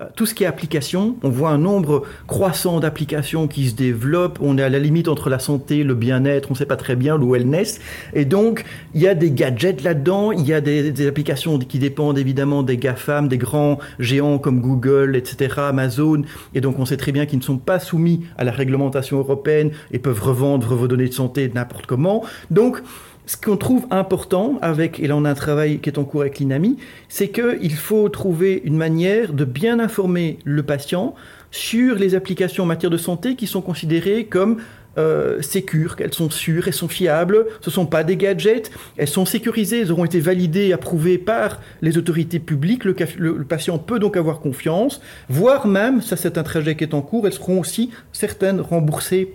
[0.00, 4.38] Euh, tout ce qui est application, on voit un nombre croissant d'applications qui se développent.
[4.40, 6.96] On est à la limite entre la santé, le bien-être, on ne sait pas très
[6.96, 7.80] bien, le wellness.
[8.14, 8.64] Et donc,
[8.94, 12.76] il y a des gadgets là-dedans, il y a des, applications qui dépendent évidemment des
[12.76, 16.22] GAFAM, des grands géants comme Google, etc., Amazon.
[16.54, 19.72] Et donc, on sait très bien qu'ils ne sont pas soumis à la réglementation européenne
[19.90, 22.24] et peuvent revendre vos données de santé n'importe comment.
[22.50, 22.82] Donc,
[23.26, 26.22] ce qu'on trouve important avec, et là on a un travail qui est en cours
[26.22, 26.76] avec l'INAMI,
[27.08, 31.14] c'est qu'il faut trouver une manière de bien informer le patient
[31.50, 34.58] sur les applications en matière de santé qui sont considérées comme
[34.98, 39.08] euh, sécures, qu'elles sont sûres, elles sont fiables, ce ne sont pas des gadgets, elles
[39.08, 43.78] sont sécurisées, elles auront été validées et approuvées par les autorités publiques, le, le patient
[43.78, 45.00] peut donc avoir confiance,
[45.30, 49.32] voire même, ça c'est un trajet qui est en cours, elles seront aussi certaines remboursées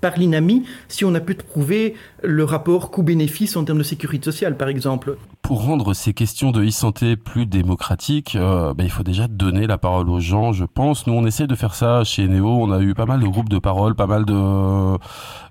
[0.00, 4.56] par l'INAMI si on a pu prouver le rapport coût-bénéfice en termes de sécurité sociale,
[4.56, 5.16] par exemple.
[5.44, 9.76] Pour rendre ces questions de e-santé plus démocratiques, euh, ben, il faut déjà donner la
[9.76, 11.06] parole aux gens, je pense.
[11.06, 12.48] Nous, on essaie de faire ça chez Neo.
[12.48, 14.32] On a eu pas mal de groupes de parole, pas mal de,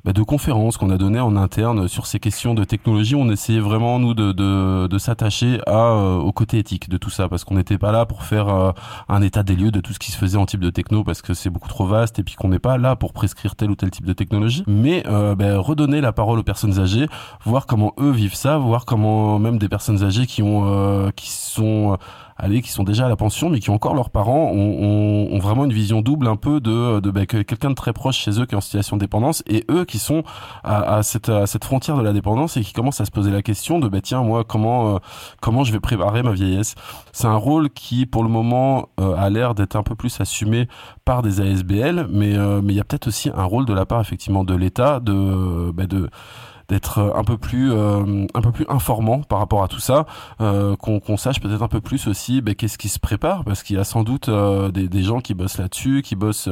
[0.04, 3.14] ben, de conférences qu'on a données en interne sur ces questions de technologie.
[3.14, 7.30] On essayait vraiment, nous, de, de, de s'attacher euh, au côté éthique de tout ça,
[7.30, 8.72] parce qu'on n'était pas là pour faire euh,
[9.10, 11.22] un état des lieux de tout ce qui se faisait en type de techno, parce
[11.22, 13.76] que c'est beaucoup trop vaste, et puis qu'on n'est pas là pour prescrire tel ou
[13.76, 17.06] tel type de technologie, mais ben, redonner la parole aux personnes âgées,
[17.46, 21.30] voir comment eux vivent ça, voir comment même des personnes âgées qui ont euh, qui
[21.30, 21.96] sont euh,
[22.38, 25.66] allez, qui sont déjà à la pension, mais qui ont encore leurs parents, ont, vraiment
[25.66, 28.56] une vision double un peu de, de bah, quelqu'un de très proche chez eux qui
[28.56, 30.24] est en situation de dépendance, et eux qui sont
[30.64, 33.80] à, cette, cette frontière de la dépendance et qui commencent à se poser la question
[33.80, 35.00] de bah, tiens moi comment euh,
[35.42, 36.76] comment je vais préparer ma vieillesse?
[37.12, 40.68] C'est un rôle qui pour le moment a l'air d'être un peu plus assumé
[41.06, 44.02] par des ASBL, mais mais il y a peut-être aussi un rôle de la part
[44.02, 46.10] effectivement de l'État de bah, de
[46.74, 50.08] d'être euh, un peu plus euh, un peu plus informant par rapport à tout ça,
[50.42, 53.76] euh, qu'on sache peut-être un peu plus aussi ben, qu'est-ce qui se prépare parce qu'il
[53.76, 56.50] y a sans doute des, gens qui bossent là-dessus, qui bossent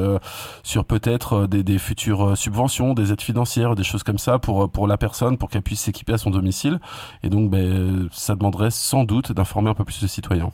[0.64, 4.88] sur peut-être des, des, futures subventions, des aides financières, des choses comme ça pour pour
[4.88, 6.80] la personne pour qu'elle puisse s'équiper à son domicile
[7.24, 10.52] et donc ben, ça demanderait sans doute d'informer un peu plus les citoyens.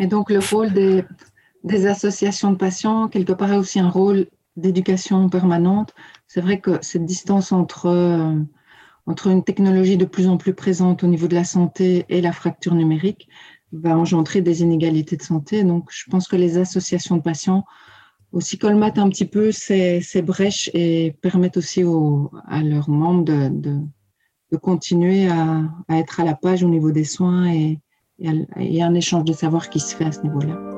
[0.00, 1.04] Et donc le rôle des,
[1.64, 4.26] des associations de patients quelque part a aussi un rôle
[4.56, 5.94] d'éducation permanente
[6.26, 8.34] c'est vrai que cette distance entre, euh,
[9.06, 12.32] entre une technologie de plus en plus présente au niveau de la santé et la
[12.32, 13.28] fracture numérique
[13.72, 15.64] va engendrer des inégalités de santé.
[15.64, 17.64] Donc, je pense que les associations de patients
[18.32, 21.82] aussi colmatent un petit peu ces, brèches et permettent aussi
[22.46, 23.80] à leurs membres de,
[24.58, 27.78] continuer à, être à la page au niveau des soins et,
[28.18, 30.75] et, et un échange de savoir qui se fait à ce niveau-là.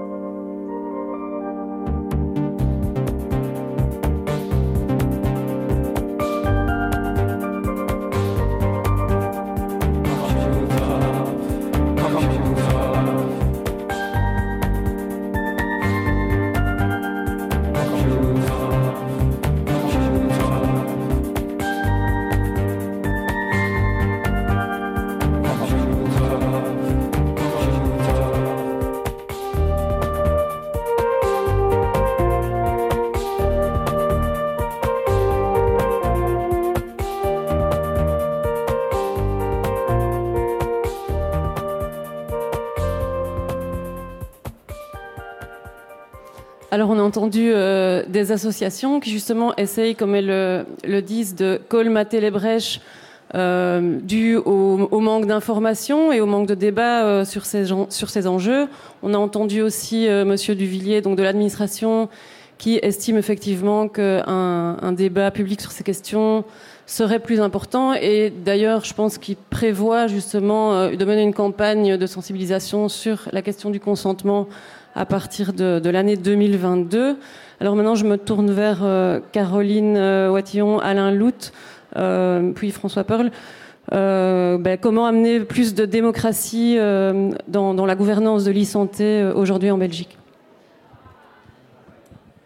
[47.19, 52.81] Entendu euh, des associations qui justement essayent, comme elles le, disent, de colmater les brèches
[53.35, 58.27] euh, dues au, manque d'informations et au manque de débat euh, sur, ces, sur ces
[58.29, 58.69] enjeux.
[59.03, 62.09] On a entendu aussi euh, Monsieur Duvillier, donc de l'administration,
[62.57, 66.45] qui estime effectivement qu'un un débat public sur ces questions
[66.87, 67.95] serait plus important.
[67.95, 73.43] Et d'ailleurs, je pense qu'il prévoit justement de mener une campagne de sensibilisation sur la
[73.43, 74.49] question du consentement
[74.99, 77.17] à partir de, de l'année 2022.
[77.61, 81.53] Alors maintenant, je me tourne vers euh, Caroline euh, Watillon, Alain Lout,
[81.97, 83.31] euh, puis François Perle.
[83.93, 89.79] Euh, ben, comment amener plus de démocratie dans, dans, la gouvernance de l'e-santé aujourd'hui en
[89.79, 90.18] Belgique?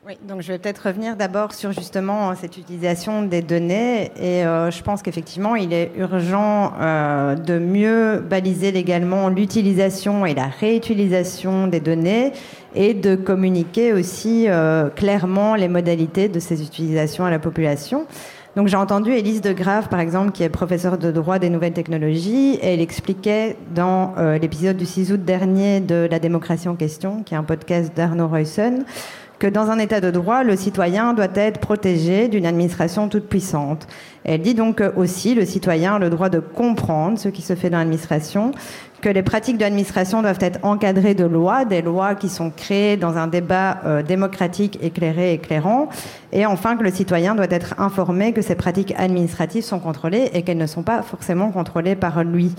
[0.04, 4.68] Oui, donc je vais peut-être revenir d'abord sur justement cette utilisation des données et euh,
[4.68, 11.68] je pense qu'effectivement il est urgent euh, de mieux baliser légalement l'utilisation et la réutilisation
[11.68, 12.32] des données
[12.74, 18.06] et de communiquer aussi euh, clairement les modalités de ces utilisations à la population.
[18.54, 21.72] Donc j'ai entendu Élise de Grave, par exemple, qui est professeure de droit des nouvelles
[21.72, 26.76] technologies, et elle expliquait dans euh, l'épisode du 6 août dernier de La démocratie en
[26.76, 28.84] question, qui est un podcast d'Arnaud Reussen,
[29.42, 33.88] que dans un état de droit, le citoyen doit être protégé d'une administration toute puissante.
[34.22, 37.68] Elle dit donc aussi le citoyen a le droit de comprendre ce qui se fait
[37.68, 38.52] dans l'administration,
[39.00, 42.96] que les pratiques de l'administration doivent être encadrées de lois, des lois qui sont créées
[42.96, 45.88] dans un débat euh, démocratique éclairé, éclairant,
[46.30, 50.42] et enfin que le citoyen doit être informé que ces pratiques administratives sont contrôlées et
[50.42, 52.54] qu'elles ne sont pas forcément contrôlées par lui,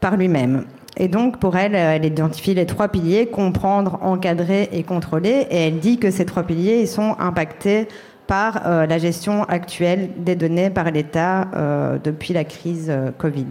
[0.00, 0.64] par lui-même.
[0.96, 5.46] Et donc, pour elle, elle identifie les trois piliers, comprendre, encadrer et contrôler.
[5.50, 7.86] Et elle dit que ces trois piliers, ils sont impactés
[8.28, 13.46] par euh, la gestion actuelle des données par l'État euh, depuis la crise euh, Covid.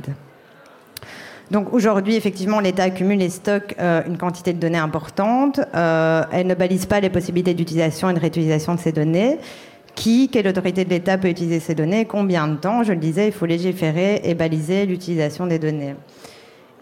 [1.50, 5.62] Donc aujourd'hui, effectivement, l'État accumule et stocke une quantité de données importante.
[5.74, 9.38] elle ne balise pas les possibilités d'utilisation et de réutilisation de ces données.
[9.96, 12.04] Qui, quelle autorité de l'État peut utiliser ces données?
[12.04, 12.84] Combien de temps?
[12.84, 15.96] Je le disais, il faut légiférer et baliser l'utilisation des données.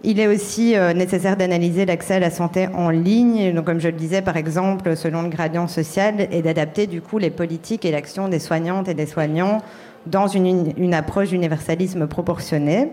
[0.07, 3.95] Il est aussi euh, nécessaire d'analyser l'accès à la santé en ligne, comme je le
[3.95, 8.27] disais par exemple selon le gradient social, et d'adapter du coup les politiques et l'action
[8.27, 9.63] des soignantes et des soignants
[10.05, 12.91] dans une, une approche d'universalisme proportionné.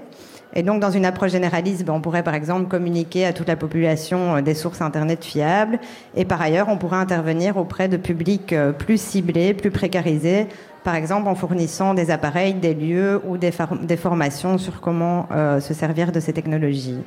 [0.54, 3.56] Et donc, dans une approche généraliste, ben, on pourrait par exemple communiquer à toute la
[3.56, 5.78] population euh, des sources Internet fiables.
[6.14, 10.48] Et par ailleurs, on pourrait intervenir auprès de publics euh, plus ciblés, plus précarisés,
[10.84, 13.52] par exemple en fournissant des appareils, des lieux ou des,
[13.96, 16.98] formations sur comment euh, se servir de ces technologies.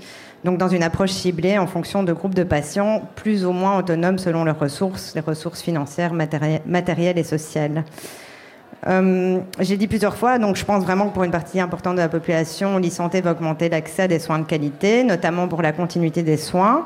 [0.44, 4.18] Donc dans une approche ciblée en fonction de groupes de patients plus ou moins autonomes
[4.18, 7.84] selon leurs ressources, les ressources financières, matérielles et sociales.
[8.88, 12.02] Euh, j'ai dit plusieurs fois, donc je pense vraiment que pour une partie importante de
[12.02, 16.22] la population, l'e-santé va augmenter l'accès à des soins de qualité, notamment pour la continuité
[16.22, 16.86] des soins.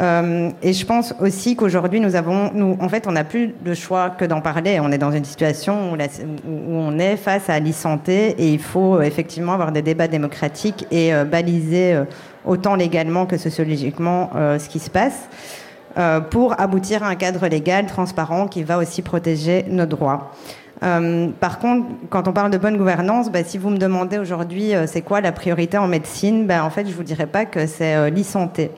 [0.00, 3.74] Euh, et je pense aussi qu'aujourd'hui, nous avons, nous, en fait, on n'a plus de
[3.74, 4.78] choix que d'en parler.
[4.80, 9.02] On est dans une situation où, on est face à l'e-santé et il faut euh,
[9.02, 12.00] effectivement avoir des débats démocratiques et baliser
[12.44, 15.28] autant légalement que sociologiquement ce qui se passe
[16.30, 20.32] pour aboutir à un cadre légal transparent qui va aussi protéger nos droits.
[20.82, 24.72] Euh, par contre, quand on parle de bonne gouvernance, bah, si vous me demandez aujourd'hui
[24.86, 27.96] c'est quoi la priorité en médecine, bah, en fait, je vous dirais pas que c'est
[27.96, 28.70] euh, l'e-santé.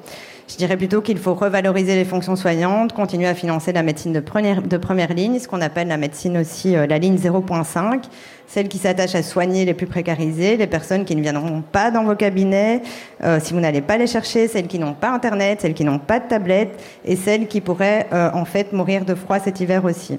[0.51, 4.19] Je dirais plutôt qu'il faut revaloriser les fonctions soignantes, continuer à financer la médecine de
[4.19, 8.03] première, de première ligne, ce qu'on appelle la médecine aussi euh, la ligne 0.5,
[8.53, 12.03] celle qui s'attache à soigner les plus précarisés, les personnes qui ne viendront pas dans
[12.03, 12.83] vos cabinets,
[13.23, 16.01] euh, si vous n'allez pas les chercher, celles qui n'ont pas Internet, celles qui n'ont
[16.01, 16.71] pas de tablette,
[17.05, 20.19] et celles qui pourraient euh, en fait mourir de froid cet hiver aussi.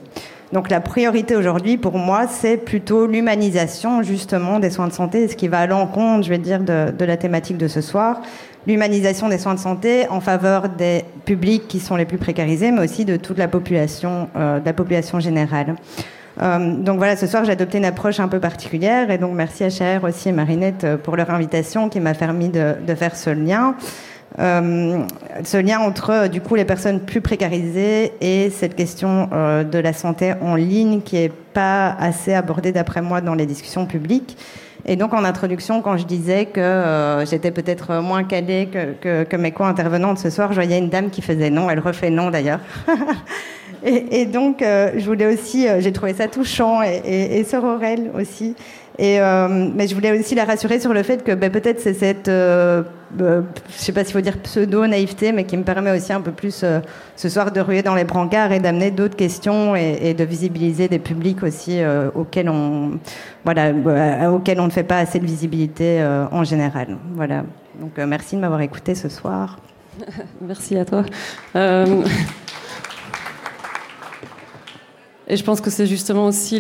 [0.53, 5.35] Donc la priorité aujourd'hui pour moi, c'est plutôt l'humanisation justement des soins de santé, ce
[5.35, 8.21] qui va à l'encontre, je vais dire, de, de la thématique de ce soir,
[8.65, 12.81] l'humanisation des soins de santé en faveur des publics qui sont les plus précarisés, mais
[12.81, 15.75] aussi de toute la population, euh, de la population générale.
[16.39, 19.63] Euh, donc voilà, ce soir j'ai adopté une approche un peu particulière et donc merci
[19.63, 23.29] à Cher aussi et Marinette euh, pour leur invitation qui m'a permis de, faire ce
[23.29, 23.75] lien.
[24.39, 25.03] Euh,
[25.43, 30.33] ce lien entre du coup les personnes plus précarisées et cette question de la santé
[30.41, 34.37] en ligne qui est pas assez abordée d'après moi dans les discussions publiques.
[34.85, 38.69] Et donc en introduction, quand je disais que j'étais peut-être moins calée
[39.01, 42.09] que, que mes co-intervenantes ce soir, je voyais une dame qui faisait non, elle refait
[42.09, 42.61] non d'ailleurs.
[43.83, 47.63] et, donc euh, je voulais aussi, euh, j'ai trouvé ça touchant et, et, Sœur
[48.15, 48.55] aussi.
[48.99, 51.93] Et, euh, mais je voulais aussi la rassurer sur le fait que ben, peut-être c'est
[51.93, 56.31] cette, je sais pas s'il faut dire pseudo-naïveté, mais qui me permet aussi un peu
[56.31, 56.63] plus
[57.15, 60.99] ce soir de ruer dans les brancards et d'amener d'autres questions et, de visibiliser des
[60.99, 61.79] publics aussi
[62.13, 62.99] auxquels on,
[63.43, 63.71] voilà,
[64.29, 66.97] auxquels on ne fait pas assez de visibilité en général.
[67.15, 67.43] Voilà.
[67.79, 69.57] Donc merci de m'avoir écouté ce soir.
[70.41, 71.03] merci à toi.
[75.31, 76.59] Et je pense que c'est justement aussi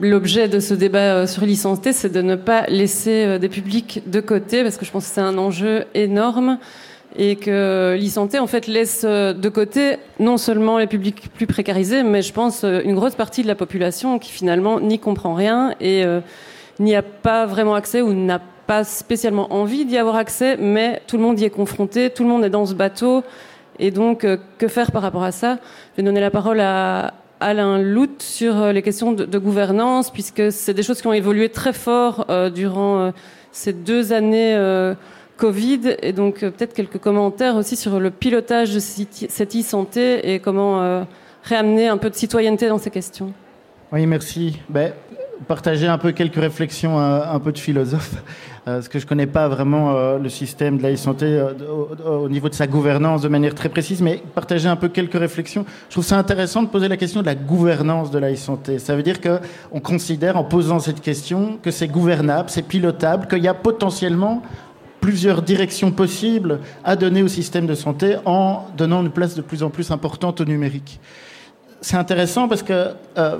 [0.00, 4.02] l'objet de ce débat euh, sur l'e-santé, c'est de ne pas laisser euh, des publics
[4.06, 6.58] de côté, parce que je pense que c'est un enjeu énorme
[7.18, 12.04] et que l'e-santé en fait laisse euh, de côté non seulement les publics plus précarisés,
[12.04, 16.04] mais je pense une grosse partie de la population qui finalement n'y comprend rien et
[16.78, 21.16] n'y a pas vraiment accès ou n'a pas spécialement envie d'y avoir accès, mais tout
[21.16, 23.24] le monde y est confronté, tout le monde est dans ce bateau.
[23.78, 25.58] Et donc, euh, que faire par rapport à ça?
[25.92, 30.52] Je vais donner la parole à, Alain Lout sur euh, les questions de, gouvernance, puisque
[30.52, 33.12] c'est des choses qui ont évolué très fort euh, durant
[33.52, 34.56] ces deux années
[35.36, 41.04] Covid, et donc peut-être quelques commentaires aussi sur le pilotage de cette e-santé et comment
[41.42, 43.32] réamener un peu de citoyenneté dans ces questions.
[43.92, 44.58] Oui, merci.
[44.68, 44.92] Ben,
[45.46, 48.14] partager un peu quelques réflexions, un, un peu de philosophe,
[48.64, 52.28] parce que je connais pas vraiment euh, le système de la e-santé euh, au, au,
[52.28, 55.66] niveau de sa gouvernance de manière très précise, mais partager un peu quelques réflexions.
[55.88, 58.78] Je trouve ça intéressant de poser la question de la gouvernance de la e-santé.
[58.78, 59.38] Ça veut dire que
[59.70, 64.42] on considère, en posant cette question, que c'est gouvernable, c'est pilotable, qu'il y a potentiellement
[65.00, 69.62] plusieurs directions possibles à donner au système de santé en donnant une place de plus
[69.62, 70.98] en plus importante au numérique.
[71.84, 73.36] C'est intéressant parce que euh, euh,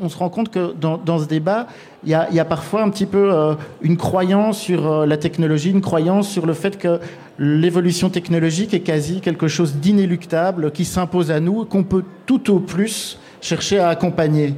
[0.00, 1.66] on se rend compte que dans, ce débat,
[2.02, 6.30] il y, a, parfois un petit peu euh, une croyance sur la technologie, une croyance
[6.30, 6.98] sur le fait que
[7.38, 12.58] l'évolution technologique est quasi quelque chose d'inéluctable qui s'impose à nous, qu'on peut tout au
[12.58, 14.54] plus chercher à accompagner.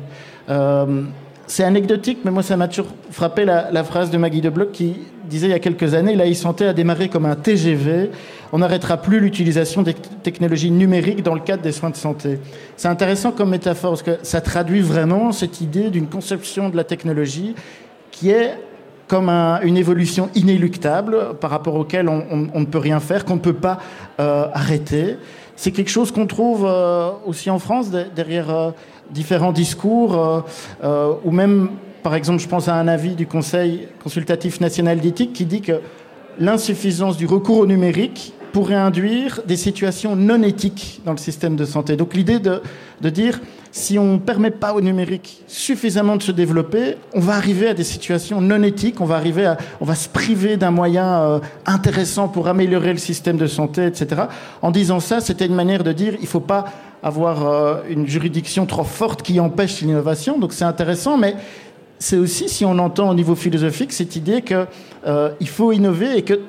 [1.49, 4.95] c'est anecdotique, mais moi ça m'a toujours frappé la, phrase de Maggie de Bloch qui
[5.31, 8.11] disait il y a quelques années, la e-santé a démarré comme un TGV.
[8.53, 12.39] On n'arrêtera plus l'utilisation des technologies numériques dans le cadre des soins de santé.
[12.77, 16.85] C'est intéressant comme métaphore parce que ça traduit vraiment cette idée d'une conception de la
[16.85, 17.55] technologie
[18.11, 18.59] qui est
[19.07, 23.53] comme une évolution inéluctable par rapport auquel on, ne peut rien faire, qu'on ne peut
[23.53, 23.79] pas
[24.21, 25.17] euh, arrêter.
[25.57, 28.71] C'est quelque chose qu'on trouve euh, aussi en France derrière euh,
[29.11, 30.45] différents discours
[31.25, 31.71] ou même
[32.03, 35.81] par exemple, je pense à un avis du Conseil consultatif national d'éthique qui dit que
[36.39, 41.65] l'insuffisance du recours au numérique pourrait induire des situations non éthiques dans le système de
[41.65, 41.97] santé.
[41.97, 42.61] Donc l'idée de,
[43.11, 43.41] dire,
[43.71, 47.75] si on ne permet pas au numérique suffisamment de se développer, on va arriver à
[47.75, 51.39] des situations non éthiques, on va, arriver à, on va se priver d'un moyen euh,
[51.67, 54.23] intéressant pour améliorer le système de santé, etc.
[54.63, 56.65] En disant ça, c'était une manière de dire, il ne faut pas
[57.03, 60.39] avoir euh, une juridiction trop forte qui empêche l'innovation.
[60.39, 61.37] Donc c'est intéressant, mais
[62.01, 64.67] c'est aussi, si on entend au niveau philosophique, cette idée qu'il
[65.07, 66.41] euh, faut innover et que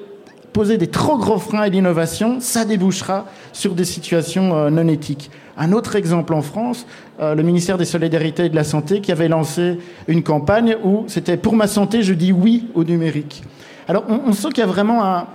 [0.54, 5.30] poser des trop gros freins à l'innovation, ça débouchera sur des situations euh, non éthiques.
[5.58, 6.88] Un autre exemple en France,
[7.20, 11.04] euh, le ministère des Solidarités et de la Santé qui avait lancé une campagne où
[11.08, 13.44] c'était pour ma santé, je dis oui au numérique.
[13.90, 15.26] Alors on, sent qu'il y a vraiment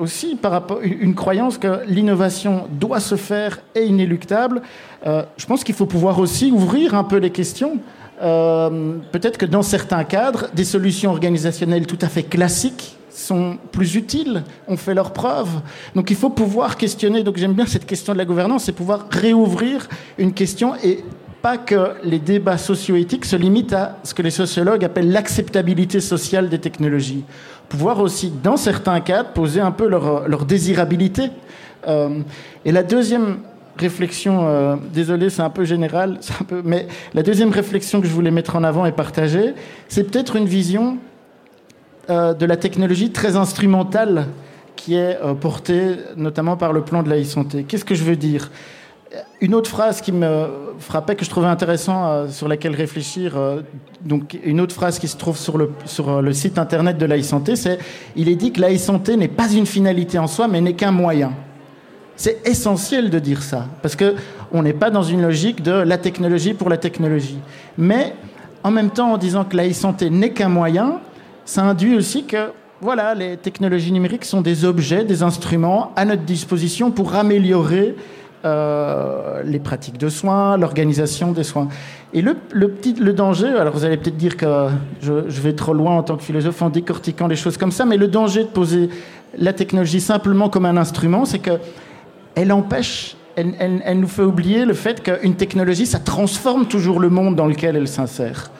[0.00, 4.60] aussi par rapport, une croyance que l'innovation doit se faire et inéluctable.
[5.04, 7.78] je pense qu'il faut pouvoir aussi ouvrir un peu les questions
[8.22, 13.94] euh, peut-être que dans certains cadres, des solutions organisationnelles tout à fait classiques sont plus
[13.94, 15.48] utiles, ont fait leur preuve.
[15.94, 19.06] Donc il faut pouvoir questionner, donc j'aime bien cette question de la gouvernance, c'est pouvoir
[19.10, 19.88] réouvrir
[20.18, 21.02] une question et
[21.42, 26.48] pas que les débats socio-éthiques se limitent à ce que les sociologues appellent l'acceptabilité sociale
[26.48, 27.24] des technologies.
[27.68, 31.30] Pouvoir aussi, dans certains cadres, poser un peu leur, leur désirabilité.
[31.86, 32.20] Euh,
[32.64, 33.38] et la deuxième
[33.78, 36.20] réflexion, euh, désolé, c'est un peu général,
[36.64, 39.54] mais la deuxième réflexion que je voulais mettre en avant et partager,
[39.88, 40.98] c'est peut-être une vision
[42.10, 44.26] euh, de la technologie très instrumentale
[44.76, 47.64] qui est euh, portée notamment par le plan de la e-santé.
[47.64, 48.50] Qu'est-ce que je veux dire?
[49.40, 50.46] Une autre phrase qui me
[50.78, 53.38] frappait, que je trouvais intéressant, sur laquelle réfléchir,
[54.04, 57.78] donc une autre phrase qui se trouve sur le, site internet de la e-santé, c'est
[58.16, 60.90] il est dit que la e-santé n'est pas une finalité en soi, mais n'est qu'un
[60.90, 61.32] moyen.
[62.16, 66.54] C'est essentiel de dire ça, parce qu'on n'est pas dans une logique de la technologie
[66.54, 67.38] pour la technologie.
[67.76, 68.14] Mais
[68.62, 71.00] en même temps, en disant que la e-santé n'est qu'un moyen,
[71.44, 76.22] ça induit aussi que voilà, les technologies numériques sont des objets, des instruments à notre
[76.22, 77.94] disposition pour améliorer
[78.44, 81.68] euh, les pratiques de soins, l'organisation des soins.
[82.12, 84.68] Et le, petit, le danger, alors vous allez peut-être dire que
[85.00, 87.84] je, je, vais trop loin en tant que philosophe en décortiquant les choses comme ça,
[87.86, 88.88] mais le danger de poser
[89.38, 91.52] la technologie simplement comme un instrument, c'est que
[92.36, 97.34] elle empêche, elle, nous fait oublier le fait qu'une technologie, ça transforme toujours le monde
[97.34, 98.50] dans lequel elle s'insère.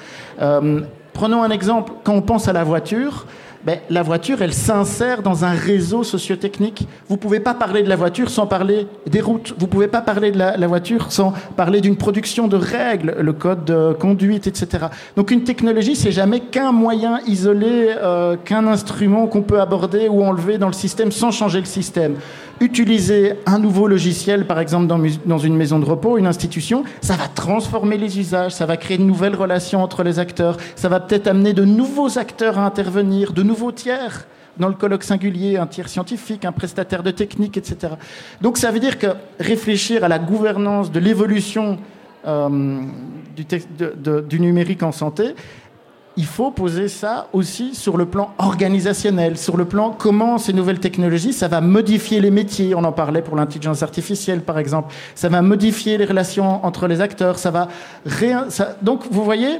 [0.40, 0.80] Euh,
[1.12, 3.26] prenons un exemple, quand on pense à la voiture,
[3.66, 6.86] ben, la voiture, elle s'insère dans un réseau sociotechnique.
[7.08, 9.54] Vous ne pouvez pas parler de la voiture sans parler des routes.
[9.58, 13.32] Vous ne pouvez pas parler de la, voiture sans parler d'une production de règles, le
[13.32, 14.86] code de conduite, etc.
[15.16, 20.22] Donc une technologie, c'est jamais qu'un moyen isolé, euh, qu'un instrument qu'on peut aborder ou
[20.22, 22.14] enlever dans le système sans changer le système
[22.60, 27.28] utiliser un nouveau logiciel, par exemple dans, une maison de repos, une institution, ça va
[27.28, 31.26] transformer les usages, ça va créer de nouvelles relations entre les acteurs, ça va peut-être
[31.26, 34.26] amener de nouveaux acteurs à intervenir, de nouveaux tiers
[34.58, 37.94] dans le colloque singulier, un tiers scientifique, un prestataire de technique, etc.
[38.40, 39.08] Donc ça veut dire que
[39.38, 41.78] réfléchir à la gouvernance de l'évolution
[42.26, 42.80] euh,
[43.36, 45.34] du numérique en santé,
[46.16, 50.80] il faut poser ça aussi sur le plan organisationnel, sur le plan comment ces nouvelles
[50.80, 52.74] technologies, ça va modifier les métiers.
[52.74, 54.94] On en parlait pour l'intelligence artificielle, par exemple.
[55.14, 57.38] Ça va modifier les relations entre les acteurs.
[57.38, 57.68] Ça va
[58.80, 59.58] donc, vous voyez,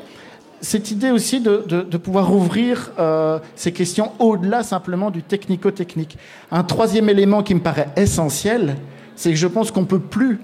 [0.61, 6.17] cette idée aussi de, pouvoir ouvrir euh, ces questions au-delà simplement du technico-technique.
[6.51, 8.77] Un troisième élément qui me paraît essentiel,
[9.15, 10.41] c'est que je pense qu'on peut plus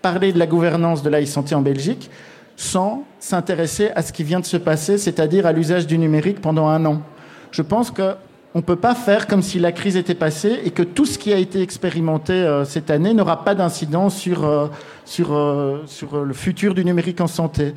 [0.00, 2.10] parler de la gouvernance de la santé en Belgique
[2.56, 6.66] sans s'intéresser à ce qui vient de se passer, c'est-à-dire à, l'usage du numérique pendant
[6.68, 7.02] un an.
[7.50, 8.16] Je pense qu'on
[8.54, 11.32] ne peut pas faire comme si la crise était passée et que tout ce qui
[11.32, 14.68] a été expérimenté euh, cette année n'aura pas d'incidence sur, euh,
[15.04, 17.74] sur, euh, sur le futur du numérique en santé.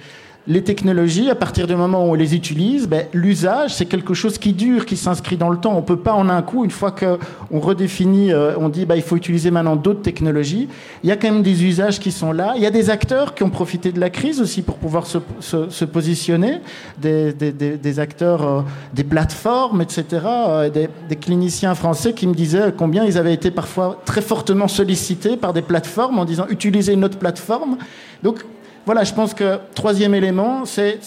[0.50, 4.40] Les technologies, à partir du moment où on les utilise, ben, l'usage, c'est quelque chose
[4.40, 5.78] qui dure, qui s'inscrit dans le temps.
[5.78, 9.04] On peut pas en un coup, une fois qu'on redéfinit, euh, on dit bah, il
[9.04, 10.68] faut utiliser maintenant d'autres technologies,
[11.04, 12.54] il y a quand même des usages qui sont là.
[12.56, 15.86] Il y a des acteurs qui ont profité de la crise aussi pour pouvoir se,
[15.86, 16.62] positionner,
[16.98, 18.62] des, acteurs, euh,
[18.96, 24.02] des plateformes, etc., euh, des, cliniciens français qui me disaient combien ils avaient été parfois
[24.04, 27.78] très fortement sollicités par des plateformes en disant utilisez une autre plateforme.
[28.24, 28.44] Donc
[28.86, 31.00] voilà, je pense que troisième élément, c'est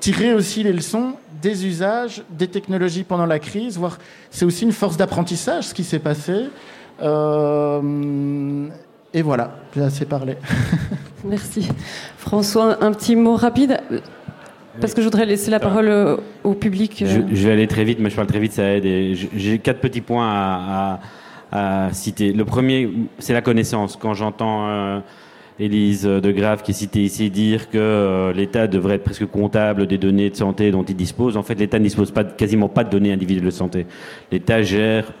[0.00, 3.98] tirer aussi les leçons des usages, des technologies pendant la crise, voire
[4.30, 6.50] c'est aussi une force d'apprentissage ce qui s'est passé.
[7.02, 8.68] Euh,
[9.14, 10.36] et voilà, j'ai assez parlé.
[11.24, 11.68] Merci.
[12.18, 13.80] François, un petit mot rapide
[14.80, 17.04] parce que je voudrais laisser la parole au public.
[17.06, 19.16] Je, vais aller très vite, mais je parle très vite, ça aide.
[19.34, 20.28] J'ai quatre petits points
[21.52, 22.32] à, citer.
[22.32, 22.88] Le premier,
[23.18, 23.96] c'est la connaissance.
[23.96, 25.00] Quand j'entends euh,
[25.60, 29.86] Élise de Grave qui est citée ici dire que euh, l'État devrait être presque comptable
[29.86, 31.36] des données de santé dont il dispose.
[31.36, 33.86] En fait, l'État ne dispose pas, quasiment pas de données individuelles de santé.
[34.32, 35.12] L'État gère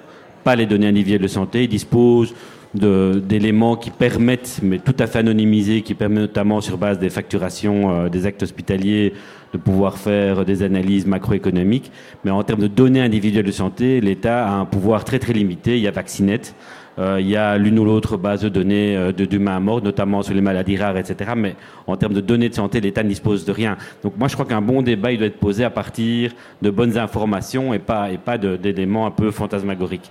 [0.42, 2.34] pas les données individuelles de santé, il dispose
[2.72, 7.90] d'éléments qui permettent, mais tout à fait anonymisés, qui permettent notamment sur base des facturations
[7.90, 9.12] euh, des actes hospitaliers
[9.52, 11.90] de pouvoir faire des analyses macroéconomiques.
[12.24, 15.76] Mais en termes de données individuelles de santé, l'État a un pouvoir très très limité.
[15.76, 16.79] Il y a Vaccinet, euh,
[17.18, 20.34] il y a l'une ou l'autre base de données euh, de d'humains morts, notamment sur
[20.34, 21.32] les maladies rares, etc.
[21.36, 21.54] Mais
[21.86, 23.76] en termes de données de santé, l'État ne dispose de rien.
[24.02, 26.98] Donc moi, je crois qu'un bon débat, il doit être posé à partir de bonnes
[26.98, 30.10] informations et pas, et pas d'éléments un peu fantasmagoriques.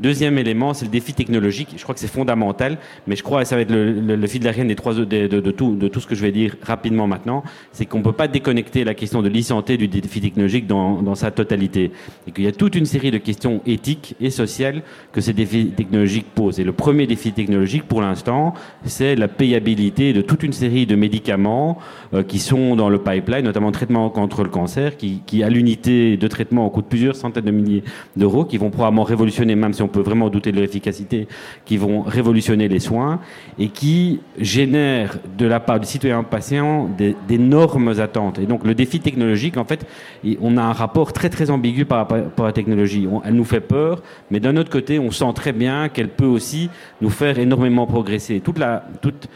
[0.00, 1.74] Deuxième élément, c'est le défi technologique.
[1.76, 4.40] Je crois que c'est fondamental, mais je crois, et ça va être le, le, fil
[4.40, 7.06] de la des trois, de, de, tout, de tout ce que je vais dire rapidement
[7.06, 11.02] maintenant, c'est qu'on ne peut pas déconnecter la question de l'e-santé du défi technologique dans,
[11.02, 11.92] dans sa totalité.
[12.26, 14.82] Et qu'il y a toute une série de questions éthiques et sociales
[15.12, 16.60] que ces défis technologiques posent.
[16.60, 18.54] Et le premier défi technologique, pour l'instant,
[18.84, 21.76] c'est la payabilité de toute une série de médicaments
[22.14, 25.50] euh, qui sont dans le pipeline, notamment le traitement contre le cancer, qui, qui à
[25.50, 27.84] l'unité de traitement coûte plusieurs centaines de milliers
[28.16, 31.28] d'euros, qui vont probablement révolutionner, même si on peut vraiment douter de leur efficacité,
[31.64, 33.20] qui vont révolutionner les soins
[33.58, 36.88] et qui génèrent de la part du citoyen patient
[37.28, 38.38] d'énormes attentes.
[38.38, 39.86] Et donc le défi technologique, en fait,
[40.40, 43.06] on a un rapport très très ambigu par rapport à la technologie.
[43.24, 46.70] elle nous fait peur, mais d'un autre côté, on sent très bien qu'elle peut aussi
[47.00, 48.40] nous faire énormément progresser.
[48.40, 49.28] Toute la, toute,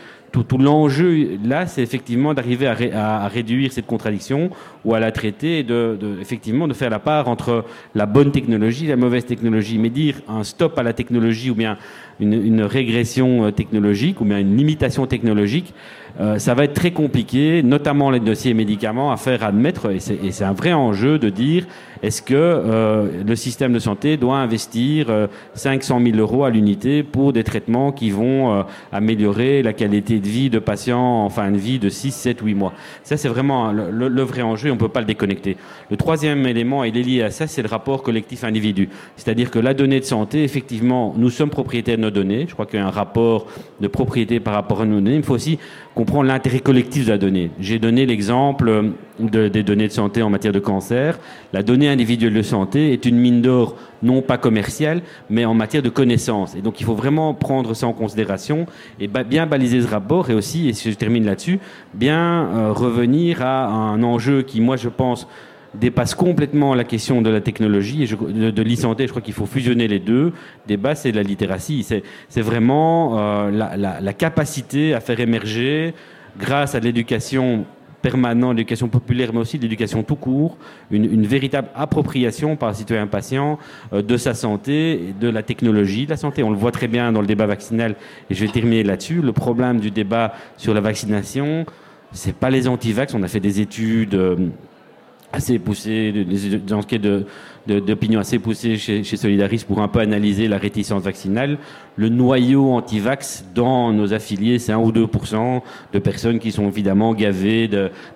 [0.42, 4.50] tout, l'enjeu là, c'est effectivement d'arriver à, réduire cette contradiction
[4.84, 8.86] ou à la traiter et de, effectivement de faire la part entre la bonne technologie
[8.86, 9.78] et la mauvaise technologie.
[9.78, 11.78] Mais dire un stop à la technologie ou bien
[12.20, 15.74] une, régression euh, technologique ou bien une limitation technologique,
[16.20, 20.44] euh, ça va être très compliqué, notamment les dossiers médicaments, à faire admettre, et c'est
[20.44, 21.66] un vrai enjeu de dire
[22.02, 25.06] est-ce que euh, le système de santé doit investir
[25.54, 30.50] 500 000 euros à l'unité pour des traitements qui vont améliorer la qualité de vie
[30.50, 32.72] de patients en fin de vie de 6, 7, 8 mois?
[33.02, 35.56] Ça, c'est vraiment le, vrai enjeu, on ne peut pas le déconnecter.
[35.90, 38.88] Le troisième élément, il est lié à ça, c'est le rapport collectif-individu.
[39.16, 42.46] C'est-à-dire que la donnée de santé, effectivement, nous sommes propriétaires nos données.
[42.48, 43.46] Je crois qu'il y a un rapport
[43.80, 45.16] de propriété par rapport à nos données.
[45.16, 45.58] Il faut aussi
[45.94, 47.50] comprendre l'intérêt collectif de la donnée.
[47.60, 51.18] J'ai donné l'exemple des données de santé en matière de cancer.
[51.52, 55.82] La donnée individuelle de santé est une mine d'or non pas commerciale, mais en matière
[55.82, 56.54] de connaissances.
[56.56, 58.66] Et donc il faut vraiment prendre ça en considération
[59.00, 61.58] et bien baliser ce rapport et aussi, et si je termine là-dessus,
[61.94, 65.26] bien euh, revenir à un enjeu qui, moi, je pense,
[65.74, 69.06] dépasse complètement la question de la technologie et de, de l'e-santé.
[69.06, 70.32] Je crois qu'il faut fusionner les deux.
[70.66, 71.84] Débat, c'est la littératie.
[72.28, 75.94] C'est vraiment euh, la, la, la, capacité à faire émerger,
[76.38, 77.64] grâce à l'éducation
[78.04, 80.58] permanente, l'éducation populaire, mais aussi l'éducation tout court,
[80.90, 83.58] une, une, véritable appropriation par le citoyen patient
[83.94, 86.42] euh, de sa santé, de la technologie de la santé.
[86.42, 87.96] On le voit très bien dans le débat vaccinal,
[88.28, 89.22] et je vais terminer là-dessus.
[89.22, 91.64] Le problème du débat sur la vaccination,
[92.12, 93.14] c'est pas les anti-vax.
[93.14, 94.14] On a fait des études.
[94.14, 94.36] Euh,
[95.34, 97.02] assez poussé, des enquêtes
[97.66, 101.58] d'opinion assez poussées chez, chez, Solidaris pour un peu analyser la réticence vaccinale.
[101.96, 105.08] Le noyau anti-vax dans nos affiliés, c'est 1 ou 2
[105.92, 107.68] de personnes qui sont évidemment gavées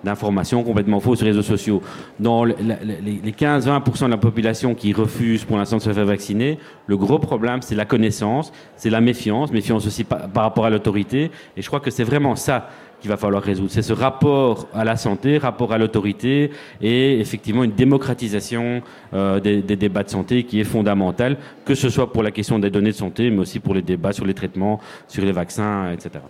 [0.03, 1.81] d'informations complètement fausses sur les réseaux sociaux.
[2.19, 6.97] Dans les 15-20 de la population qui refuse pour l'instant de se faire vacciner, le
[6.97, 11.31] gros problème, c'est la connaissance, c'est la méfiance, méfiance aussi par rapport à l'autorité.
[11.57, 12.69] Et je crois que c'est vraiment ça
[12.99, 13.71] qu'il va falloir résoudre.
[13.71, 16.51] C'est ce rapport à la santé, rapport à l'autorité
[16.81, 18.81] et effectivement une démocratisation
[19.13, 22.69] euh, des, débats de santé qui est fondamentale, que ce soit pour la question des
[22.69, 26.23] données de santé, mais aussi pour les débats sur les traitements, sur les vaccins, etc.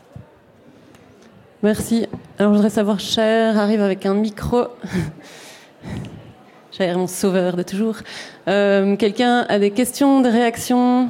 [1.62, 2.08] Merci.
[2.38, 4.68] Alors je voudrais savoir, Cher arrive avec un micro.
[6.72, 7.98] Cher, mon sauveur de toujours.
[8.48, 11.10] Euh, quelqu'un a des questions, des réactions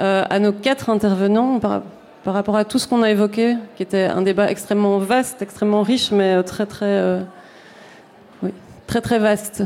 [0.00, 1.60] euh, à nos quatre intervenants
[2.28, 5.82] par rapport à tout ce qu'on a évoqué, qui était un débat extrêmement vaste, extrêmement
[5.82, 7.22] riche, mais très très,
[8.42, 8.50] oui,
[8.86, 9.62] très très vaste.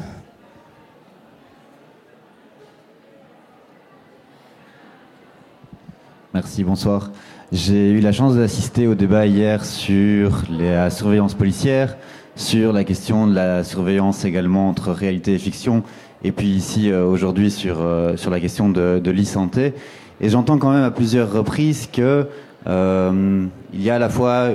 [6.32, 7.10] Merci, bonsoir.
[7.50, 11.96] J'ai eu la chance d'assister au débat hier sur la surveillance policière,
[12.36, 15.82] sur la question de la surveillance également entre réalité et fiction,
[16.22, 19.74] et puis ici euh, aujourd'hui sur, euh, sur la question de, de l'e-santé.
[20.20, 22.28] Et j'entends quand même à plusieurs reprises que
[22.66, 24.48] euh, il y a à la fois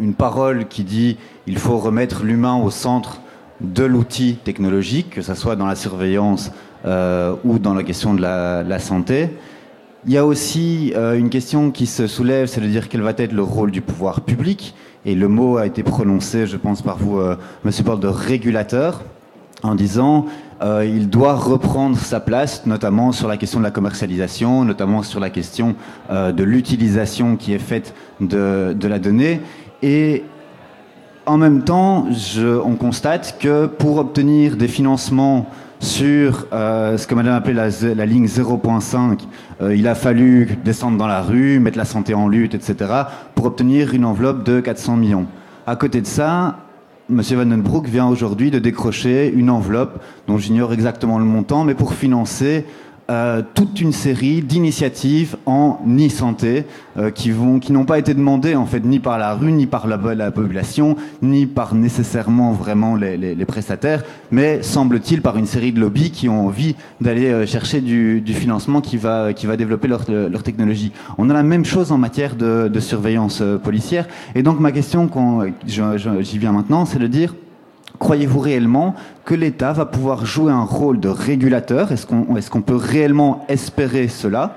[0.00, 1.16] une parole qui dit
[1.46, 3.20] il faut remettre l'humain au centre
[3.60, 6.50] de l'outil technologique, que ce soit dans la surveillance
[7.44, 9.30] ou dans la question de la, santé.
[10.06, 13.12] Il y a aussi euh, une question qui se soulève, c'est de dire quel va
[13.16, 14.72] être le rôle du pouvoir public.
[15.04, 19.02] Et le mot a été prononcé, je pense, par vous, euh, Monsieur Paul, de régulateur,
[19.64, 20.26] en disant
[20.62, 25.20] euh, il doit reprendre sa place, notamment sur la question de la commercialisation, notamment sur
[25.20, 25.74] la question
[26.10, 29.40] euh, de l'utilisation qui est faite de, la donnée.
[29.82, 30.24] Et
[31.26, 32.06] en même temps,
[32.64, 35.46] on constate que pour obtenir des financements
[35.80, 39.20] sur euh, ce que madame appelait la, la ligne 0.5,
[39.60, 42.90] euh, il a fallu descendre dans la rue, mettre la santé en lutte, etc.,
[43.34, 45.26] pour obtenir une enveloppe de 400 millions.
[45.66, 46.56] À côté de ça,
[47.08, 47.20] M.
[47.20, 52.64] Vandenbroek vient aujourd'hui de décrocher une enveloppe dont j'ignore exactement le montant, mais pour financer
[53.08, 56.64] euh, toute une série d'initiatives en e-santé
[56.98, 59.66] euh, qui vont, qui n'ont pas été demandées en fait ni par la rue, ni
[59.66, 65.36] par la, la population, ni par nécessairement vraiment les, les, les prestataires, mais semble-t-il par
[65.36, 69.32] une série de lobbies qui ont envie d'aller euh, chercher du, du, financement qui va,
[69.32, 70.92] qui va développer leur, leur, technologie.
[71.18, 74.06] On a la même chose en matière de, de surveillance euh, policière.
[74.34, 77.34] Et donc ma question, quand j'y viens maintenant, c'est de dire
[77.98, 78.94] Croyez-vous réellement
[79.24, 81.92] que l'État va pouvoir jouer un rôle de régulateur?
[81.92, 82.06] Est-ce
[82.50, 84.56] qu'on peut réellement espérer cela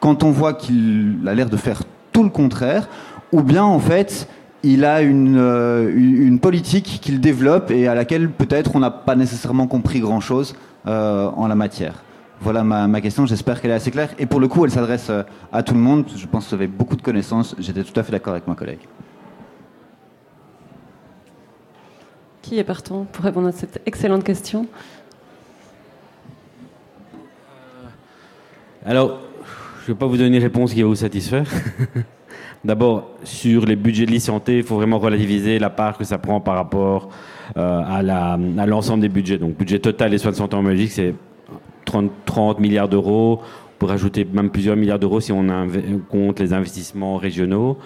[0.00, 1.82] quand on voit qu'il a l'air de faire
[2.12, 2.88] tout le contraire?
[3.32, 4.28] Ou bien en fait,
[4.62, 9.66] il a une, euh, politique qu'il développe et à laquelle peut-être on n'a pas nécessairement
[9.66, 10.54] compris grand-chose
[10.86, 12.02] euh, en la matière?
[12.40, 14.10] Voilà ma, ma question, j'espère qu'elle est assez claire.
[14.18, 15.22] Et pour le coup, elle s'adresse euh,
[15.52, 16.04] à tout le monde.
[16.14, 17.56] Je pense que vous avez beaucoup de connaissances.
[17.58, 18.80] J'étais tout à fait d'accord avec ma collègue.
[22.46, 24.68] Qui est partant pour répondre à cette excellente question
[28.84, 29.18] Alors,
[29.80, 31.50] je ne vais pas vous donner une réponse qui va vous satisfaire.
[32.64, 36.40] D'abord, sur les budgets de l'e-santé, il faut vraiment relativiser la part que ça prend
[36.40, 37.08] par rapport
[37.56, 39.38] euh, à l'ensemble des budgets.
[39.38, 41.16] Donc, budget total des soins de santé en Belgique, c'est
[41.84, 43.40] 30, 30, milliards d'euros.
[43.80, 45.44] Pourrait ajouter même plusieurs milliards d'euros si on
[46.08, 47.76] compte les investissements régionaux.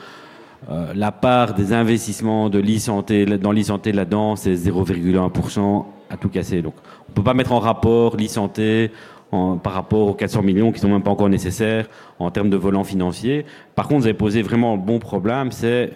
[0.69, 6.61] Euh, la part des investissements de l'e-santé dans l'e-santé là-dedans, c'est 0,1% à tout casser.
[6.61, 6.74] Donc,
[7.09, 8.91] on peut pas mettre en rapport l'e-santé
[9.31, 11.87] par rapport aux 400 millions qui sont même pas encore nécessaires
[12.19, 13.47] en termes de volant financier.
[13.77, 15.93] Par contre, vous avez posé vraiment le bon problème, c'est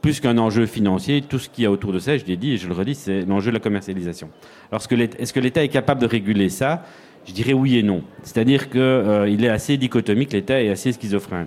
[0.00, 2.54] plus qu'un enjeu financier, tout ce qu'il y a autour de ça, je l'ai dit
[2.54, 4.30] et je le redis, c'est l'enjeu de la commercialisation.
[4.70, 6.82] Alors, est-ce que l'État est capable de réguler ça?
[7.24, 8.02] Je dirais oui et non.
[8.24, 11.46] C'est-à-dire qu'il euh, est assez dichotomique, l'État est assez schizophrène.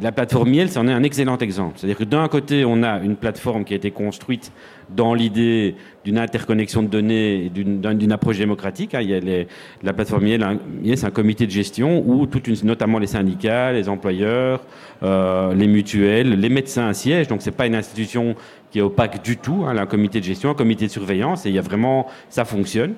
[0.00, 1.74] La plateforme Miel, c'en est un excellent exemple.
[1.76, 4.52] C'est-à-dire que d'un côté, on a une plateforme qui a été construite
[4.90, 8.94] dans l'idée d'une interconnexion de données et d'une approche démocratique.
[8.94, 9.00] Hein.
[9.02, 9.44] Il y a
[9.82, 10.58] la plateforme Miel,
[10.94, 12.26] c'est un comité de gestion où
[12.64, 14.62] notamment les syndicats, les employeurs,
[15.02, 17.28] euh, les mutuelles, les médecins siègent.
[17.28, 18.36] Donc c'est pas une institution
[18.70, 19.64] qui est opaque du tout.
[19.66, 22.44] Hein, un comité de gestion, un comité de surveillance, et il y a vraiment, ça
[22.44, 22.94] fonctionne.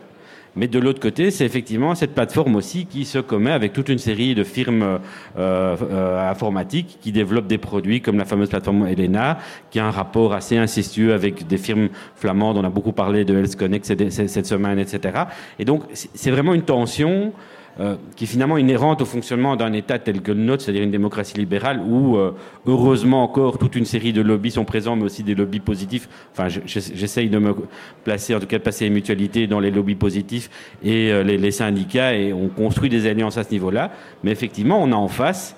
[0.59, 3.99] Mais de l'autre côté, c'est effectivement cette plateforme aussi qui se commet avec toute une
[3.99, 4.99] série de firmes euh,
[5.39, 9.39] euh, informatiques qui développent des produits comme la fameuse plateforme Elena,
[9.71, 12.57] qui a un rapport assez incestueux avec des firmes flamandes.
[12.59, 15.27] On a beaucoup parlé de Health cette semaine, etc.
[15.61, 17.33] Et donc, c'est vraiment une tension
[17.81, 20.91] euh, qui est finalement inhérente au fonctionnement d'un État tel que le nôtre, c'est-à-dire une
[20.91, 22.33] démocratie libérale, où euh,
[22.67, 26.09] heureusement encore toute une série de lobbies sont présents, mais aussi des lobbies positifs.
[26.33, 27.55] Enfin, j'essaye de me
[28.03, 30.51] placer, en tout cas de passer les mutualités dans les lobbies positifs
[30.83, 33.93] et euh, les, syndicats, et on construit des alliances à ce niveau-là.
[34.25, 35.55] Mais effectivement, on a en face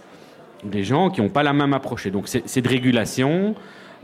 [0.63, 2.07] des gens qui n'ont pas la même approche.
[2.09, 3.55] Donc, c'est de régulation.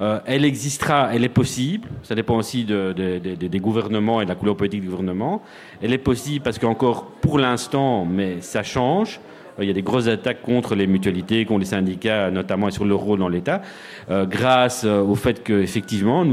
[0.01, 4.25] Euh, elle existera, elle est possible, ça dépend aussi de, de, de, des gouvernements et
[4.25, 5.43] de la couleur politique du gouvernement.
[5.81, 9.21] Elle est possible parce qu'encore pour l'instant, mais ça change.
[9.59, 12.73] Euh, il y a des grosses attaques contre les mutualités, contre les syndicats, notamment et
[12.73, 13.63] sur le rôle dans l'État,
[14.11, 16.27] euh, grâce au fait qu'effectivement,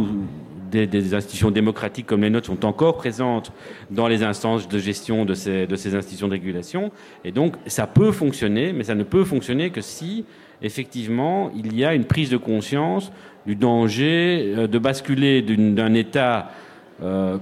[0.71, 3.51] des, institutions démocratiques comme les nôtres sont encore présentes
[3.91, 6.91] dans les instances de gestion de ces institutions de régulation.
[7.23, 10.25] Et donc, ça peut fonctionner, mais ça ne peut fonctionner que si,
[10.61, 13.11] effectivement, il y a une prise de conscience
[13.45, 16.51] du danger euh, de basculer d'un État
[17.01, 17.37] euh,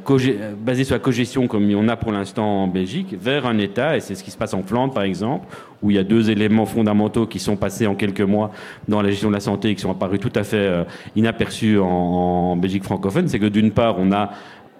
[0.57, 3.99] basé sur la cogestion comme on a pour l'instant en Belgique, vers un État, et
[3.99, 5.45] c'est ce qui se passe en Flandre par exemple,
[5.83, 8.51] où il y a deux éléments fondamentaux qui sont passés en quelques mois
[8.87, 10.83] dans la gestion de la santé et qui sont apparus tout à fait euh,
[11.15, 14.31] inaperçus en, en Belgique francophone, c'est que d'une part on a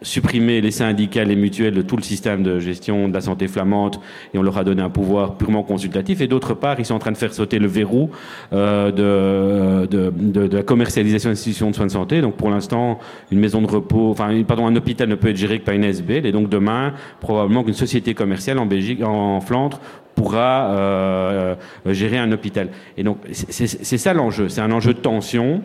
[0.02, 3.98] supprimer les syndicats, les mutuelles de tout le système de gestion de la santé flamande
[4.34, 6.22] et on leur a donné un pouvoir purement consultatif.
[6.22, 8.10] Et d'autre part, ils sont en train de faire sauter le verrou
[8.52, 12.22] euh, de, la commercialisation d'institutions de soins de santé.
[12.22, 13.00] Donc pour l'instant,
[13.32, 15.84] une maison de repos, enfin pardon, un hôpital ne peut être géré que par une
[15.84, 16.26] SBL.
[16.26, 19.80] Et donc demain, probablement qu'une société commerciale en Belgique, en Flandre,
[20.16, 21.56] pourra euh,
[21.86, 22.70] gérer un hôpital.
[22.98, 24.50] Et donc c'est ça l'enjeu.
[24.50, 25.62] C'est un enjeu de tension.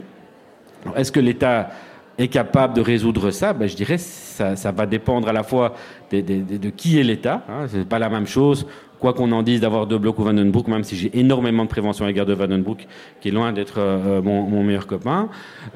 [0.95, 1.71] Est-ce que l'État
[2.19, 5.75] est capable de résoudre ça, ben, je dirais ça, ça va dépendre à la fois
[6.11, 7.45] de, de, qui est l'État.
[7.49, 8.67] Hein, c'est pas la même chose
[8.99, 12.05] quoi qu'on en dise d'avoir deux blocs ou Vandenbroek, même si j'ai énormément de prévention
[12.05, 12.87] à l'égard de Vandenbroek,
[13.21, 15.29] qui est loin d'être euh, mon, mon, meilleur copain.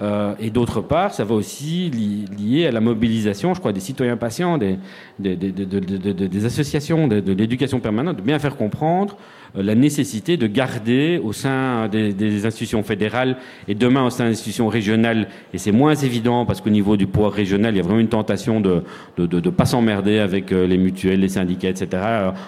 [0.02, 3.80] Euh, et d'autre part, ça va aussi li lier à la mobilisation, je crois, des
[3.80, 4.78] citoyens patients, des,
[5.18, 10.46] des, des, des associations, de, l'éducation permanente, de bien faire comprendre euh, la nécessité de
[10.46, 13.36] garder au sein des, institutions fédérales
[13.68, 17.06] et demain au sein des institutions régionales, et c'est moins évident parce qu'au niveau du
[17.06, 18.82] pouvoir régional, il y a vraiment une tentation de
[19.18, 22.02] ne de, de, pas s'emmerder avec les mutuelles, les syndicats, etc.,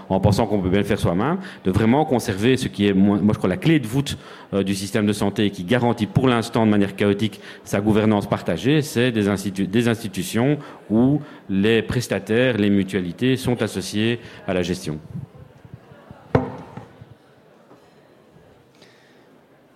[0.08, 3.18] en pensant qu'on peut bien le faire soi-même, de vraiment conserver ce qui est, moi,
[3.28, 4.16] je crois, la clé de voûte
[4.54, 8.82] euh, du système de santé qui garantit pour l'instant de manière chaotique sa gouvernance partagée,
[8.82, 10.58] c'est des, des institutions
[10.90, 14.98] où les prestataires, les mutualités sont associés à la gestion.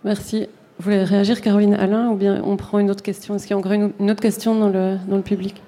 [0.07, 0.47] Merci.
[0.78, 3.35] Vous voulez réagir, Caroline Alain, ou bien on prend une autre question?
[3.35, 5.61] Est-ce qu'il y a encore une, autre question dans le, dans le public?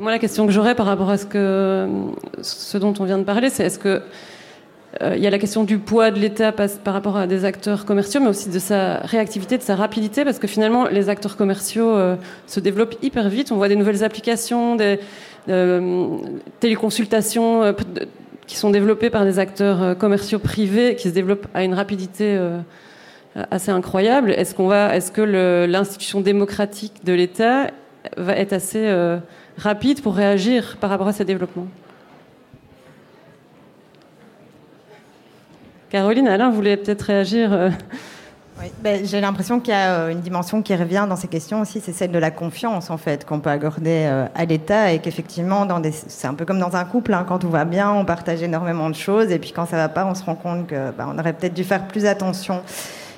[0.00, 1.88] Moi, la question que j'aurais par rapport à ce, que,
[2.42, 4.02] ce dont on vient de parler, c'est est-ce que
[4.98, 8.20] il y a la question du poids de l'État par rapport à des acteurs commerciaux,
[8.20, 12.16] mais aussi de sa réactivité, de sa rapidité, parce que finalement, les acteurs commerciaux euh,
[12.46, 13.52] se développent hyper vite.
[13.52, 14.98] On voit des nouvelles applications, des
[15.48, 16.16] euh,
[16.58, 17.72] téléconsultations euh,
[18.48, 22.24] qui sont développées par des acteurs euh, commerciaux privés, qui se développent à une rapidité
[22.36, 22.58] euh,
[23.52, 24.32] assez incroyable.
[24.32, 25.22] Est-ce qu'on va, est-ce que
[25.66, 27.68] l'institution démocratique de l'État
[28.16, 28.92] va être assez
[29.56, 31.68] rapide pour réagir par rapport à ces développements?
[35.90, 37.68] Caroline, Alain, voulez peut-être réagir euh...
[38.60, 41.60] oui, ben, J'ai l'impression qu'il y a euh, une dimension qui revient dans ces questions
[41.60, 45.00] aussi, c'est celle de la confiance en fait qu'on peut accorder euh, à l'État et
[45.00, 45.66] qu'effectivement,
[46.06, 48.88] c'est un peu comme dans un couple, hein, quand tout va bien, on partage énormément
[48.88, 51.32] de choses et puis quand ça va pas, on se rend compte que ben, aurait
[51.32, 52.62] peut-être dû faire plus attention.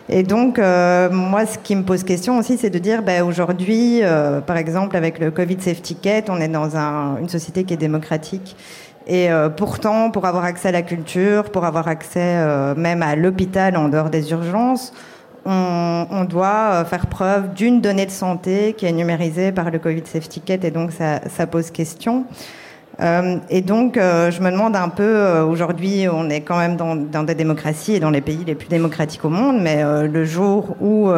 [0.09, 4.03] Et donc, moi, ce qui me pose question aussi, c'est de dire, ben, aujourd'hui,
[4.47, 7.79] par exemple, avec le Covid Safety Ticket, on est dans un, une société qui est
[7.79, 8.57] démocratique.
[9.07, 13.17] Et euh, pourtant, pour avoir accès à la culture, pour avoir accès euh, même à
[13.17, 14.93] l'hôpital en dehors des urgences,
[15.45, 20.03] on, on doit faire preuve d'une donnée de santé qui est numérisée par le Covid
[20.05, 22.27] Safety Ticket, et donc ça, ça pose question.
[23.01, 26.77] Euh, et donc, euh, je me demande un peu, euh, aujourd'hui, on est quand même
[26.77, 30.07] dans, dans, des démocraties et dans les pays les plus démocratiques au monde, mais euh,
[30.07, 31.11] le jour où,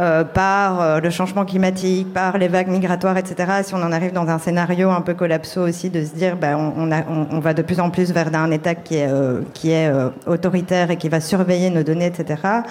[0.00, 4.28] euh, par le changement climatique, par les vagues migratoires, etc., si on en arrive dans
[4.28, 7.54] un scénario un peu collapso aussi, de se dire, ben, on, on, a, on, va
[7.54, 9.10] de plus en plus vers un État qui est,
[9.54, 9.90] qui est
[10.26, 12.62] autoritaire et qui va surveiller nos données, etc.,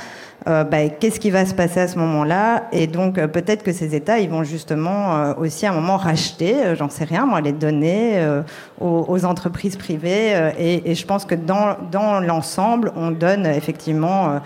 [0.48, 2.64] euh, bah, qu'est-ce qui va se passer à ce moment-là?
[2.72, 5.98] Et donc euh, peut-être que ces États, ils vont justement euh, aussi à un moment
[5.98, 8.42] racheter, euh, j'en sais rien, moi, les données euh,
[8.80, 10.36] aux, aux, entreprises privées.
[10.36, 14.40] Euh, et, et, je pense que dans, dans l'ensemble, on donne effectivement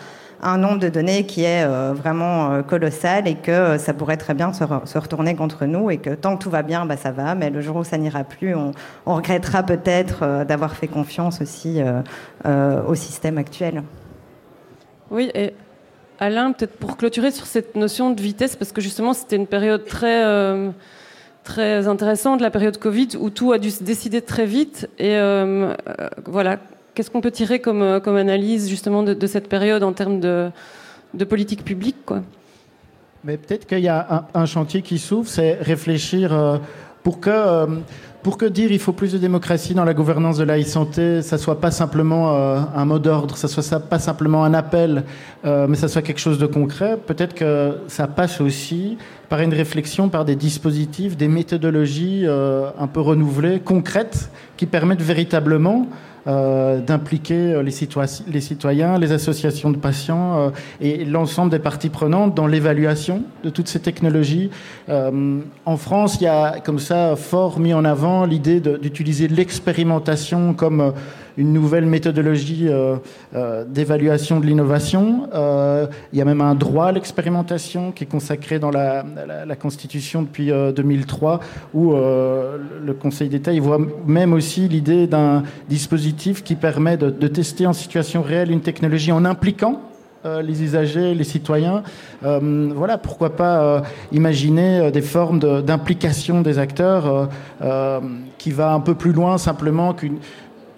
[0.44, 4.64] un nombre de données qui est vraiment colossal et que ça pourrait très bien se,
[4.64, 7.36] re se, retourner contre nous et que tant que tout va bien, bah, ça va,
[7.36, 8.72] mais le jour où ça n'ira plus, on,
[9.06, 11.82] regrettera peut-être d'avoir fait confiance aussi
[12.46, 13.84] au système actuel.
[15.12, 15.54] Oui, et
[16.20, 19.86] Alain, peut-être pour clôturer sur cette notion de vitesse, parce que justement c'était une période
[19.86, 20.70] très, euh,
[21.44, 24.90] très intéressante, la période Covid, où tout a dû se décider très vite.
[25.00, 26.60] Et euh, euh, voilà,
[26.94, 30.52] qu'est-ce qu'on peut tirer comme, euh, analyse justement de, cette période en termes de,
[31.28, 32.22] politique publique quoi?
[33.24, 36.58] Mais peut-être qu'il y a un, chantier qui s'ouvre, c'est réfléchir euh,
[37.04, 37.68] pour que
[38.24, 41.38] pour que dire il faut plus de démocratie dans la gouvernance de la e-santé, ça
[41.38, 45.04] soit pas simplement euh, un mot d'ordre, ça soit pas simplement un appel,
[45.46, 48.98] euh, mais ça soit quelque chose de concret, peut-être que ça passe aussi
[49.28, 55.02] par une réflexion, par des dispositifs, des méthodologies euh, un peu renouvelées, concrètes, qui permettent
[55.02, 55.88] véritablement
[56.28, 57.74] euh, d'impliquer les,
[58.28, 60.52] les, citoyens, les associations de patients
[60.82, 64.50] et l'ensemble des parties prenantes dans l'évaluation de toutes ces technologies.
[64.90, 70.94] en France, il y a comme ça fort mis en avant l'idée d'utiliser l'expérimentation comme
[71.38, 72.98] une nouvelle méthodologie euh,
[73.36, 75.28] euh, d'évaluation de l'innovation.
[75.34, 79.04] Euh, il y a même un droit à l'expérimentation qui est consacré dans la,
[79.60, 81.40] Constitution depuis 2003,
[81.74, 87.74] où le Conseil d'État voit même aussi l'idée d'un dispositif qui permet de, tester en
[87.74, 89.82] situation réelle une technologie en impliquant
[90.26, 91.84] les usagers, les citoyens.
[92.22, 97.30] voilà, pourquoi pas imaginer des formes d'implication des acteurs
[98.38, 100.18] qui va un peu plus loin simplement qu'une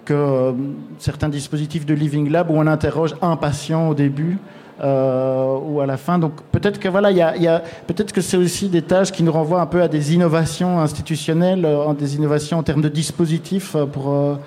[0.06, 0.52] que euh,
[0.98, 4.38] certains dispositifs de Living Lab où on interroge un patient au début
[4.82, 6.18] euh, ou à la fin.
[6.18, 9.32] Donc peut-être que voilà, il y a, peut-être que c'est aussi des tâches qui nous
[9.32, 14.38] renvoient un peu à des innovations institutionnelles, euh, des innovations en termes de dispositifs pour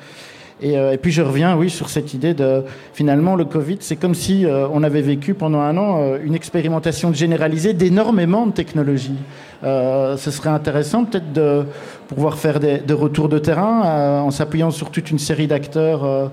[0.62, 2.64] et, et, puis je reviens, oui, sur cette idée de
[2.94, 7.74] finalement le Covid, c'est comme si on avait vécu pendant un an une expérimentation généralisée
[7.74, 9.16] d'énormément de technologies.
[9.64, 11.66] Euh, ce serait intéressant peut-être de
[12.08, 16.28] pouvoir faire des, retours de terrain euh, en s'appuyant sur toute une série d'acteurs, euh,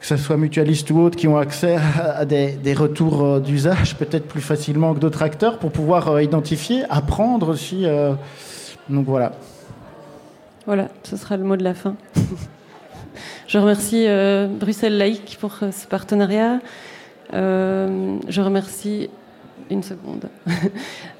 [0.00, 4.42] que ce soit mutualistes ou autres, qui ont accès à, des, retours d'usage peut-être plus
[4.42, 7.86] facilement que d'autres acteurs pour pouvoir identifier, apprendre aussi.
[8.90, 9.32] donc voilà.
[10.66, 11.94] Voilà, ce sera le mot de la fin.
[13.46, 14.06] Je remercie
[14.58, 16.60] Bruxelles Laïque pour ce partenariat.
[17.32, 19.08] je remercie
[19.70, 20.28] une seconde.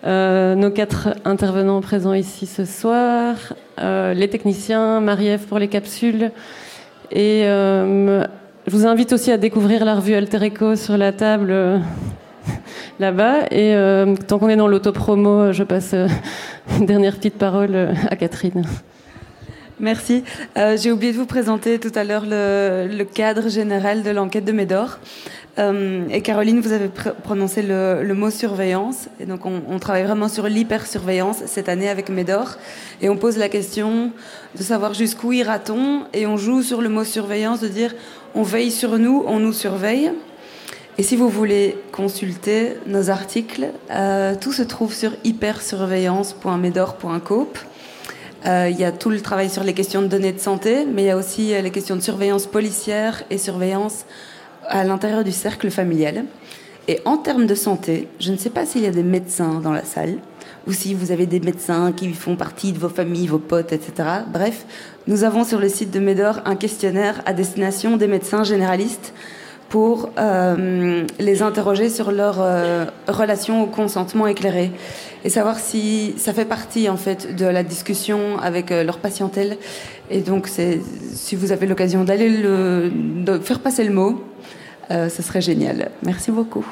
[0.05, 3.35] Euh, nos quatre intervenants présents ici ce soir,
[3.81, 6.31] euh, les techniciens, Marie-Ève pour les capsules.
[7.11, 8.23] Et euh,
[8.69, 11.53] je vous invite aussi à découvrir la revue Alter Eco sur la table
[13.01, 13.47] là-bas.
[13.51, 13.75] Et
[14.29, 15.97] tant qu'on est dans l'autopromo, je passe
[16.79, 17.75] une dernière petite parole
[18.09, 18.65] à Catherine.
[19.79, 20.25] Merci.
[20.57, 24.53] J'ai oublié de vous présenter tout à l'heure le, le, cadre général de l'enquête de
[24.53, 24.99] Médor.
[25.59, 29.09] Euh, et Caroline, vous avez prononcé le, mot surveillance.
[29.21, 32.57] Et donc, on, travaille vraiment sur l'hypersurveillance cette année avec Médor.
[33.01, 34.11] Et on pose la question
[34.57, 36.05] de savoir jusqu'où ira-t-on.
[36.13, 37.95] Et on joue sur le mot surveillance, de dire
[38.35, 40.13] on veille sur nous, on nous surveille.
[40.99, 47.59] Et si vous voulez consulter nos articles, euh, tout se trouve sur hypersurveillance.medor.coop.
[48.47, 51.03] Euh, il y a tout le travail sur les questions de données de santé, mais
[51.03, 54.05] il y a aussi les questions de surveillance policière et surveillance
[54.69, 56.25] à l'intérieur du cercle familial.
[56.89, 59.73] Et en termes de santé, je ne sais pas s'il y a des médecins dans
[59.73, 60.19] la salle
[60.67, 64.09] ou si vous avez des médecins qui font partie de vos familles, vos potes, etc.
[64.33, 64.65] Bref,
[65.07, 69.13] nous avons sur le site de Médor un questionnaire à destination des médecins généralistes
[69.69, 74.71] pour euh, les interroger sur leur euh, relation au consentement éclairé
[75.25, 79.57] et savoir si ça fait partie en fait de la discussion avec euh, leur patientèle.
[80.09, 84.23] Et donc, si vous avez l'occasion d'aller le, de faire passer le mot,
[84.93, 85.91] euh, ce serait génial.
[86.05, 86.65] Merci beaucoup.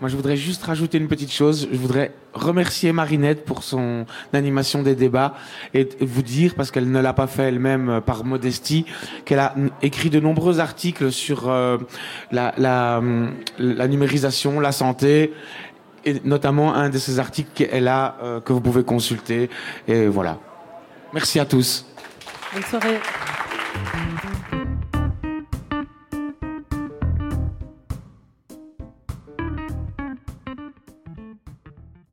[0.00, 1.68] Moi, je voudrais juste rajouter une petite chose.
[1.70, 5.34] Je voudrais remercier Marinette pour son animation des débats
[5.72, 8.86] et vous dire, parce qu'elle ne l'a pas fait elle-même euh, par modestie,
[9.24, 11.78] qu'elle a écrit de nombreux articles sur euh,
[12.32, 15.32] la, la, numérisation, la santé,
[16.04, 19.48] et notamment un de ces articles qu'elle a, que vous pouvez consulter.
[19.88, 20.38] Et voilà.
[21.14, 21.86] Merci à tous.
[22.52, 22.98] Bonne soirée.